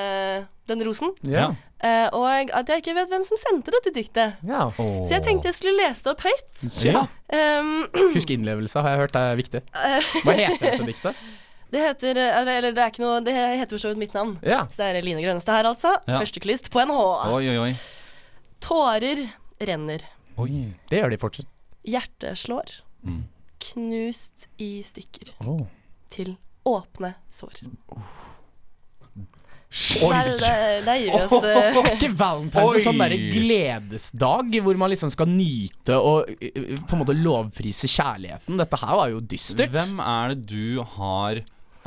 den 0.67 0.83
rosen. 0.87 1.13
Ja. 1.23 1.51
Uh, 1.81 2.07
og 2.19 2.51
at 2.59 2.67
jeg 2.69 2.83
ikke 2.83 2.97
vet 2.99 3.13
hvem 3.13 3.23
som 3.25 3.39
sendte 3.39 3.71
dette 3.77 3.93
diktet. 3.95 4.41
Ja. 4.43 4.67
Så 4.75 5.15
jeg 5.15 5.23
tenkte 5.25 5.47
jeg 5.47 5.57
skulle 5.61 5.79
lese 5.79 6.03
det 6.03 6.11
opp 6.11 6.25
høyt. 6.27 6.65
Ja. 6.83 7.05
Um, 7.31 7.71
Husk 8.17 8.35
innlevelse, 8.35 8.83
har 8.83 8.97
jeg 8.97 9.05
hørt 9.05 9.15
er 9.21 9.39
viktig. 9.39 9.63
Hva 9.71 10.35
heter 10.35 10.67
dette 10.67 10.89
diktet? 10.91 11.15
det 11.71 11.81
heter 11.85 12.19
eh, 12.19 12.39
Eller 12.41 12.71
det 12.75 12.83
er 12.83 12.91
ikke 12.91 13.03
noe 13.03 13.19
Det 13.23 13.33
heter 13.35 13.77
jo 13.77 13.81
så 13.81 13.91
vidt 13.93 14.01
mitt 14.01 14.15
navn. 14.17 14.35
Ja. 14.43 14.65
Så 14.71 14.81
det 14.81 14.89
er 14.89 15.05
Line 15.05 15.23
Grønnestad 15.23 15.61
her, 15.61 15.71
altså. 15.71 15.95
Ja. 16.07 16.19
Førsteklyst 16.19 16.71
på 16.73 16.83
NH. 16.87 16.97
Oi, 17.31 17.43
oi, 17.53 17.57
oi. 17.67 17.71
Tårer 18.61 19.23
renner. 19.61 20.05
oi. 20.41 20.65
Det 20.89 21.01
gjør 21.01 21.13
de 21.13 21.21
fortsatt. 21.21 21.49
Hjertet 21.87 22.37
slår. 22.37 22.81
Mm. 23.07 23.23
Knust 23.71 24.49
i 24.61 24.73
stykker. 24.85 25.33
Oh. 25.45 25.63
Til 26.11 26.35
åpne 26.67 27.15
sår. 27.31 27.63
Oi. 27.95 28.03
Der, 29.71 30.27
der, 30.35 30.81
der 30.83 30.97
gir 30.99 31.13
vi 31.13 31.19
oss 31.23 31.45
eh, 31.47 31.77
ikke 31.93 32.09
valentines 32.19 32.73
Oi. 32.75 32.81
sånn 32.83 32.97
derre 32.99 33.15
gledesdag 33.31 34.57
hvor 34.65 34.75
man 34.81 34.91
liksom 34.91 35.13
skal 35.13 35.29
nyte 35.31 35.95
og 35.95 36.27
uh, 36.27 36.73
på 36.75 36.97
en 36.97 36.99
måte 36.99 37.15
lovprise 37.15 37.87
kjærligheten? 37.87 38.59
Dette 38.59 38.79
her 38.81 38.99
var 38.99 39.13
jo 39.13 39.21
dystert. 39.23 39.71
Hvem 39.71 40.01
er 40.03 40.33
det 40.33 40.43
du 40.51 40.83
har 40.97 41.39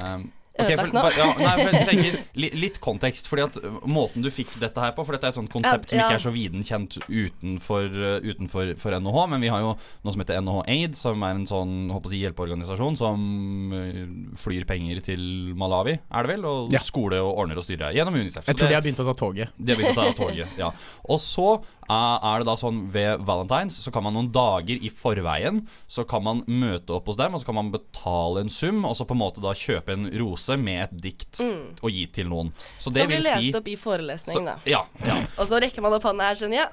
um, 0.03 0.31
ok, 0.55 0.69
Ødelagt 0.71 0.93
for, 0.95 0.95
nå? 0.95 1.11
ja, 1.19 1.25
nei, 1.35 1.55
for 1.59 1.75
jeg 1.75 1.87
tenker 1.89 2.19
Litt 2.63 2.77
kontekst. 2.83 3.27
Fordi 3.27 3.43
at 3.43 3.57
uh, 3.59 3.81
Måten 3.91 4.23
du 4.23 4.29
fikk 4.31 4.53
dette 4.63 4.79
her 4.79 4.93
på 4.95 5.03
For 5.03 5.17
dette 5.17 5.27
er 5.27 5.33
et 5.35 5.39
sånt 5.41 5.51
konsept 5.51 5.91
som 5.91 5.99
Ja, 5.99 6.05
ikke 6.07 6.19
er 6.21 6.23
så 6.23 6.31
viden 6.35 6.63
kjent 6.63 6.95
utenfor, 7.11 7.89
uh, 7.91 8.23
utenfor 8.23 8.71
for 8.79 8.95
NHH. 8.95 9.19
Men 9.33 9.43
vi 9.43 9.51
har 9.51 9.65
jo 9.65 9.73
noe 9.75 10.15
som 10.15 10.23
heter 10.23 10.39
NHH 10.45 10.63
Aid, 10.77 10.95
som 10.99 11.27
er 11.27 11.35
en 11.41 11.47
sånn 11.51 11.75
håper 11.91 12.11
å 12.11 12.13
si, 12.15 12.21
hjelpeorganisasjon 12.23 12.99
som 13.03 13.27
uh, 13.75 13.99
flyr 14.39 14.67
penger 14.71 15.03
til 15.11 15.25
Malawi, 15.59 15.97
er 15.99 16.23
det 16.29 16.37
vel? 16.37 16.47
Og 16.53 16.71
Ja. 16.75 16.83
skole 16.87 17.19
og 17.23 17.35
ordner 17.43 17.59
og 17.59 17.67
styrer 17.67 17.95
gjennom 17.99 18.15
Unicef. 18.15 18.47
Jeg 18.47 18.55
tror 18.55 18.65
tror 18.69 18.75
de 18.75 18.79
har 18.79 18.87
begynt 18.87 19.03
å 19.03 19.09
ta 19.11 19.17
toget. 19.25 19.51
de 19.59 19.75
har 19.75 19.83
begynt 19.83 19.99
å 19.99 20.07
ta 20.07 20.19
toget, 20.23 20.55
ja. 20.61 20.71
Og 21.11 21.19
så 21.23 21.49
er 21.91 22.39
det 22.43 22.47
da 22.49 22.55
sånn 22.57 22.79
ved 22.95 23.21
Valentines 23.27 23.77
Så 23.85 23.91
kan 23.93 24.05
man 24.07 24.15
noen 24.17 24.31
dager 24.33 24.79
i 24.81 24.89
forveien 24.89 25.63
Så 25.91 26.05
kan 26.09 26.23
man 26.25 26.43
møte 26.47 26.95
opp 26.97 27.07
hos 27.11 27.19
dem 27.21 27.35
Og 27.35 27.43
så 27.43 27.47
kan 27.51 27.59
man 27.59 27.71
betale 27.75 28.41
en 28.45 28.51
sum 28.53 28.85
Og 28.89 28.97
så 28.97 29.05
på 29.09 29.13
en 29.17 29.21
måte 29.21 29.43
da 29.45 29.53
kjøpe 29.57 29.93
en 29.93 30.07
rose 30.21 30.57
med 30.57 30.83
et 30.87 30.95
dikt 31.09 31.41
Og 31.45 31.91
gi 31.93 32.07
til 32.17 32.31
noen 32.33 32.53
Så 32.79 32.93
det 32.95 33.05
Som 33.05 33.11
blir 33.13 33.19
vil 33.19 33.27
si 33.29 33.35
lest 33.51 33.59
opp 33.61 33.69
i 33.69 33.77
forelesning, 33.77 34.39
så, 34.39 34.45
da. 34.47 34.57
ja, 34.71 34.81
ja, 35.05 35.19
Og 35.41 35.49
så 35.51 35.61
rekker 35.63 35.85
man 35.85 35.97
opp 35.99 36.07
hånda 36.09 36.31
her 36.31 36.41
sånn, 36.41 36.55
ja. 36.57 36.67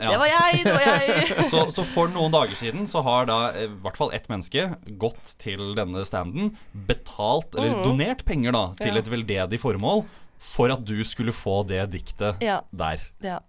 ja. 0.00 0.10
Det 0.14 0.18
var 0.22 0.30
jeg, 0.32 0.64
det 0.64 0.74
var 0.78 0.86
jeg. 0.88 1.28
så, 1.52 1.64
så 1.74 1.84
for 1.92 2.08
noen 2.14 2.32
dager 2.34 2.56
siden 2.58 2.88
Så 2.90 3.04
har 3.04 3.28
da 3.30 3.38
eh, 3.52 3.68
i 3.68 3.72
hvert 3.84 3.98
fall 4.00 4.14
ett 4.16 4.30
menneske 4.32 4.70
Gått 5.02 5.34
til 5.42 5.74
denne 5.76 6.04
standen 6.08 6.54
Betalt, 6.88 7.52
eller 7.58 7.82
donert 7.84 8.24
penger 8.28 8.54
da 8.56 8.66
Til 8.80 8.94
Mm. 8.94 9.00
Et 9.00 9.08
veldedig 9.10 9.58
formål 9.58 10.04
For 10.38 10.70
at 10.70 10.84
du 10.86 10.98
skulle 11.08 11.32
få 11.34 11.62
det 11.66 11.80
diktet 11.94 12.42
Ja. 12.44 12.60
der 12.70 13.00
ja. 13.24 13.40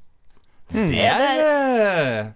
Det 0.74 0.86
Ja, 0.98 1.14
det 1.20 1.26
er, 1.30 2.32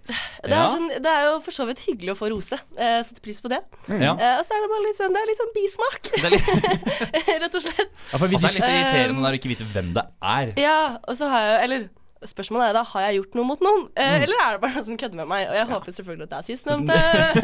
Det, 0.46 0.54
er 0.54 0.68
sånn, 0.70 0.88
det 1.02 1.12
er 1.12 1.24
jo 1.26 1.38
for 1.44 1.56
så 1.56 1.66
vidt 1.68 1.82
hyggelig 1.88 2.14
å 2.14 2.18
få 2.20 2.30
rose. 2.32 2.60
Eh, 2.78 3.00
setter 3.08 3.24
pris 3.26 3.42
på 3.42 3.50
det. 3.52 3.60
ja. 3.90 4.14
Eh, 4.14 4.36
og 4.38 4.44
så 4.46 4.56
er 4.56 4.64
det 4.64 4.70
bare 4.72 4.84
litt 4.86 5.00
sånn, 5.00 5.16
det 5.16 5.24
er 5.24 5.30
litt 5.32 5.42
sånn 5.42 5.54
bismak, 5.58 6.12
Det 6.14 6.26
er 6.30 6.36
litt, 6.36 6.52
rett 7.44 7.58
og 7.58 7.66
slett. 7.66 7.90
Ja, 8.12 8.18
for 8.22 8.28
vi 8.30 8.38
altså, 8.38 8.54
det 8.54 8.62
er 8.62 8.70
litt 8.70 8.78
irriterende 8.78 9.24
når 9.26 9.36
du 9.36 9.40
ikke 9.42 9.54
vet 9.56 9.66
hvem 9.74 9.90
det 9.98 10.06
er. 10.36 10.54
Ja, 10.62 10.78
og 11.02 11.18
så 11.20 11.32
har 11.34 11.48
jeg 11.50 11.64
Eller 11.68 11.88
spørsmålet 12.28 12.70
er 12.70 12.74
da 12.76 12.82
har 12.84 13.02
jeg 13.08 13.16
gjort 13.22 13.36
noe 13.40 13.46
mot 13.48 13.62
noen. 13.64 13.86
Eh, 13.96 14.10
Mm. 14.20 14.24
Eller 14.26 14.42
er 14.44 14.52
det 14.56 14.62
bare 14.64 14.74
noen 14.76 14.86
som 14.90 14.98
kødder 15.00 15.16
med 15.22 15.28
meg? 15.30 15.46
Og 15.48 15.56
jeg 15.56 15.68
håper 15.70 15.92
selvfølgelig 15.96 16.26
at 16.26 16.32
det 16.34 16.40
er 16.40 16.48
sistnevnte. 16.50 16.98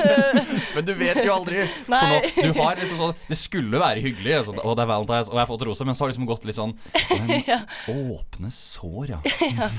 Men 0.76 0.86
du 0.88 0.94
vet 1.00 1.20
jo 1.24 1.32
aldri. 1.36 1.62
Nei. 1.94 2.02
Nå, 2.12 2.44
du 2.52 2.60
har 2.60 2.76
liksom 2.82 3.00
sånn 3.00 3.14
Det 3.30 3.38
skulle 3.40 3.80
være 3.80 4.04
hyggelig, 4.04 4.36
og 4.60 4.74
det 4.76 4.84
er 4.84 4.90
Valentine's, 4.92 5.30
og 5.32 5.38
jeg 5.38 5.44
har 5.46 5.50
fått 5.52 5.66
rose, 5.70 5.86
men 5.88 5.96
så 5.96 6.04
har 6.04 6.12
det 6.12 6.16
liksom 6.18 6.28
gått 6.30 6.48
litt 6.50 6.58
sånn 6.60 6.74
Men 7.16 8.10
åpne 8.18 8.52
sår, 8.52 9.14
ja. 9.16 9.20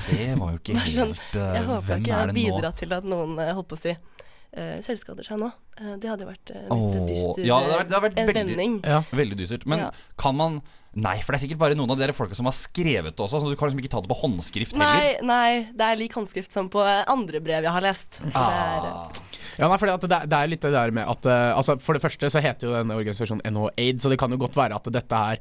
Det 0.09 0.29
var 0.39 0.55
jo 0.55 0.61
ikke 0.61 0.77
sånn, 0.87 1.13
helt 1.13 1.37
uh, 1.37 1.43
jeg 1.57 1.67
håper 1.69 1.99
ikke 2.01 2.11
jeg 2.11 2.17
har 2.21 2.33
bidratt 2.39 2.81
til 2.81 2.97
at 2.97 3.07
noen 3.07 3.37
uh, 3.37 3.51
holdt 3.57 3.69
på 3.73 3.77
å 3.77 3.81
si 3.83 3.93
uh, 3.93 4.77
selvskader 4.85 5.27
seg 5.27 5.41
nå. 5.43 5.51
Uh, 5.77 5.93
det 6.01 6.09
hadde 6.09 6.25
jo 6.25 6.31
vært 6.31 6.53
uh, 6.55 6.63
litt 6.63 6.73
oh, 6.73 7.05
dyster 7.11 7.45
ja, 7.45 7.59
det 7.61 7.71
har 7.75 7.83
vært- 7.83 7.91
det 7.93 7.97
har 7.99 8.05
vært 8.07 8.17
en 8.23 8.31
veldig- 8.31 8.47
vending. 8.55 8.77
Ja. 8.87 9.03
Veldig 9.21 9.37
dystert. 9.43 9.67
Men 9.69 9.85
Ja. 9.87 9.91
kan 10.17 10.37
man 10.39 10.61
Nei, 10.97 11.17
for 11.21 11.33
det 11.35 11.37
er 11.37 11.43
sikkert 11.45 11.59
bare 11.61 11.75
noen 11.77 11.91
av 11.93 11.99
dere 11.99 12.09
der 12.09 12.17
folka 12.17 12.33
som 12.37 12.47
har 12.49 12.55
skrevet 12.57 13.13
det 13.13 13.21
også, 13.21 13.37
så 13.43 13.49
du 13.51 13.55
kan 13.59 13.69
liksom 13.69 13.81
ikke 13.83 13.91
ta 13.93 13.99
det 14.01 14.09
på 14.09 14.17
håndskrift 14.17 14.73
heller. 14.73 15.03
Nei, 15.21 15.27
nei, 15.29 15.67
det 15.77 15.85
er 15.91 15.99
lik 15.99 16.15
håndskrift 16.17 16.55
som 16.55 16.71
på 16.73 16.81
eh, 16.81 17.03
andre 17.13 17.41
brev 17.45 17.67
jeg 17.67 17.73
har 17.75 17.85
lest. 17.85 18.17
Så 18.17 18.31
det 18.31 18.41
er, 18.41 18.87
Ah. 18.87 19.05
eh, 19.13 19.43
Ja, 19.59 19.67
nei, 19.69 19.77
fordi 19.81 19.93
det, 20.09 20.19
det 20.31 20.37
er 20.41 20.49
litt 20.51 20.65
det 20.65 20.71
der 20.73 20.91
med 20.93 21.07
at 21.09 21.25
uh, 21.29 21.57
altså 21.57 21.77
For 21.81 21.97
det 21.97 22.01
første 22.03 22.29
så 22.29 22.41
heter 22.41 22.67
jo 22.69 22.73
denne 22.75 22.97
organisasjonen 22.97 23.41
NHAID, 23.45 24.01
så 24.03 24.09
det 24.11 24.17
kan 24.21 24.33
jo 24.33 24.37
godt 24.41 24.57
være 24.57 24.77
at 24.77 24.89
dette 24.93 25.21
her 25.21 25.39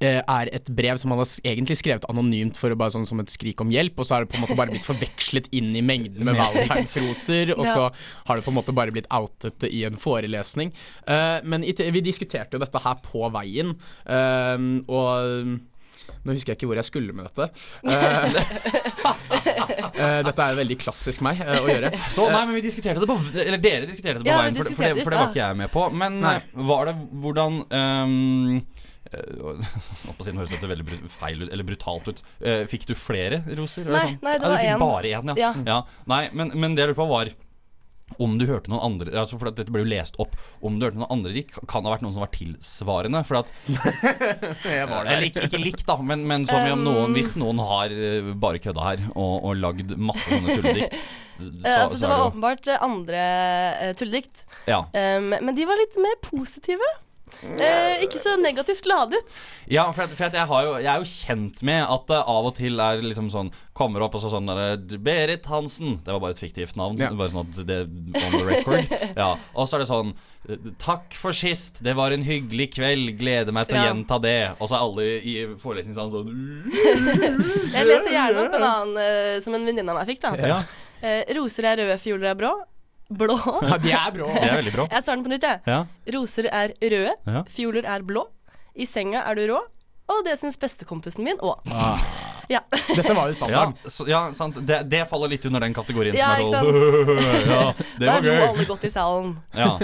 er 0.00 0.50
et 0.52 0.66
brev 0.76 0.98
som 1.00 1.12
han 1.14 1.22
har 1.22 1.30
egentlig 1.48 1.78
skrevet 1.80 2.04
anonymt 2.10 2.58
for 2.60 2.72
å 2.72 2.76
bare 2.78 2.92
sånn 2.92 3.06
som 3.08 3.20
et 3.22 3.30
skrik 3.32 3.60
om 3.64 3.70
hjelp, 3.72 3.96
og 3.96 4.08
så 4.08 4.16
har 4.16 4.24
det 4.26 4.32
på 4.32 4.36
en 4.36 4.44
måte 4.44 4.56
bare 4.58 4.74
blitt 4.74 4.84
forvekslet 4.86 5.48
inn 5.56 5.70
i 5.78 5.84
mengden 5.84 6.26
med 6.28 6.36
valentinsroser, 6.42 7.54
og 7.56 7.64
så 7.64 7.86
har 8.28 8.36
det 8.36 8.44
på 8.44 8.52
en 8.52 8.58
måte 8.58 8.74
bare 8.76 8.92
blitt 8.94 9.08
outet 9.14 9.64
i 9.70 9.86
en 9.88 9.96
forelesning. 10.00 10.74
Eh, 11.08 11.38
men 11.48 11.64
vi 11.64 12.04
diskuterte 12.04 12.58
jo 12.58 12.62
dette 12.64 12.84
her 12.84 13.00
på 13.06 13.24
veien, 13.32 13.72
eh, 14.04 14.68
og 14.90 15.56
nå 16.26 16.34
husker 16.34 16.52
jeg 16.52 16.58
ikke 16.58 16.68
hvor 16.70 16.78
jeg 16.80 16.88
skulle 16.88 17.14
med 17.14 17.28
dette. 17.28 17.46
Eh, 17.86 18.24
eh, 20.02 20.20
dette 20.26 20.46
er 20.46 20.58
veldig 20.58 20.76
klassisk 20.82 21.22
meg 21.26 21.40
eh, 21.44 21.60
å 21.60 21.68
gjøre. 21.70 21.92
Så 22.12 22.26
nei, 22.32 22.42
men 22.48 22.58
vi 22.58 22.64
diskuterte 22.66 23.02
det 23.02 23.08
på 23.10 23.16
Eller 23.32 23.60
dere 23.62 23.86
diskuterte 23.88 24.20
det 24.22 24.26
på 24.26 24.32
Ja, 24.32 24.40
veien, 24.42 24.58
for, 24.58 24.66
det- 24.66 24.76
for, 24.76 24.84
det, 24.90 25.04
for 25.06 25.14
det 25.14 25.20
var 25.22 25.30
ikke 25.32 25.42
jeg 25.44 25.60
med 25.62 25.72
på. 25.74 25.86
Men 26.02 26.18
Nei. 26.24 26.34
eh, 26.40 26.64
var 26.72 26.90
det 26.90 26.96
hvordan 27.22 27.60
um, 27.70 28.58
Holdt 30.06 30.18
på 30.18 30.22
å 30.22 30.26
si, 30.26 30.34
høres 30.36 30.52
dette 30.54 30.70
veldig 30.70 31.00
feil 31.16 31.42
ut, 31.46 31.48
eller 31.52 31.66
brutalt 31.68 32.08
ut. 32.12 32.22
Eh, 32.40 32.66
fikk 32.70 32.86
du 32.90 32.94
flere 32.98 33.42
roser? 33.58 33.88
Nei, 33.88 34.04
sånn? 34.12 34.20
nei, 34.26 34.36
det 34.42 34.52
var 34.52 34.68
én. 34.68 34.78
bare 34.82 35.16
én, 35.18 35.34
ja. 35.40 35.54
Ja. 35.66 35.80
Nei, 36.10 36.22
men, 36.36 36.52
men 36.54 36.76
det 36.76 36.84
jeg 36.86 36.92
lurte 36.94 37.02
på, 37.04 37.10
var 37.14 37.34
om 38.22 38.36
du 38.38 38.44
hørte 38.46 38.70
noen 38.70 38.84
andre 38.86 39.10
altså 39.18 39.34
For 39.34 39.50
Dette 39.50 39.72
ble 39.74 39.80
jo 39.82 39.88
lest 39.90 40.14
opp. 40.22 40.36
Om 40.62 40.76
du 40.78 40.84
hørte 40.86 41.00
noen 41.00 41.10
andre 41.10 41.32
dikt 41.34 41.56
kan 41.66 41.82
det 41.82 41.88
ha 41.90 41.94
vært 41.96 42.04
noen 42.04 42.14
som 42.14 42.22
var 42.22 42.30
tilsvarende. 42.36 43.22
For 43.26 43.40
at 43.40 43.50
Eller 44.64 45.24
ikke, 45.26 45.42
ikke 45.48 45.58
likt, 45.58 45.82
da, 45.88 45.96
men, 46.06 46.22
men 46.28 46.46
som 46.46 46.62
um, 46.62 46.76
om 46.76 46.84
noen, 46.86 47.16
hvis 47.16 47.34
noen 47.40 47.58
har 47.66 47.90
eh, 47.90 48.30
bare 48.38 48.60
kødda 48.62 48.84
her 48.86 49.02
og, 49.10 49.32
og 49.50 49.58
lagd 49.58 49.96
masse 49.98 50.28
sånne 50.30 50.54
tulledikt 50.60 50.94
så- 51.40 51.50
eh, 51.66 51.80
altså, 51.82 51.96
så 51.96 52.02
det 52.04 52.12
var 52.12 52.22
jo- 52.22 52.28
åpenbart 52.30 52.70
eh, 52.72 52.86
andre 52.86 53.24
uh, 53.88 53.90
tulledikt, 53.98 54.46
Ja. 54.70 54.84
um, 54.86 55.32
men 55.34 55.52
de 55.58 55.66
var 55.68 55.82
litt 55.82 55.98
mer 56.06 56.16
positive. 56.24 56.92
Eh, 57.42 58.04
ikke 58.06 58.20
så 58.22 58.36
negativt 58.40 58.86
ladet. 58.86 59.18
Ja, 59.68 59.88
for, 59.92 60.04
at, 60.06 60.12
for 60.14 60.28
at 60.28 60.36
jeg, 60.38 60.46
har 60.46 60.62
jo, 60.64 60.74
jeg 60.78 60.86
er 60.92 61.02
jo 61.02 61.08
kjent 61.10 61.62
med 61.66 61.82
at 61.90 62.04
det 62.08 62.20
av 62.22 62.46
og 62.48 62.54
til 62.56 62.78
er 62.80 63.02
liksom 63.02 63.30
sånn 63.32 63.50
Kommer 63.76 64.00
opp 64.06 64.14
og 64.16 64.22
så 64.22 64.30
sånn 64.32 64.46
der, 64.48 64.78
Berit 65.04 65.44
Hansen. 65.50 65.98
Det 66.06 66.14
var 66.14 66.22
bare 66.22 66.32
et 66.36 66.40
fiktivt 66.40 66.78
navn. 66.80 66.96
Ja. 67.02 67.10
Bare 67.12 67.28
sånn 67.34 67.42
at 67.50 67.58
det 67.68 67.80
On 67.84 68.36
the 68.38 68.44
record. 68.46 68.94
Ja, 69.20 69.34
Og 69.52 69.68
så 69.68 69.76
er 69.76 69.84
det 69.84 69.88
sånn 69.90 70.14
Takk 70.78 71.12
for 71.18 71.34
sist. 71.34 71.82
Det 71.82 71.92
var 71.98 72.14
en 72.14 72.22
hyggelig 72.22 72.70
kveld. 72.76 73.16
Gleder 73.18 73.52
meg 73.52 73.66
til 73.66 73.76
å 73.76 73.82
Ja. 73.82 73.88
gjenta 73.90 74.20
det. 74.22 74.36
Og 74.60 74.70
så 74.70 74.78
er 74.78 74.84
alle 74.86 75.08
i 75.18 75.34
forelesningssalen 75.58 76.14
sånn 76.14 76.30
Jeg 77.74 77.88
leser 77.90 78.14
gjerne 78.14 78.46
opp 78.46 78.54
en 78.60 78.68
annen 78.70 79.02
eh, 79.02 79.34
som 79.44 79.58
en 79.58 79.66
venninne 79.66 79.90
av 79.92 79.98
meg 80.00 80.08
fikk. 80.14 80.22
da 80.24 80.32
Ja. 80.40 80.62
Eh, 81.02 81.26
Roser 81.36 81.66
er 81.72 81.82
røde, 81.82 81.98
fioler 82.00 82.30
er 82.32 82.38
brå. 82.38 82.54
Blå. 83.10 83.36
Ja, 83.62 83.76
de 83.78 83.92
er 83.92 84.10
brå. 84.16 84.26
De 84.34 84.42
er 84.48 84.56
veldig 84.62 84.72
bra. 84.74 84.86
Jeg 84.90 85.02
starter 85.02 85.16
den 85.16 85.24
på 85.26 85.32
nytt, 85.34 85.46
jeg. 85.46 85.60
Ja. 85.66 85.80
Roser 86.16 86.48
er 86.52 86.74
røde, 86.82 87.14
Ja. 87.26 87.42
fioler 87.48 87.84
er 87.86 88.02
blå. 88.02 88.26
I 88.76 88.84
senga 88.86 89.22
er 89.24 89.34
du 89.38 89.46
rå, 89.52 89.60
og 90.08 90.24
det 90.26 90.34
syns 90.38 90.58
bestekompisen 90.60 91.24
min 91.24 91.38
òg. 91.38 91.60
Ah, 91.72 91.98
Ja. 92.48 92.60
dette 92.70 93.10
var 93.14 93.26
jo 93.26 93.32
Ja, 93.32 93.38
standard. 93.40 93.74
så, 93.90 94.06
ja, 94.06 94.20
sant. 94.32 94.54
Det, 94.66 94.88
det 94.88 95.08
faller 95.10 95.28
litt 95.32 95.44
under 95.46 95.60
den 95.60 95.74
kategorien 95.74 96.14
Ja, 96.14 96.36
som 96.36 96.44
ikke 96.46 96.56
er 96.56 96.62
sånn 96.62 97.48
Ja, 97.50 97.72
det 97.98 98.06
Da 98.06 98.12
var 98.12 98.22
lo 98.22 98.34
alle 98.52 98.66
godt 98.68 98.84
i 98.84 98.90
salen. 98.92 99.32
Ja. 99.54 99.78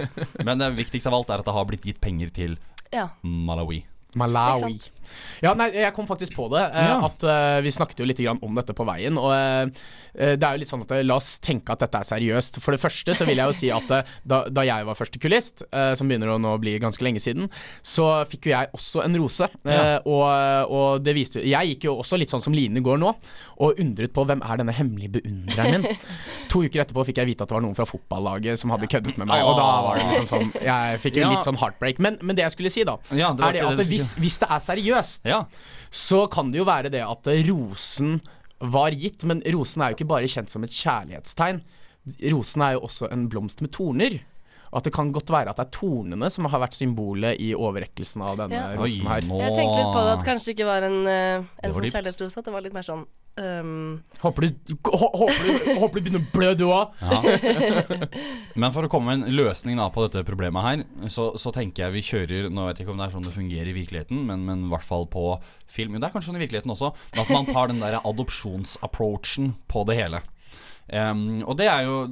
Men 0.44 0.58
det 0.62 0.68
viktigste 0.76 1.08
av 1.10 1.14
alt 1.18 1.30
er 1.30 1.38
at 1.42 1.44
det 1.48 1.54
har 1.56 1.64
blitt 1.66 1.82
gitt 1.88 2.00
penger 2.00 2.30
til 2.32 2.58
Ja. 2.92 3.08
Malawi. 3.24 3.84
Malawi. 4.16 4.76
Ja, 5.42 5.50
nei, 5.58 5.66
jeg 5.74 5.92
kom 5.96 6.06
faktisk 6.06 6.34
på 6.36 6.46
det. 6.52 6.62
eh, 6.74 6.86
Ja. 6.88 7.00
At 7.08 7.22
eh, 7.26 7.60
Vi 7.64 7.70
snakket 7.74 7.98
jo 8.00 8.04
litt 8.06 8.18
grann 8.22 8.38
om 8.42 8.54
dette 8.54 8.72
på 8.76 8.84
veien. 8.86 9.18
Og 9.18 9.32
eh, 9.34 9.66
eh, 10.14 10.36
det 10.38 10.46
er 10.46 10.54
jo 10.54 10.60
litt 10.62 10.70
sånn 10.70 10.84
at 10.84 10.92
eh, 10.94 11.02
La 11.04 11.16
oss 11.18 11.38
tenke 11.42 11.72
at 11.74 11.80
dette 11.82 11.98
er 11.98 12.06
seriøst. 12.06 12.60
For 12.62 12.72
det 12.72 12.80
første 12.80 13.12
så 13.18 13.26
vil 13.26 13.36
jeg 13.42 13.50
jo 13.50 13.56
si 13.56 13.70
at 13.74 13.90
eh, 13.90 14.12
da, 14.24 14.44
da 14.48 14.62
jeg 14.68 14.86
var 14.88 14.94
førstekulist, 14.96 15.64
kulist, 15.66 15.98
som 15.98 16.08
begynner 16.08 16.30
å 16.32 16.38
nå 16.40 16.52
bli 16.62 16.76
ganske 16.80 17.02
lenge 17.04 17.20
siden, 17.20 17.48
så 17.82 18.06
fikk 18.30 18.46
jo 18.48 18.54
jeg 18.54 18.70
også 18.78 19.02
en 19.04 19.16
rose. 19.20 19.48
eh, 19.66 19.72
Ja. 19.74 19.98
og, 20.06 20.70
og 20.70 21.02
det 21.04 21.14
viste 21.16 21.42
Jeg 21.44 21.74
gikk 21.74 21.84
jo 21.90 21.96
også 22.00 22.16
litt 22.20 22.30
sånn 22.32 22.42
som 22.44 22.54
Line 22.54 22.80
går 22.84 22.98
nå, 23.02 23.12
og 23.62 23.80
undret 23.82 24.12
på 24.14 24.24
hvem 24.28 24.40
er 24.46 24.62
denne 24.62 24.72
hemmelige 24.76 25.18
beundreren 25.18 25.82
min. 25.82 25.98
to 26.52 26.62
uker 26.62 26.84
etterpå 26.86 27.04
fikk 27.10 27.18
jeg 27.22 27.32
vite 27.32 27.42
at 27.44 27.50
det 27.50 27.56
var 27.58 27.64
noen 27.66 27.76
fra 27.76 27.86
fotballaget 27.88 28.58
som 28.62 28.70
hadde 28.74 28.88
køddet 28.90 29.18
med 29.18 29.28
meg, 29.28 29.42
og 29.44 29.56
da 29.58 29.68
var 29.88 29.98
det 30.00 30.06
liksom 30.08 30.30
sånn 30.30 30.52
Jeg 30.62 31.00
fikk 31.02 31.18
jo 31.18 31.26
Ja. 31.26 31.30
litt 31.34 31.44
sånn 31.46 31.58
heartbreak. 31.60 31.98
Men, 32.02 32.18
men 32.22 32.36
det 32.38 32.46
jeg 32.46 32.52
skulle 32.56 32.70
si, 32.74 32.84
da, 32.86 32.96
Ja, 33.10 33.32
det 33.36 33.44
er 33.50 33.52
det 33.58 33.62
at 33.66 33.78
du 33.78 33.84
hvis, 34.02 34.14
hvis 34.18 34.38
det 34.42 34.48
er 34.50 34.62
seriøst, 34.66 35.20
Ja. 35.30 35.44
så 35.90 36.26
kan 36.30 36.50
det 36.52 36.58
jo 36.58 36.64
være 36.68 36.90
det 36.90 37.02
at 37.06 37.30
rosen 37.48 38.20
var 38.60 38.90
gitt. 38.90 39.24
Men 39.24 39.42
rosen 39.54 39.82
er 39.82 39.90
jo 39.92 39.96
ikke 40.00 40.08
bare 40.10 40.28
kjent 40.30 40.50
som 40.50 40.62
et 40.64 40.70
kjærlighetstegn. 40.74 41.62
Rosen 42.32 42.62
er 42.66 42.72
jo 42.76 42.80
også 42.88 43.08
en 43.12 43.28
blomst 43.30 43.62
med 43.62 43.70
torner. 43.72 44.20
Og 44.72 44.78
at 44.80 44.84
det 44.84 44.92
kan 44.94 45.10
godt 45.12 45.28
være 45.28 45.50
at 45.52 45.56
det 45.58 45.66
er 45.66 45.70
tornene 45.78 46.30
som 46.32 46.46
har 46.48 46.58
vært 46.62 46.72
symbolet 46.78 47.36
i 47.44 47.50
overrekkelsen 47.54 48.22
av 48.24 48.38
denne 48.40 48.56
Ja. 48.56 48.74
rosen 48.80 49.06
her. 49.06 49.20
Jeg 49.20 49.52
tenkte 49.52 49.76
litt 49.76 49.92
på 49.92 50.00
det 50.06 50.12
at 50.18 50.24
kanskje 50.24 50.54
ikke 50.54 50.64
var 50.64 50.82
en, 50.82 51.06
eh, 51.06 51.44
en 51.62 51.72
var 51.72 51.82
sånn 51.82 51.92
kjærlighetsrose. 51.92 52.38
At 52.38 52.44
det 52.46 52.52
var 52.54 52.62
litt 52.62 52.72
mer 52.72 52.80
sånn 52.82 53.04
ehm, 53.42 54.02
Håper 54.22 54.46
du, 54.46 54.74
hå- 54.86 55.10
håper 55.18 55.42
du, 55.48 55.70
håper 55.80 55.98
du 55.98 56.04
begynner 56.06 56.22
å 56.22 56.30
blø, 56.32 56.50
du 56.58 56.64
òg. 56.68 56.92
Ja. 57.02 57.18
Men 58.62 58.72
for 58.74 58.86
å 58.86 58.90
komme 58.92 59.10
med 59.16 59.26
en 59.26 59.36
løsning 59.36 59.78
da 59.80 59.88
på 59.92 60.04
dette 60.06 60.22
problemet 60.28 60.62
her, 60.66 60.84
så, 61.10 61.30
så 61.40 61.52
tenker 61.54 61.86
jeg 61.86 61.94
vi 61.96 62.02
kjører 62.06 62.48
Nå 62.52 62.66
vet 62.68 62.78
jeg 62.80 62.86
ikke 62.86 62.94
om 62.94 63.00
det 63.02 63.08
er 63.08 63.14
sånn 63.16 63.26
det 63.26 63.34
fungerer 63.36 63.70
i 63.72 63.76
virkeligheten, 63.76 64.22
men, 64.28 64.44
men 64.48 64.66
i 64.66 64.70
hvert 64.72 64.86
fall 64.86 65.08
på 65.10 65.24
film. 65.72 65.96
Jo, 65.96 66.02
det 66.02 66.08
er 66.10 66.14
kanskje 66.14 66.30
sånn 66.32 66.38
i 66.40 66.44
virkeligheten 66.44 66.74
også. 66.74 66.92
men 67.14 67.24
At 67.24 67.32
man 67.34 67.48
tar 67.50 67.72
den 67.72 67.82
der 67.82 67.98
adopsjonsapproachen 68.00 69.54
på 69.72 69.84
det 69.88 69.98
hele. 69.98 70.22
Em, 70.92 71.40
og 71.48 71.56
det 71.56 71.66
er 71.72 71.86
jo, 71.86 72.02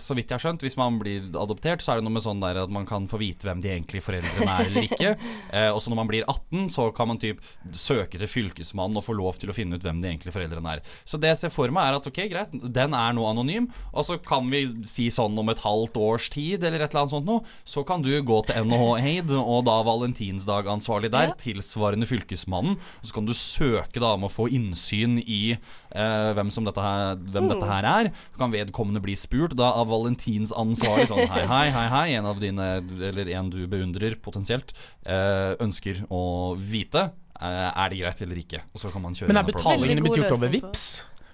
så 0.00 0.14
vidt 0.16 0.30
jeg 0.30 0.38
har 0.38 0.42
skjønt, 0.42 0.62
hvis 0.64 0.78
man 0.80 0.96
blir 1.00 1.26
adoptert, 1.36 1.82
så 1.84 1.92
er 1.92 2.00
det 2.00 2.06
noe 2.06 2.14
med 2.14 2.24
sånn 2.24 2.40
der 2.40 2.62
at 2.62 2.72
man 2.72 2.86
kan 2.88 3.04
få 3.10 3.18
vite 3.20 3.44
hvem 3.44 3.60
de 3.60 3.68
egentlige 3.74 4.04
foreldrene 4.06 4.48
er 4.48 4.70
eller 4.70 4.86
ikke. 4.88 5.10
Uh, 5.52 5.68
og 5.74 5.80
så 5.84 5.92
når 5.92 5.98
man 6.00 6.08
blir 6.08 6.24
18, 6.24 6.70
så 6.72 6.86
kan 6.96 7.10
man 7.10 7.20
typ 7.20 7.42
søke 7.76 8.16
til 8.20 8.30
fylkesmannen 8.30 8.96
og 8.96 9.04
få 9.04 9.16
lov 9.18 9.36
til 9.42 9.52
å 9.52 9.56
finne 9.56 9.76
ut 9.76 9.84
hvem 9.84 10.00
de 10.00 10.08
egentlige 10.08 10.32
foreldrene 10.32 10.76
er. 10.78 10.84
Så 11.04 11.20
det 11.20 11.34
jeg 11.34 11.40
ser 11.42 11.52
for 11.54 11.72
meg, 11.74 11.90
er 11.90 11.98
at 12.00 12.08
ok, 12.08 12.22
greit, 12.32 12.56
den 12.80 12.96
er 12.96 13.16
nå 13.16 13.26
anonym, 13.28 13.68
og 13.92 14.08
så 14.08 14.16
kan 14.24 14.48
vi 14.52 14.64
si 14.88 15.10
sånn 15.12 15.36
om 15.40 15.52
et 15.52 15.60
halvt 15.64 16.00
års 16.00 16.30
tid 16.32 16.64
eller 16.64 16.80
et 16.80 16.88
eller 16.94 17.04
annet 17.04 17.16
sånt 17.18 17.28
noe, 17.28 17.44
så 17.68 17.84
kan 17.86 18.00
du 18.04 18.10
gå 18.24 18.40
til 18.48 18.64
NHH 18.70 18.88
Aid, 19.10 19.36
og 19.36 19.66
da 19.68 19.76
valentinsdagansvarlig 19.86 21.12
der, 21.12 21.30
Ja. 21.30 21.36
tilsvarende 21.40 22.08
fylkesmannen, 22.08 22.78
og 22.80 23.04
så 23.04 23.14
kan 23.14 23.28
du 23.28 23.34
søke 23.36 24.00
da 24.00 24.14
om 24.16 24.24
å 24.24 24.32
få 24.32 24.48
innsyn 24.48 25.18
i 25.20 25.56
uh, 25.56 26.32
hvem, 26.36 26.50
som 26.50 26.64
dette 26.64 26.80
her, 26.80 27.20
hvem 27.20 27.50
dette 27.50 27.68
her 27.68 27.84
er. 27.90 28.10
Så 28.30 28.38
kan 28.38 28.52
vedkommende 28.54 29.00
bli 29.02 29.16
spurt 29.18 29.56
da 29.58 29.72
av 29.74 29.88
valentinsansvarlig 29.90 31.08
sånn 31.10 31.26
hei, 31.32 31.42
hei, 31.50 31.66
hei, 31.74 31.86
hei, 31.90 32.06
en 32.20 32.26
av 32.30 32.38
dine, 32.40 32.66
eller 33.10 33.28
en 33.36 33.50
du 33.50 33.64
beundrer 33.66 34.14
potensielt, 34.22 34.72
eh, 35.04 35.56
ønsker 35.60 36.04
å 36.10 36.54
vite. 36.56 37.10
eh, 37.40 37.72
er 37.74 37.88
det 37.88 37.98
greit 38.02 38.20
eller 38.22 38.36
ikke? 38.36 38.58
Og 38.74 38.80
så 38.82 38.90
kan 38.92 39.00
man 39.02 39.14
kjøre 39.14 39.28
Men 39.32 39.36
er 39.40 39.46
betalingen 39.48 39.96
betalingene 39.96 40.02
blitt 40.04 40.18
gjort 40.20 40.36
over. 40.36 40.48
Vips? 40.52 40.82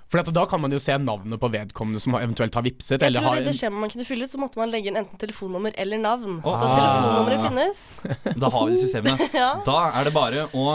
For 0.09 0.21
at 0.23 0.29
da 0.33 0.45
kan 0.47 0.61
man 0.63 0.71
jo 0.71 0.79
se 0.79 0.95
navnet 1.03 1.41
på 1.43 1.49
vedkommende 1.51 1.99
som 2.01 2.15
eventuelt 2.15 2.55
har 2.55 2.63
vipset. 2.63 3.01
Jeg 3.01 3.09
eller 3.09 3.19
tror 3.21 3.29
har 3.35 3.41
i 3.41 3.45
det 3.49 3.55
skjemaet 3.59 3.81
man 3.83 3.91
kunne 3.91 4.05
fylle 4.07 4.23
ut, 4.23 4.31
så 4.31 4.39
måtte 4.39 4.57
man 4.61 4.71
legge 4.71 4.87
inn 4.93 4.97
enten 5.01 5.19
telefonnummer 5.19 5.75
eller 5.77 5.99
navn. 5.99 6.37
Så 6.45 6.63
Ah. 6.63 6.77
telefonnummeret 6.79 7.43
finnes. 7.49 7.81
Da 8.41 8.49
har 8.55 8.67
vi 8.69 8.77
det 8.77 8.85
systemet. 8.87 9.25
Ja. 9.35 9.49
Da 9.67 9.91
er 9.99 10.05
det 10.07 10.15
bare 10.15 10.47
å 10.55 10.67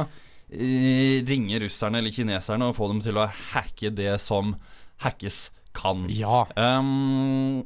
eh, 0.51 1.23
ringe 1.31 1.61
russerne 1.63 1.97
eller 2.03 2.11
kineserne 2.11 2.67
og 2.67 2.75
få 2.75 2.89
dem 2.91 2.99
til 2.99 3.15
å 3.17 3.29
hacke 3.53 3.89
det 3.95 4.19
som 4.19 4.57
hackes 5.05 5.49
kan. 5.77 6.05
ja. 6.11 6.43
Um, 6.55 7.63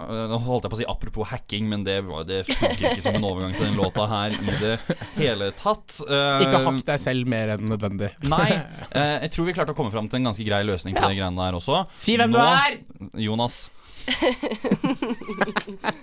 nå 0.00 0.38
holdt 0.46 0.64
jeg 0.64 0.70
på 0.72 0.76
å 0.78 0.80
si 0.80 0.86
apropos 0.88 1.28
hacking, 1.28 1.66
men 1.68 1.82
det, 1.84 1.98
var- 2.06 2.24
det 2.24 2.38
funker 2.48 2.86
ikke 2.94 3.02
som 3.04 3.18
en 3.18 3.26
overgang 3.28 3.52
til 3.52 3.66
den 3.68 3.76
låta 3.76 4.06
her 4.08 4.32
i 4.32 4.54
det 4.62 4.78
hele 5.18 5.50
tatt. 5.58 5.98
Uh, 6.08 6.40
Ikke 6.40 6.62
hakk 6.64 6.78
deg 6.88 7.02
selv 7.02 7.28
mer 7.28 7.52
enn 7.58 7.66
nødvendig. 7.68 8.08
Nei. 8.24 8.48
Uh, 8.94 9.18
jeg 9.26 9.34
tror 9.34 9.44
vi 9.50 9.52
klarte 9.58 9.74
å 9.74 9.76
komme 9.76 9.92
fram 9.92 10.08
til 10.08 10.22
en 10.22 10.30
ganske 10.30 10.46
grei 10.48 10.62
løsning 10.64 10.96
på 10.96 11.02
Ja. 11.04 11.10
de 11.12 11.20
greiene 11.20 11.36
der 11.44 11.58
også. 11.60 11.82
Si 12.00 12.16
hvem 12.16 12.32
du 12.32 12.40
er! 12.40 12.80
Jonas. 13.20 13.66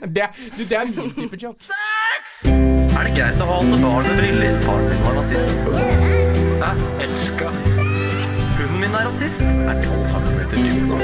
Det, 0.08 0.28
du, 0.56 0.62
det 0.70 0.78
er 0.78 0.86
min 0.94 1.10
type 1.18 1.38
jobb. 1.42 1.58
Er 2.46 3.10
det 3.10 3.16
greit 3.18 3.42
å 3.42 3.50
ha 3.50 3.58
alle 3.64 3.82
barn 3.82 4.06
med 4.08 4.22
briller? 4.22 4.62
Faren 4.66 4.88
min 4.94 5.04
var 5.04 5.18
nazist. 5.18 5.58
Hæ? 6.62 6.72
Elska. 7.08 7.52
Min 8.88 8.96
er 8.96 9.04
rasist. 9.04 9.42
Er 9.44 9.80
12 9.84 10.04
cm 10.08 10.38
dyp 10.54 10.84
nok? 10.88 11.02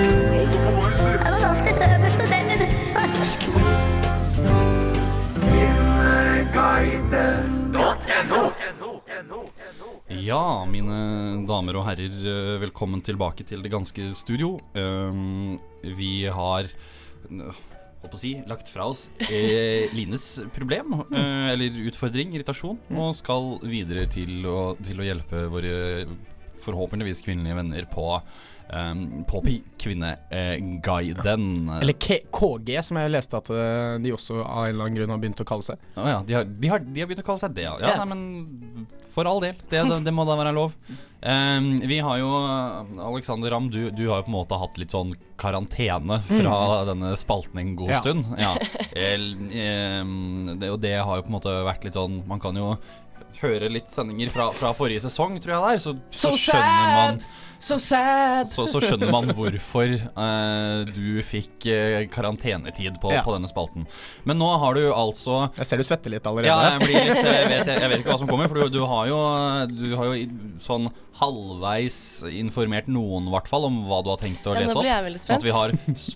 Ja, 10.23 10.63
mine 10.63 10.97
damer 11.49 11.81
og 11.81 11.83
herrer, 11.89 12.07
eh, 12.07 12.55
velkommen 12.63 13.03
tilbake 13.03 13.43
til 13.43 13.59
det 13.59 13.75
ganske 13.75 14.13
studio. 14.15 14.55
Um, 14.79 15.59
vi 15.83 16.23
har 16.23 16.71
holdt 17.27 18.07
på 18.07 18.15
å 18.15 18.19
si, 18.23 18.37
lagt 18.47 18.71
fra 18.71 18.87
oss 18.87 19.09
eh, 19.27 19.91
Lines 19.91 20.39
problem, 20.55 21.01
eh, 21.11 21.51
eller 21.51 21.83
utfordring, 21.91 22.31
irritasjon, 22.31 22.79
og 22.95 23.11
skal 23.19 23.57
videre 23.67 24.07
til 24.07 24.47
å, 24.47 24.71
til 24.79 25.03
å 25.03 25.09
hjelpe 25.11 25.49
våre 25.51 26.07
forhåpentligvis 26.65 27.21
kvinnelige 27.25 27.55
venner 27.59 27.87
på, 27.91 28.07
um, 28.73 29.03
på 29.29 29.41
Kvinneguiden. 29.83 30.81
Kvinneguiden. 30.83 31.69
Eller 31.81 31.93
K 31.99 32.19
KG, 32.33 32.77
som 32.83 32.97
jeg 33.01 33.11
leste 33.13 33.37
at 33.39 33.49
eh, 33.53 33.95
de 34.03 34.13
også 34.15 34.39
av 34.41 34.65
en 34.65 34.73
eller 34.73 34.85
annen 34.87 34.97
grunn 34.99 35.13
har 35.13 35.21
begynt 35.21 35.43
å 35.43 35.47
kalle 35.47 35.65
seg. 35.67 35.87
Å 35.99 36.07
ja, 36.09 36.19
de 36.27 36.37
har, 36.39 36.45
de, 36.49 36.71
har, 36.71 36.83
de 36.83 37.03
har 37.03 37.09
begynt 37.11 37.23
å 37.23 37.27
kalle 37.27 37.43
seg 37.43 37.55
det, 37.57 37.67
ja. 37.67 37.75
ja 37.81 37.93
Ja. 37.93 38.03
nei, 38.03 38.09
men 38.15 38.87
for 39.13 39.29
all 39.29 39.41
del. 39.43 39.57
Det, 39.69 39.83
det, 39.89 39.99
det 40.07 40.13
må 40.15 40.25
da 40.25 40.37
være 40.39 40.53
lov. 40.55 40.73
Um, 41.23 41.67
vi 41.87 41.99
har 42.03 42.17
jo 42.19 42.29
Alexander 43.05 43.53
Ramm, 43.53 43.69
du, 43.71 43.85
du 43.95 44.01
har 44.09 44.19
jo 44.19 44.25
på 44.25 44.31
en 44.33 44.35
måte 44.35 44.57
hatt 44.59 44.79
litt 44.81 44.91
sånn 44.91 45.13
karantene 45.39 46.17
fra 46.27 46.57
denne 46.89 47.13
spalten 47.19 47.61
en 47.61 47.75
god 47.79 47.93
Ja. 47.93 48.01
stund. 48.03 48.27
Ja. 48.41 48.51
El, 49.13 49.29
um, 50.01 50.57
det, 50.59 50.71
og 50.73 50.81
det 50.83 50.97
har 50.99 51.19
jo 51.21 51.23
på 51.27 51.31
en 51.31 51.37
måte 51.37 51.53
vært 51.67 51.87
litt 51.87 51.95
sånn 51.97 52.21
Man 52.27 52.41
kan 52.43 52.57
jo 52.59 52.73
høre 53.41 53.69
litt 53.71 53.89
sendinger 53.89 54.29
fra, 54.33 54.49
fra 54.55 54.73
forrige 54.77 55.01
sesong, 55.07 55.39
tror 55.43 55.55
jeg 55.55 55.63
det 55.63 55.71
er, 55.77 55.81
så, 55.87 55.95
så 56.13 56.35
skjønner 56.37 56.93
man 56.99 57.25
So 57.63 57.77
sad! 57.79 58.49
så, 58.51 58.65
så 58.67 58.81
skjønner 58.83 59.07
man 59.07 59.29
hvorfor 59.37 59.87
eh, 59.87 60.81
du 60.91 61.21
fikk 61.23 61.63
eh, 61.71 62.01
karantenetid 62.11 62.97
på, 62.99 63.13
Ja. 63.15 63.21
på 63.23 63.31
denne 63.37 63.47
spalten. 63.47 63.85
Men 64.27 64.35
nå 64.41 64.49
har 64.59 64.75
du 64.75 64.89
altså 64.91 65.45
Jeg 65.55 65.69
ser 65.69 65.79
du 65.79 65.85
svetter 65.87 66.11
litt 66.11 66.27
allerede. 66.27 66.51
ja, 66.51 66.73
jeg, 66.73 66.81
blir 66.83 67.07
litt, 67.07 67.21
jeg, 67.23 67.47
vet, 67.53 67.71
jeg 67.71 67.91
vet 67.93 68.01
ikke 68.03 68.11
hva 68.11 68.19
som 68.19 68.27
kommer, 68.27 68.51
for 68.51 68.59
du, 68.67 68.75
du 68.75 68.83
har 68.91 69.07
jo 69.07 69.21
Du 69.79 69.95
har 69.95 70.11
jo 70.11 70.27
sånn 70.65 70.89
halvveis 71.21 71.97
informert 72.35 72.91
noen, 72.91 73.31
i 73.31 73.33
hvert 73.37 73.47
fall, 73.47 73.69
om 73.69 73.79
hva 73.87 74.01
du 74.03 74.11
har 74.11 74.19
tenkt 74.19 74.43
å 74.43 74.57
Ja, 74.57 74.65
lese 74.65 74.75
opp. 74.75 75.23
Sånn 75.23 75.37
at 75.39 75.47
vi 75.47 75.55
har 75.55 75.71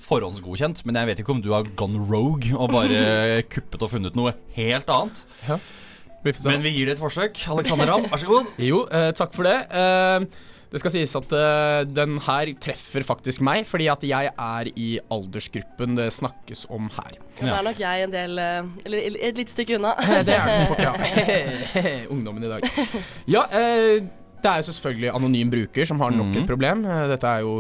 forhåndsgodkjent. 0.10 0.84
Men 0.84 1.00
jeg 1.00 1.14
vet 1.14 1.24
ikke 1.24 1.36
om 1.38 1.42
du 1.48 1.52
har 1.56 1.68
gone 1.80 2.04
rogue 2.12 2.52
og 2.60 2.74
bare 2.76 3.42
kuppet 3.56 3.88
og 3.88 3.94
funnet 3.96 4.20
noe 4.20 4.36
helt 4.58 4.90
annet. 4.92 5.24
Se. 5.48 5.62
Men 6.24 6.62
vi 6.66 6.70
gir 6.76 6.86
det 6.90 6.98
et 6.98 7.00
forsøk. 7.00 7.38
Alexander 7.54 7.88
Ramm, 7.88 8.04
vær 8.12 8.18
så 8.20 8.28
god. 8.28 8.46
Jo, 8.70 8.86
eh, 8.92 9.12
takk 9.16 9.34
for 9.38 9.44
det. 9.48 9.58
Eh, 9.72 10.26
det 10.68 10.82
skal 10.82 10.92
sies 10.92 11.14
at 11.16 11.32
eh, 11.32 11.86
den 11.88 12.18
her 12.26 12.50
treffer 12.60 13.06
faktisk 13.08 13.40
meg, 13.48 13.64
fordi 13.70 13.86
at 13.88 14.02
jeg 14.04 14.32
er 14.36 14.68
i 14.76 14.88
aldersgruppen 15.14 15.96
det 15.96 16.10
snakkes 16.12 16.66
om 16.74 16.90
her. 16.98 17.16
Da 17.40 17.54
er 17.62 17.64
nok 17.70 17.80
jeg 17.80 18.04
en 18.04 18.12
del 18.12 18.38
eh, 18.44 18.68
Eller 18.84 19.20
et 19.30 19.38
lite 19.40 19.54
stykke 19.54 19.78
unna. 19.80 19.94
Det 20.28 20.36
er 20.36 20.50
den 20.50 20.68
nok, 20.68 20.84
ja. 20.84 21.96
Ungdommen 22.14 22.44
i 22.44 22.52
dag. 22.52 22.68
Ja, 23.32 23.46
eh, 23.56 24.02
det 24.38 24.52
er 24.52 24.60
jo 24.62 24.68
selvfølgelig 24.68 25.10
anonym 25.18 25.50
bruker 25.50 25.88
som 25.90 26.00
har 26.04 26.12
nok 26.14 26.28
Mhm. 26.34 26.42
et 26.44 26.48
problem. 26.52 26.84
Eh, 26.86 27.08
Dette 27.14 27.28
er 27.38 27.40
jo 27.48 27.56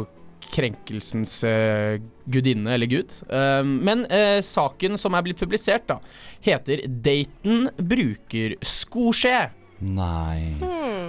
krenkelsens 0.51 1.39
uh, 1.47 1.97
gudinne 2.25 2.73
eller 2.75 2.89
gud. 2.89 3.13
Eh, 3.29 3.63
men 3.63 4.05
uh, 4.11 4.39
saken 4.43 4.97
som 4.99 5.15
er 5.17 5.25
blitt 5.25 5.39
publisert, 5.39 5.87
da, 5.89 5.99
heter 6.45 6.83
'Daten 6.87 7.69
bruker 7.77 8.57
skoskje'. 8.61 9.49
Nei 9.77 10.57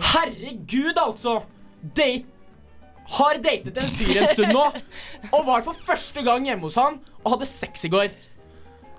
Herregud, 0.04 0.98
altså! 1.00 1.40
Date 1.80 2.26
har 3.08 3.38
datet 3.40 3.78
en 3.80 3.92
fyr 3.96 4.18
en 4.20 4.32
stund 4.34 4.52
nå, 4.52 4.64
og 5.32 5.46
var 5.46 5.62
for 5.64 5.72
første 5.72 6.20
gang 6.26 6.44
hjemme 6.44 6.68
hos 6.68 6.76
han 6.76 6.98
og 7.22 7.30
hadde 7.36 7.48
sex 7.48 7.86
i 7.88 7.92
går. 7.92 8.10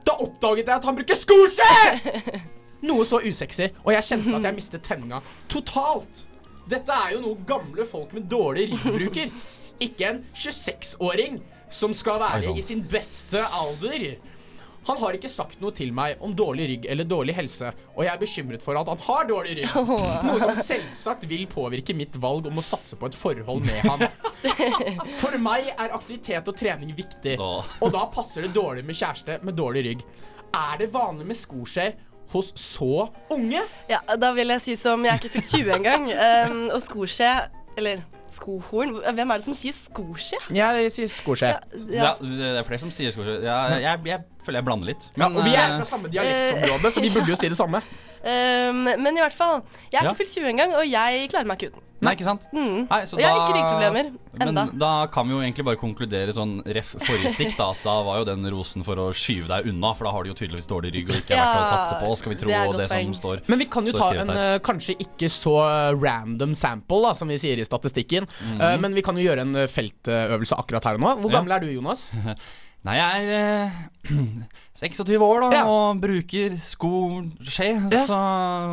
Da 0.08 0.16
oppdaget 0.18 0.66
jeg 0.66 0.76
at 0.80 0.88
han 0.88 0.98
bruker 0.98 1.20
skoskje! 1.20 2.40
Noe 2.90 3.06
så 3.06 3.20
usexy, 3.22 3.68
og 3.84 3.94
jeg 3.94 4.08
kjente 4.08 4.38
at 4.38 4.48
jeg 4.48 4.56
mistet 4.56 4.86
tenninga 4.88 5.20
totalt. 5.52 6.24
Dette 6.70 6.96
er 6.96 7.16
jo 7.16 7.24
noe 7.24 7.46
gamle 7.50 7.86
folk 7.90 8.14
med 8.16 8.30
dårlig 8.32 8.70
rygg 8.70 8.86
bruker. 8.86 9.32
Ikke 9.84 10.10
en 10.10 10.26
26-åring 10.36 11.40
som 11.70 11.94
skal 11.94 12.20
være 12.22 12.58
i 12.58 12.66
sin 12.66 12.82
beste 12.90 13.42
alder. 13.56 14.18
Han 14.90 14.98
har 14.98 15.14
ikke 15.14 15.30
sagt 15.30 15.60
noe 15.62 15.74
til 15.76 15.92
meg 15.94 16.22
om 16.26 16.32
dårlig 16.34 16.66
rygg 16.72 16.86
eller 16.90 17.06
dårlig 17.06 17.36
helse, 17.38 17.70
og 17.94 18.02
jeg 18.06 18.10
er 18.10 18.22
bekymret 18.22 18.64
for 18.64 18.80
at 18.80 18.90
han 18.90 19.02
har 19.06 19.28
dårlig 19.30 19.60
rygg. 19.60 19.76
Noe 20.26 20.40
som 20.42 20.62
selvsagt 20.66 21.28
vil 21.30 21.46
påvirke 21.52 21.94
mitt 21.94 22.16
valg 22.22 22.48
om 22.50 22.58
å 22.58 22.66
satse 22.66 22.98
på 22.98 23.10
et 23.10 23.18
forhold 23.18 23.68
med 23.68 23.86
ham. 23.86 24.06
For 25.22 25.36
meg 25.42 25.70
er 25.76 25.94
aktivitet 25.94 26.48
og 26.50 26.58
trening 26.58 26.96
viktig, 26.98 27.36
og 27.38 27.94
da 27.94 28.06
passer 28.14 28.48
det 28.48 28.54
dårlig 28.56 28.86
med 28.88 28.98
kjæreste 28.98 29.42
med 29.46 29.60
dårlig 29.60 29.86
rygg. 29.92 30.06
Er 30.58 30.80
det 30.82 30.90
vanlig 30.96 31.28
med 31.30 31.38
skoskje 31.38 31.92
hos 32.32 32.54
så 32.58 33.10
unge? 33.34 33.62
Ja, 33.90 34.00
da 34.18 34.32
vil 34.38 34.56
jeg 34.56 34.64
si 34.64 34.78
som 34.80 35.04
Jeg 35.06 35.14
er 35.14 35.22
ikke 35.22 35.36
fylt 35.38 35.52
20 35.54 35.76
engang. 35.76 36.10
Um, 36.10 36.64
og 36.74 36.82
skoskje 36.82 37.30
Eller 37.78 38.02
skohorn 38.36 38.96
Hvem 39.16 39.34
er 39.34 39.42
det 39.42 39.46
som 39.48 39.58
sier 39.58 39.76
skoskje? 39.76 40.40
Jeg 40.56 40.92
sier 40.96 41.12
skoskje. 41.12 41.54
Ja, 41.94 42.14
det 42.22 42.52
er 42.60 42.68
flere 42.68 42.82
som 42.82 42.92
sier 42.94 43.14
skoskje. 43.16 43.40
Ja, 43.46 43.60
jeg, 43.80 44.02
jeg 44.10 44.26
føler 44.50 44.60
jeg 44.64 44.68
blander 44.68 44.92
litt. 44.92 45.10
Ja, 45.16 45.30
og 45.30 45.42
vi 45.46 45.54
er 45.56 45.66
eh, 45.70 45.80
fra 45.80 45.90
samme 45.96 46.12
dialektområde, 46.12 46.94
så 46.98 47.06
vi 47.06 47.14
burde 47.16 47.32
jo 47.38 47.40
si 47.40 47.54
det 47.54 47.62
samme. 47.62 47.84
Um, 48.20 48.82
men 49.00 49.16
i 49.16 49.22
hvert 49.24 49.32
fall, 49.32 49.62
jeg 49.94 50.02
er 50.02 50.04
Ja. 50.04 50.10
ikke 50.12 50.26
fylt 50.26 50.34
20 50.42 50.50
engang, 50.52 50.74
og 50.76 50.84
jeg 50.84 51.30
klarer 51.32 51.48
meg 51.48 51.56
ikke 51.62 51.70
uten. 51.72 51.86
Nei, 52.04 52.12
ikke 52.16 52.26
sant? 52.28 52.46
Mm. 52.56 52.86
Nei, 52.88 52.98
så 53.08 53.16
Og 53.18 53.20
jeg 53.20 53.28
har 53.28 53.40
ikke 53.44 53.56
ryggproblemer 53.58 54.10
enda. 54.44 54.62
Men 54.70 54.78
da 54.80 54.90
kan 55.12 55.28
vi 55.28 55.34
jo 55.36 55.40
egentlig 55.44 55.66
bare 55.68 55.80
konkludere 55.80 56.32
sånn 56.36 56.54
ref 56.64 56.94
forrige 56.96 57.32
stikk, 57.34 57.58
da, 57.60 57.70
at 57.76 57.82
da 57.84 57.96
var 58.08 58.20
jo 58.22 58.28
den 58.30 58.44
rosen 58.52 58.86
for 58.88 59.00
å 59.04 59.08
skyve 59.16 59.48
deg 59.52 59.68
unna, 59.72 59.92
for 60.00 60.08
da 60.08 60.14
har 60.16 60.24
du 60.24 60.32
jo 60.32 60.36
tydeligvis 60.40 60.68
dårlig 60.72 60.94
rygg 60.96 61.12
og 61.12 61.18
ikke 61.20 61.36
ja, 61.36 61.44
vært 61.44 61.64
å 61.66 61.72
satse 61.74 61.98
på, 62.00 62.12
skal 62.22 62.34
vi 62.34 62.40
tro, 62.44 62.52
det 62.54 62.62
og 62.72 62.78
det 62.80 62.88
som 62.92 63.14
står. 63.20 63.44
Men 63.52 63.60
vi 63.64 63.68
kan 63.76 63.88
jo 63.92 63.96
ta 64.00 64.10
en 64.16 64.32
her. 64.32 64.42
eh, 64.56 64.60
kanskje 64.68 64.96
ikke 65.08 65.32
så 65.32 65.56
eh, 65.66 65.92
random 66.00 66.56
sample, 66.56 67.02
da, 67.08 67.14
som 67.20 67.28
vi 67.32 67.40
sier 67.40 67.60
i 67.60 67.68
statistikken. 67.68 68.28
Eh, 68.60 68.78
men 68.80 68.96
vi 68.96 69.04
kan 69.04 69.20
jo 69.20 69.28
gjøre 69.28 69.44
en 69.48 69.56
eh, 69.66 69.68
feltøvelse 69.72 70.56
akkurat 70.60 70.88
her 70.92 71.00
og 71.00 71.04
nå. 71.04 71.14
Hvor 71.24 71.32
Ja. 71.36 71.40
gammel 71.40 71.56
er 71.56 71.68
du, 71.68 71.72
Jonas? 71.76 72.08
Nei, 72.88 72.96
jeg 72.96 73.26
er 73.28 73.66
eh, 73.68 73.72
26 74.80 75.20
år 75.26 75.42
da, 75.44 75.50
Ja. 75.58 75.64
og 75.68 76.00
bruker 76.00 76.56
skoskje, 76.56 77.74
Ja. 77.92 78.06
så 78.08 78.20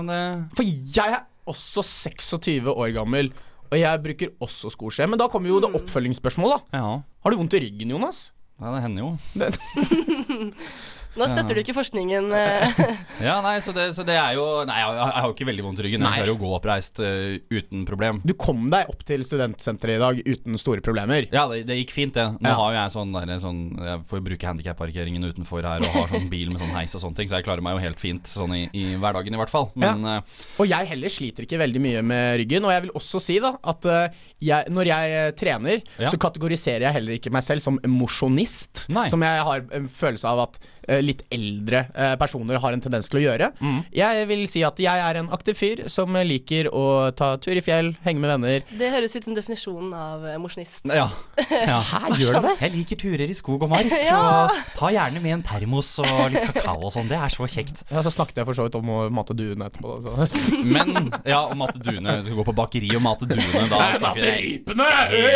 det 0.06 0.20
For 0.54 0.62
jeg 0.62 1.16
er 1.16 1.24
også 1.50 1.82
26 1.82 2.70
år 2.70 2.92
gammel, 2.94 3.32
og 3.70 3.78
jeg 3.78 4.02
bruker 4.04 4.30
også 4.40 4.70
skoskje. 4.70 5.08
Men 5.10 5.18
da 5.18 5.26
kommer 5.28 5.48
jo 5.50 5.58
det 5.60 5.72
oppfølgingsspørsmålet, 5.74 6.62
da. 6.70 6.78
Ja, 6.78 7.02
Har 7.24 7.30
du 7.30 7.36
vondt 7.40 7.54
i 7.58 7.64
ryggen, 7.66 7.90
Jonas? 7.90 8.30
nei, 8.60 8.70
det 8.72 8.82
hender 8.86 9.02
jo. 9.02 9.10
Nå 11.16 11.26
støtter 11.30 11.56
du 11.56 11.60
ikke 11.62 11.74
forskningen. 11.76 12.26
eh. 12.40 12.80
Ja, 13.24 13.38
nei, 13.44 13.56
så 13.64 13.72
det, 13.76 13.88
så 13.96 14.04
det 14.06 14.16
er 14.20 14.34
jo 14.36 14.44
Nei, 14.68 14.76
jeg, 14.82 14.94
jeg 14.98 15.14
har 15.16 15.26
jo 15.30 15.34
ikke 15.36 15.48
veldig 15.48 15.64
vondt 15.66 15.80
i 15.80 15.86
ryggen. 15.86 16.04
Jeg 16.04 16.20
klarer 16.20 16.30
jo 16.32 16.36
å 16.36 16.40
gå 16.42 16.50
oppreist 16.58 17.00
uh, 17.00 17.36
uten 17.52 17.84
problem. 17.88 18.20
Du 18.26 18.34
kom 18.38 18.66
deg 18.72 18.90
opp 18.92 19.04
til 19.08 19.24
studentsenteret 19.26 19.96
i 19.96 20.02
dag 20.02 20.20
uten 20.26 20.58
store 20.60 20.84
problemer. 20.84 21.26
Ja, 21.32 21.46
det, 21.50 21.62
det 21.68 21.78
gikk 21.80 21.94
fint, 21.96 22.14
det. 22.16 22.26
Nå 22.40 22.50
Ja. 22.52 22.56
har 22.60 22.74
jo 22.74 22.78
jeg 22.80 22.94
sånn, 22.96 23.14
der, 23.16 23.32
sånn 23.42 23.60
Jeg 23.80 24.02
får 24.10 24.20
jo 24.20 24.26
bruke 24.28 24.50
handikapparkeringen 24.52 25.24
utenfor 25.30 25.64
her 25.66 25.84
og 25.86 25.96
har 25.96 26.12
sånn 26.12 26.28
bil 26.32 26.52
med 26.52 26.60
sånn 26.62 26.74
heis 26.76 26.94
og 26.98 27.02
sånne 27.06 27.20
ting, 27.22 27.30
så 27.32 27.40
jeg 27.40 27.46
klarer 27.48 27.64
meg 27.64 27.76
jo 27.78 27.84
helt 27.86 28.00
fint 28.02 28.28
sånn 28.30 28.52
i, 28.56 28.62
i 28.76 28.84
hverdagen 29.00 29.34
i 29.36 29.40
hvert 29.40 29.52
fall. 29.52 29.70
Men 29.78 30.04
ja. 30.06 30.18
Og 30.60 30.68
jeg 30.70 30.90
heller 30.92 31.12
sliter 31.12 31.46
ikke 31.46 31.60
veldig 31.60 31.82
mye 31.84 32.02
med 32.06 32.36
ryggen. 32.42 32.64
Og 32.68 32.72
jeg 32.74 32.84
vil 32.86 32.94
også 33.00 33.20
si 33.24 33.38
da 33.42 33.54
at 33.64 33.88
eh, 33.88 34.20
jeg, 34.50 34.68
når 34.72 34.90
jeg 34.92 35.16
eh, 35.22 35.30
trener, 35.38 35.82
Ja. 35.96 36.10
så 36.12 36.18
kategoriserer 36.20 36.86
jeg 36.88 36.96
heller 36.98 37.16
ikke 37.18 37.32
meg 37.32 37.44
selv 37.46 37.64
som 37.64 37.80
mosjonist. 37.88 38.86
Som 39.10 39.22
jeg 39.24 39.44
har 39.48 39.64
en 39.76 39.88
følelse 39.92 40.28
av 40.28 40.44
at 40.46 40.58
eh, 40.60 40.75
litt 41.02 41.22
eldre 41.34 41.86
eh, 41.94 42.14
personer 42.20 42.60
har 42.62 42.72
en 42.76 42.80
tendens 42.84 43.08
til 43.10 43.20
å 43.20 43.24
gjøre. 43.26 43.50
Mm. 43.60 43.78
Jeg 43.96 44.26
vil 44.30 44.44
si 44.50 44.62
at 44.66 44.78
jeg 44.82 45.02
er 45.08 45.18
en 45.20 45.30
aktiv 45.34 45.56
fyr 45.58 45.84
som 45.92 46.14
liker 46.16 46.68
å 46.72 47.10
ta 47.16 47.32
tur 47.42 47.58
i 47.58 47.62
fjell, 47.64 47.92
henge 48.06 48.22
med 48.22 48.30
venner. 48.34 48.62
Det 48.78 48.90
høres 48.94 49.16
ut 49.18 49.26
som 49.26 49.36
definisjonen 49.36 49.92
av 49.96 50.26
eh, 50.30 50.38
mosjonist. 50.42 50.86
ja. 50.90 51.08
ja. 51.50 51.80
Her 52.06 52.16
gjør 52.20 52.38
det 52.38 52.42
det? 52.46 52.54
Jeg 52.66 52.74
liker 52.76 53.00
turer 53.00 53.30
i 53.32 53.36
skog 53.36 53.66
og 53.66 53.72
mark, 53.72 53.90
Ja. 54.06 54.20
og 54.46 54.60
ta 54.76 54.90
gjerne 54.94 55.22
med 55.24 55.38
en 55.38 55.44
termos 55.46 55.90
og 56.04 56.30
litt 56.34 56.52
kakao 56.54 56.78
og 56.86 56.92
sånn. 56.94 57.08
Det 57.10 57.18
er 57.18 57.32
så 57.34 57.48
kjekt. 57.50 57.82
Ja, 57.90 58.02
så 58.06 58.12
snakket 58.14 58.40
jeg 58.42 58.48
for 58.48 58.58
så 58.58 58.66
vidt 58.68 58.78
om 58.78 58.90
å 58.94 59.00
mate 59.12 59.34
duene 59.36 59.68
etterpå. 59.70 59.98
da, 60.04 60.26
Så. 60.30 60.60
Men 60.76 61.10
ja, 61.26 61.42
og 61.48 61.56
mate 61.58 61.80
duene. 61.82 62.18
Du 62.20 62.28
skal 62.30 62.38
gå 62.40 62.46
på 62.50 62.56
bakeri 62.56 62.92
og 62.96 63.02
mate 63.04 63.28
duene. 63.28 63.66
Da 63.70 63.90
snakker 63.96 64.22
vi 64.22 64.60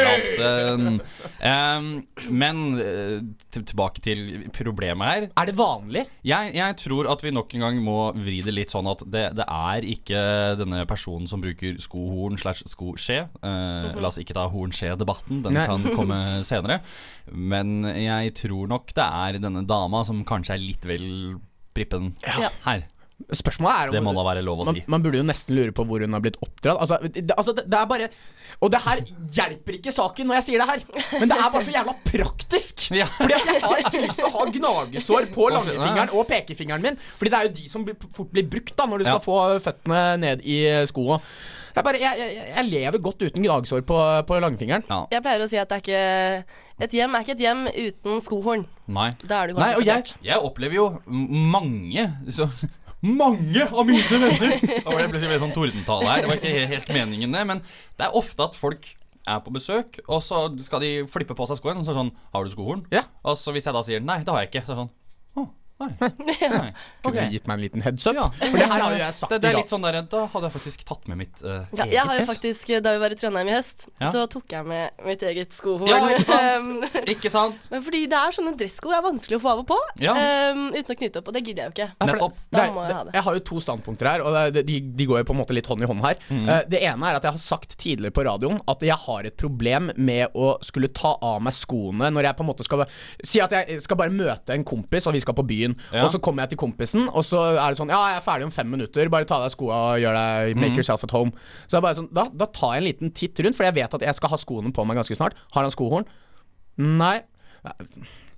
helaften. 0.01 1.01
Um, 1.41 1.91
men 2.31 2.61
eh, 2.81 3.21
tilbake 3.57 4.03
til 4.05 4.47
problemet 4.55 5.11
her. 5.11 5.27
Er 5.41 5.49
det 5.49 5.55
vanlig? 5.59 6.03
Jeg, 6.27 6.53
jeg 6.59 6.77
tror 6.83 7.09
at 7.13 7.23
vi 7.25 7.33
nok 7.35 7.55
en 7.57 7.65
gang 7.65 7.81
må 7.85 7.97
vri 8.17 8.39
det 8.45 8.53
litt 8.57 8.73
sånn 8.75 8.89
at 8.91 9.03
det, 9.09 9.25
det 9.39 9.47
er 9.47 9.87
ikke 9.89 10.23
denne 10.61 10.83
personen 10.91 11.29
som 11.31 11.41
bruker 11.43 11.79
skohorn 11.83 12.37
slash 12.41 12.63
skoskje. 12.69 13.23
Eh, 13.41 13.91
La 14.01 14.11
oss 14.11 14.21
ikke 14.21 14.37
ta 14.37 14.45
horn-skje-debatten, 14.53 15.43
den 15.47 15.57
Nei. 15.57 15.67
kan 15.71 15.87
komme 15.97 16.21
senere. 16.51 16.81
Men 17.33 17.81
jeg 17.95 18.35
tror 18.45 18.69
nok 18.71 18.93
det 18.97 19.07
er 19.07 19.41
denne 19.43 19.65
dama 19.69 20.05
som 20.09 20.23
kanskje 20.29 20.57
er 20.59 20.65
litt 20.65 20.87
vel 20.89 21.07
prippen 21.77 22.13
Ja. 22.27 22.51
her. 22.67 22.87
Spørsmålet 23.37 23.77
er 23.83 23.91
om 23.91 23.95
Det 23.95 24.03
må 24.07 24.13
da 24.17 24.23
være 24.27 24.43
lov 24.47 24.63
å 24.63 24.67
man, 24.71 24.75
si. 24.79 24.83
man 24.91 25.03
burde 25.05 25.21
jo 25.21 25.27
nesten 25.29 25.57
lure 25.59 25.75
på 25.77 25.85
hvor 25.87 26.01
hun 26.05 26.17
har 26.17 26.23
blitt 26.25 26.39
oppdratt. 26.43 26.81
Altså 26.81 26.99
det, 27.05 27.27
altså, 27.37 27.53
det, 27.59 27.67
det 27.71 27.79
er 27.79 27.87
bare 27.91 28.09
Og 28.65 28.73
det 28.73 28.81
her 28.87 29.03
hjelper 29.37 29.77
ikke 29.79 29.93
saken 29.95 30.27
når 30.31 30.41
jeg 30.41 30.47
sier 30.49 30.65
det 30.65 30.69
her, 30.71 30.83
men 31.21 31.31
det 31.31 31.37
er 31.39 31.53
bare 31.53 31.63
så 31.69 31.75
jævla 31.77 31.95
praktisk. 32.09 32.87
Ja. 33.01 33.07
Fordi 33.21 33.37
at 33.37 33.47
jeg 33.53 33.63
har 33.63 33.85
ikke 33.85 34.03
lyst 34.07 34.19
til 34.19 34.27
å 34.27 34.33
ha 34.35 34.49
gnagesår 34.57 35.29
på 35.37 35.47
langfingeren 35.55 36.11
og 36.17 36.27
pekefingeren 36.33 36.83
min. 36.85 36.99
Fordi 37.21 37.31
det 37.33 37.39
er 37.39 37.49
jo 37.49 37.55
de 37.61 37.69
som 37.71 37.85
blir- 37.87 37.97
fort 38.17 38.33
blir 38.35 38.49
brukt 38.51 38.75
da 38.77 38.87
når 38.91 38.99
du 39.05 39.09
skal 39.09 39.21
Ja. 39.21 39.25
få 39.25 39.39
føttene 39.65 40.03
ned 40.21 40.43
i 40.45 40.59
skoa. 40.91 41.21
Jeg, 41.71 41.85
bare, 41.87 42.01
jeg, 42.03 42.19
jeg, 42.19 42.49
jeg 42.51 42.67
lever 42.67 42.99
godt 42.99 43.21
uten 43.23 43.45
gnagsår 43.47 43.85
på, 43.87 43.97
på 44.27 44.41
langfingeren. 44.43 44.83
Ja. 44.91 45.05
Jeg 45.15 45.23
pleier 45.23 45.45
å 45.45 45.47
si 45.49 45.61
at 45.61 45.71
det 45.71 45.77
er 45.79 45.85
ikke 45.85 46.67
Et 46.81 46.95
hjem 46.97 47.15
er 47.15 47.23
ikke 47.23 47.35
et 47.37 47.43
hjem 47.45 47.61
uten 47.71 48.21
skohorn. 48.25 48.65
Nei. 48.91 49.11
Da 49.23 49.43
er 49.45 49.53
det 49.53 49.57
Nei, 49.61 49.69
og 49.79 49.85
jeg, 49.87 50.15
jeg 50.27 50.43
opplever 50.51 50.75
jo 50.81 50.87
mange 51.07 52.09
så, 52.35 52.49
Mange 53.01 53.65
av 53.65 53.87
mine 53.89 54.03
venner 54.11 54.35
det 55.01 55.09
plutselig 55.09 55.31
veldig 55.31 55.43
sånn 55.47 55.55
tordentale 55.57 56.09
her. 56.11 56.25
Det 56.25 56.31
var 56.31 56.41
ikke 56.41 56.71
helt 56.75 56.91
meningen, 56.93 57.33
det. 57.33 57.45
Men 57.49 57.63
det 57.97 58.07
er 58.07 58.17
ofte 58.21 58.45
at 58.45 58.59
folk 58.59 58.89
er 59.29 59.41
på 59.45 59.53
besøk, 59.55 60.01
og 60.09 60.23
så 60.25 60.47
skal 60.65 60.83
de 60.85 60.93
flippe 61.11 61.37
på 61.37 61.47
seg 61.49 61.61
skoen. 61.61 61.81
Og 61.81 61.87
så 61.87 61.93
er 61.93 61.97
det 61.97 62.03
sånn 62.03 62.15
Har 62.35 62.45
du 62.45 62.53
skohorn? 62.53 62.85
Ja. 62.93 63.07
Og 63.25 63.39
så 63.41 63.55
hvis 63.57 63.69
jeg 63.69 63.77
da 63.77 63.85
sier 63.87 64.05
nei, 64.05 64.21
det 64.25 64.33
har 64.33 64.45
jeg 64.45 64.53
ikke, 64.53 64.65
så 64.67 64.73
er 64.73 64.77
det 64.77 64.83
sånn 64.85 64.95
Nei. 65.81 65.91
nei. 66.01 66.71
Kunne 67.01 67.13
okay. 67.13 67.29
gitt 67.33 67.47
meg 67.49 67.59
en 67.59 67.65
liten 67.65 67.85
heads 67.85 68.07
up? 68.09 68.19
Ja. 68.19 68.27
For 68.37 68.59
det 68.59 68.69
her 68.69 68.85
har 68.85 68.95
jo 68.95 69.01
jeg 69.01 69.17
sagt 69.17 69.33
Det, 69.33 69.41
det 69.43 69.51
er 69.51 69.59
litt 69.59 69.73
sånn 69.73 69.87
der 69.87 69.99
Da 70.13 70.25
hadde 70.33 70.49
jeg 70.49 70.55
faktisk 70.57 70.85
tatt 70.89 71.09
med 71.11 71.21
mitt 71.23 71.43
uh, 71.45 71.65
Ja, 71.77 71.87
jeg 71.89 72.05
har 72.11 72.21
jo 72.21 72.27
faktisk, 72.29 72.73
Da 72.85 72.95
vi 72.97 73.03
var 73.03 73.15
i 73.15 73.19
Trondheim 73.21 73.51
i 73.51 73.55
høst, 73.55 73.89
Ja. 74.01 74.11
så 74.13 74.25
tok 74.31 74.53
jeg 74.53 74.69
med 74.69 75.05
mitt 75.07 75.25
eget 75.27 75.57
skohorn. 75.57 75.91
Ja, 75.91 76.01
ikke 76.13 76.27
sant? 76.29 76.39
Um, 76.51 76.83
Ikke 77.09 77.31
sant? 77.33 77.67
Men 77.73 77.83
fordi 77.85 78.03
det 78.11 78.19
er 78.19 78.35
sånne 78.35 78.53
dressko 78.59 78.91
det 78.91 78.97
er 78.99 79.05
vanskelig 79.05 79.39
å 79.39 79.43
få 79.43 79.53
av 79.53 79.63
og 79.63 79.69
på 79.71 79.79
Ja. 80.03 80.15
um, 80.53 80.67
uten 80.75 80.95
å 80.95 80.99
knytte 80.99 81.21
opp, 81.23 81.31
og 81.31 81.37
det 81.37 81.43
gidder 81.45 81.63
jeg 81.63 81.71
jo 81.71 81.75
ikke. 81.77 81.89
Ja, 81.93 82.09
Nettopp. 82.11 82.39
Da 82.51 82.65
må 82.75 82.85
jeg 82.85 82.97
ha 82.97 83.03
det. 83.07 83.15
Jeg 83.17 83.27
har 83.27 83.39
jo 83.39 83.43
to 83.51 83.61
standpunkter 83.65 84.11
her, 84.11 84.25
og 84.27 84.57
de, 84.57 84.79
de 84.99 85.09
går 85.09 85.23
jo 85.23 85.29
på 85.31 85.37
en 85.37 85.41
måte 85.41 85.57
litt 85.57 85.69
hånd 85.71 85.85
i 85.85 85.89
hånd 85.91 86.05
her. 86.05 86.21
Mm. 86.29 86.45
Uh, 86.49 86.57
det 86.71 86.83
ene 86.91 87.11
er 87.11 87.21
at 87.21 87.29
jeg 87.29 87.37
har 87.37 87.43
sagt 87.43 87.77
tidligere 87.81 88.17
på 88.17 88.25
radioen 88.27 88.61
at 88.71 88.85
jeg 88.85 88.99
har 89.07 89.29
et 89.29 89.37
problem 89.41 89.91
med 89.97 90.37
å 90.37 90.53
skulle 90.67 90.91
ta 90.97 91.15
av 91.17 91.41
meg 91.45 91.57
skoene 91.57 92.11
når 92.13 92.29
jeg 92.31 92.39
på 92.39 92.45
en 92.45 92.51
måte 92.51 92.67
skal 92.67 92.87
Si 93.27 93.41
at 93.43 93.53
jeg 93.55 93.81
skal 93.85 93.99
bare 94.01 94.13
møte 94.15 94.55
en 94.55 94.65
kompis, 94.67 95.07
og 95.09 95.15
vi 95.15 95.23
skal 95.23 95.37
på 95.37 95.45
byen. 95.47 95.70
Ja. 95.93 96.07
Og 96.07 96.15
så 96.15 96.21
kommer 96.23 96.47
jeg 96.47 96.55
til 96.55 96.63
kompisen, 96.65 97.07
og 97.09 97.27
så 97.29 97.43
er 97.53 97.63
det 97.69 97.81
sånn 97.81 97.93
Ja, 97.93 98.01
jeg 98.15 98.21
er 98.23 98.25
ferdig 98.25 98.49
om 98.49 98.55
fem 98.55 98.71
minutter, 98.73 99.13
bare 99.13 99.29
ta 99.29 99.39
av 99.41 99.49
deg 99.49 99.55
skoa 99.55 99.81
og 99.91 100.01
gjør 100.03 100.17
deg 100.17 100.57
Make 100.57 100.71
Make 100.71 100.81
yourself 100.81 101.05
at 101.07 101.15
home. 101.15 101.35
Så 101.67 101.79
jeg 101.79 101.85
bare 101.87 101.99
sånn, 101.99 102.11
da, 102.15 102.29
da 102.31 102.49
tar 102.55 102.77
jeg 102.77 102.85
en 102.85 102.89
liten 102.89 103.15
titt 103.17 103.43
rundt, 103.45 103.59
for 103.59 103.67
jeg 103.67 103.77
vet 103.81 104.01
at 104.01 104.07
jeg 104.07 104.19
skal 104.19 104.33
ha 104.33 104.41
skoene 104.41 104.73
på 104.75 104.87
meg 104.87 105.01
ganske 105.01 105.19
snart. 105.19 105.39
Har 105.55 105.67
han 105.67 105.75
skohorn? 105.75 106.07
Nei. 106.81 107.19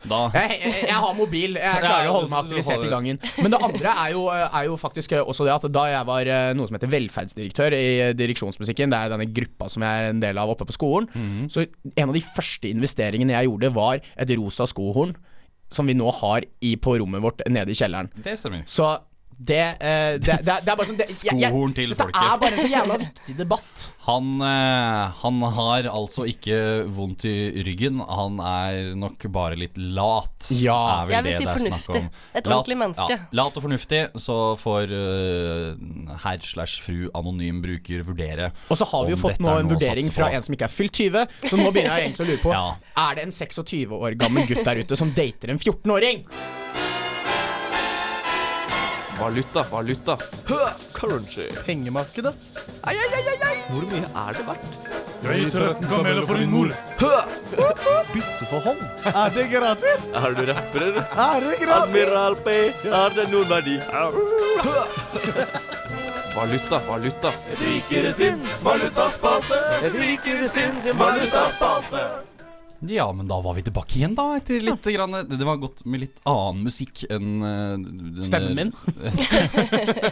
Da 0.03 0.19
Jeg, 0.35 0.57
jeg, 0.59 0.79
jeg 0.89 0.99
har 0.99 1.13
mobil. 1.15 1.59
Jeg 1.61 1.83
klarer 1.85 2.09
å 2.11 2.15
holde 2.17 2.31
meg 2.33 2.41
aktivisert 2.41 2.83
i 2.83 2.91
gangen. 2.91 3.21
Men 3.39 3.55
det 3.55 3.61
andre 3.63 3.93
er 4.05 4.15
jo, 4.17 4.25
er 4.33 4.65
jo 4.67 4.79
faktisk 4.81 5.15
også 5.21 5.47
det 5.47 5.55
at 5.55 5.67
da 5.71 5.85
jeg 5.93 6.09
var 6.09 6.31
eh, 6.35 6.49
noe 6.59 6.67
som 6.67 6.79
heter 6.79 6.91
velferdsdirektør 6.91 7.77
i 7.77 7.85
direksjonsmusikken, 8.19 8.91
det 8.91 8.99
er 8.99 9.13
denne 9.15 9.29
gruppa 9.31 9.69
som 9.71 9.85
jeg 9.87 10.03
er 10.03 10.11
en 10.11 10.23
del 10.25 10.41
av 10.43 10.51
oppe 10.51 10.67
på 10.67 10.75
skolen, 10.75 11.07
så 11.53 11.63
en 11.95 12.09
av 12.09 12.17
de 12.17 12.25
første 12.25 12.73
investeringene 12.73 13.37
jeg 13.37 13.51
gjorde, 13.51 13.71
var 13.77 14.03
et 14.03 14.35
rosa 14.41 14.67
skohorn 14.71 15.15
som 15.75 15.89
vi 15.89 15.97
nå 15.99 16.11
har 16.23 16.47
i, 16.61 16.75
på 16.77 16.97
rommet 17.01 17.23
vårt 17.25 17.43
nede 17.51 17.73
i 17.73 17.79
kjelleren. 17.79 18.11
Det 18.25 18.37
stemmer. 18.41 18.65
Så 18.67 18.91
det, 19.49 19.63
uh, 19.83 20.19
det, 20.23 20.37
det, 20.47 20.57
det 20.65 20.71
er 20.73 20.77
bare 20.79 20.87
sånn 20.89 20.99
det, 21.01 21.07
jeg- 21.11 21.41
jeg- 21.41 21.51
Skohorn 21.51 21.75
til 21.75 21.91
Dette 21.93 22.03
folket. 22.05 22.23
er 22.23 22.37
bare 22.43 22.53
en 22.53 22.61
så 22.63 22.71
jævla 22.73 22.99
viktig 23.03 23.37
debatt. 23.39 23.85
Han, 24.09 24.29
uh, 24.43 25.13
han 25.23 25.37
har 25.55 25.87
altså 25.87 26.25
ikke 26.27 26.57
vondt 26.91 27.23
i 27.31 27.63
ryggen. 27.63 28.01
Han 28.03 28.41
er 28.43 28.97
nok 28.99 29.23
bare 29.31 29.55
litt 29.61 29.77
lat. 29.79 30.49
Ja. 30.59 30.75
er 31.05 31.07
vel 31.07 31.15
Jeg 31.15 31.23
vil 31.23 31.31
det 31.33 31.39
si 31.39 31.45
det 31.47 31.55
fornuftig. 31.55 32.03
Et 32.35 32.45
Lat- 32.51 32.57
ordentlig 32.57 32.79
menneske. 32.81 33.15
Ja, 33.15 33.29
lat 33.39 33.57
og 33.61 33.63
fornuftig, 33.63 34.01
så 34.19 34.39
får 34.59 34.91
uh, 34.91 36.17
herr 36.25 36.43
slash 36.43 36.81
fru 36.83 37.07
anonym 37.15 37.63
bruker 37.63 38.03
vurdere. 38.09 38.51
Og 38.75 38.81
så 38.83 38.89
har 38.91 39.07
vi 39.07 39.15
jo 39.15 39.21
fått 39.23 39.39
nå 39.43 39.55
en 39.61 39.71
vurdering 39.71 40.11
fra 40.15 40.33
en 40.35 40.43
som 40.43 40.57
ikke 40.59 40.67
er 40.67 40.75
fylt 40.75 40.99
20, 40.99 41.29
så 41.47 41.57
nå 41.63 41.71
begynner 41.71 41.99
jeg 42.01 42.11
egentlig 42.11 42.27
å 42.27 42.31
lure 42.33 42.43
på 42.43 42.53
Ja. 42.59 42.67
Er 43.07 43.15
det 43.21 43.29
en 43.29 43.37
26 43.39 43.95
år 44.03 44.19
gammel 44.19 44.51
gutt 44.51 44.65
der 44.67 44.83
ute 44.83 44.99
som 44.99 45.15
dater 45.15 45.55
en 45.55 45.63
14-åring? 45.63 46.27
Valuta, 49.19 49.63
valuta. 49.71 50.17
Currency. 50.93 51.49
Pengemarkedet. 51.67 52.35
Ai, 52.83 52.97
ai, 52.97 53.15
ai, 53.15 53.25
ai, 53.29 53.39
ai. 53.49 53.57
Hvor 53.69 53.85
mye 53.91 54.03
er 54.27 54.33
det 54.39 54.47
verdt? 54.47 54.79
Jeg 55.23 55.39
gir 55.45 55.51
13 55.55 55.87
kameler 55.91 56.27
for 56.27 56.41
din 56.41 56.51
mor. 56.51 56.73
Bytte 58.13 58.49
for 58.51 58.65
hånd. 58.67 58.81
Er 59.13 59.29
det 59.37 59.45
gratis? 59.53 60.09
Er 60.19 60.35
du 60.39 60.43
rapper, 60.49 60.87
eller? 60.89 61.05
Er 61.27 61.47
det 61.47 61.59
gratis? 61.61 61.77
Admiral 61.83 62.37
P, 62.47 62.57
har 62.91 63.15
det 63.15 63.29
noen 63.31 63.49
verdi? 63.53 63.77
Valuta, 66.35 66.81
valuta. 66.89 67.31
Et 67.53 67.63
rikere 67.69 68.13
sinns 68.17 68.63
valutaspalte. 68.67 69.63
Et 69.87 69.95
rikere 70.03 70.49
sinns 70.51 70.91
valutaspalte. 70.99 72.07
Ja, 72.91 73.07
men 73.15 73.29
da 73.31 73.37
var 73.45 73.55
vi 73.55 73.63
tilbake 73.63 73.95
igjen, 74.01 74.15
da. 74.19 74.25
Etter 74.41 74.59
litt 74.65 74.87
grann, 74.95 75.15
Det 75.29 75.45
var 75.47 75.61
godt 75.63 75.85
med 75.87 76.01
litt 76.03 76.19
annen 76.27 76.65
musikk 76.67 77.05
enn 77.11 77.43
eh, 77.47 77.77
den- 77.79 78.25
Stemmen 78.27 78.55
min. 78.59 78.73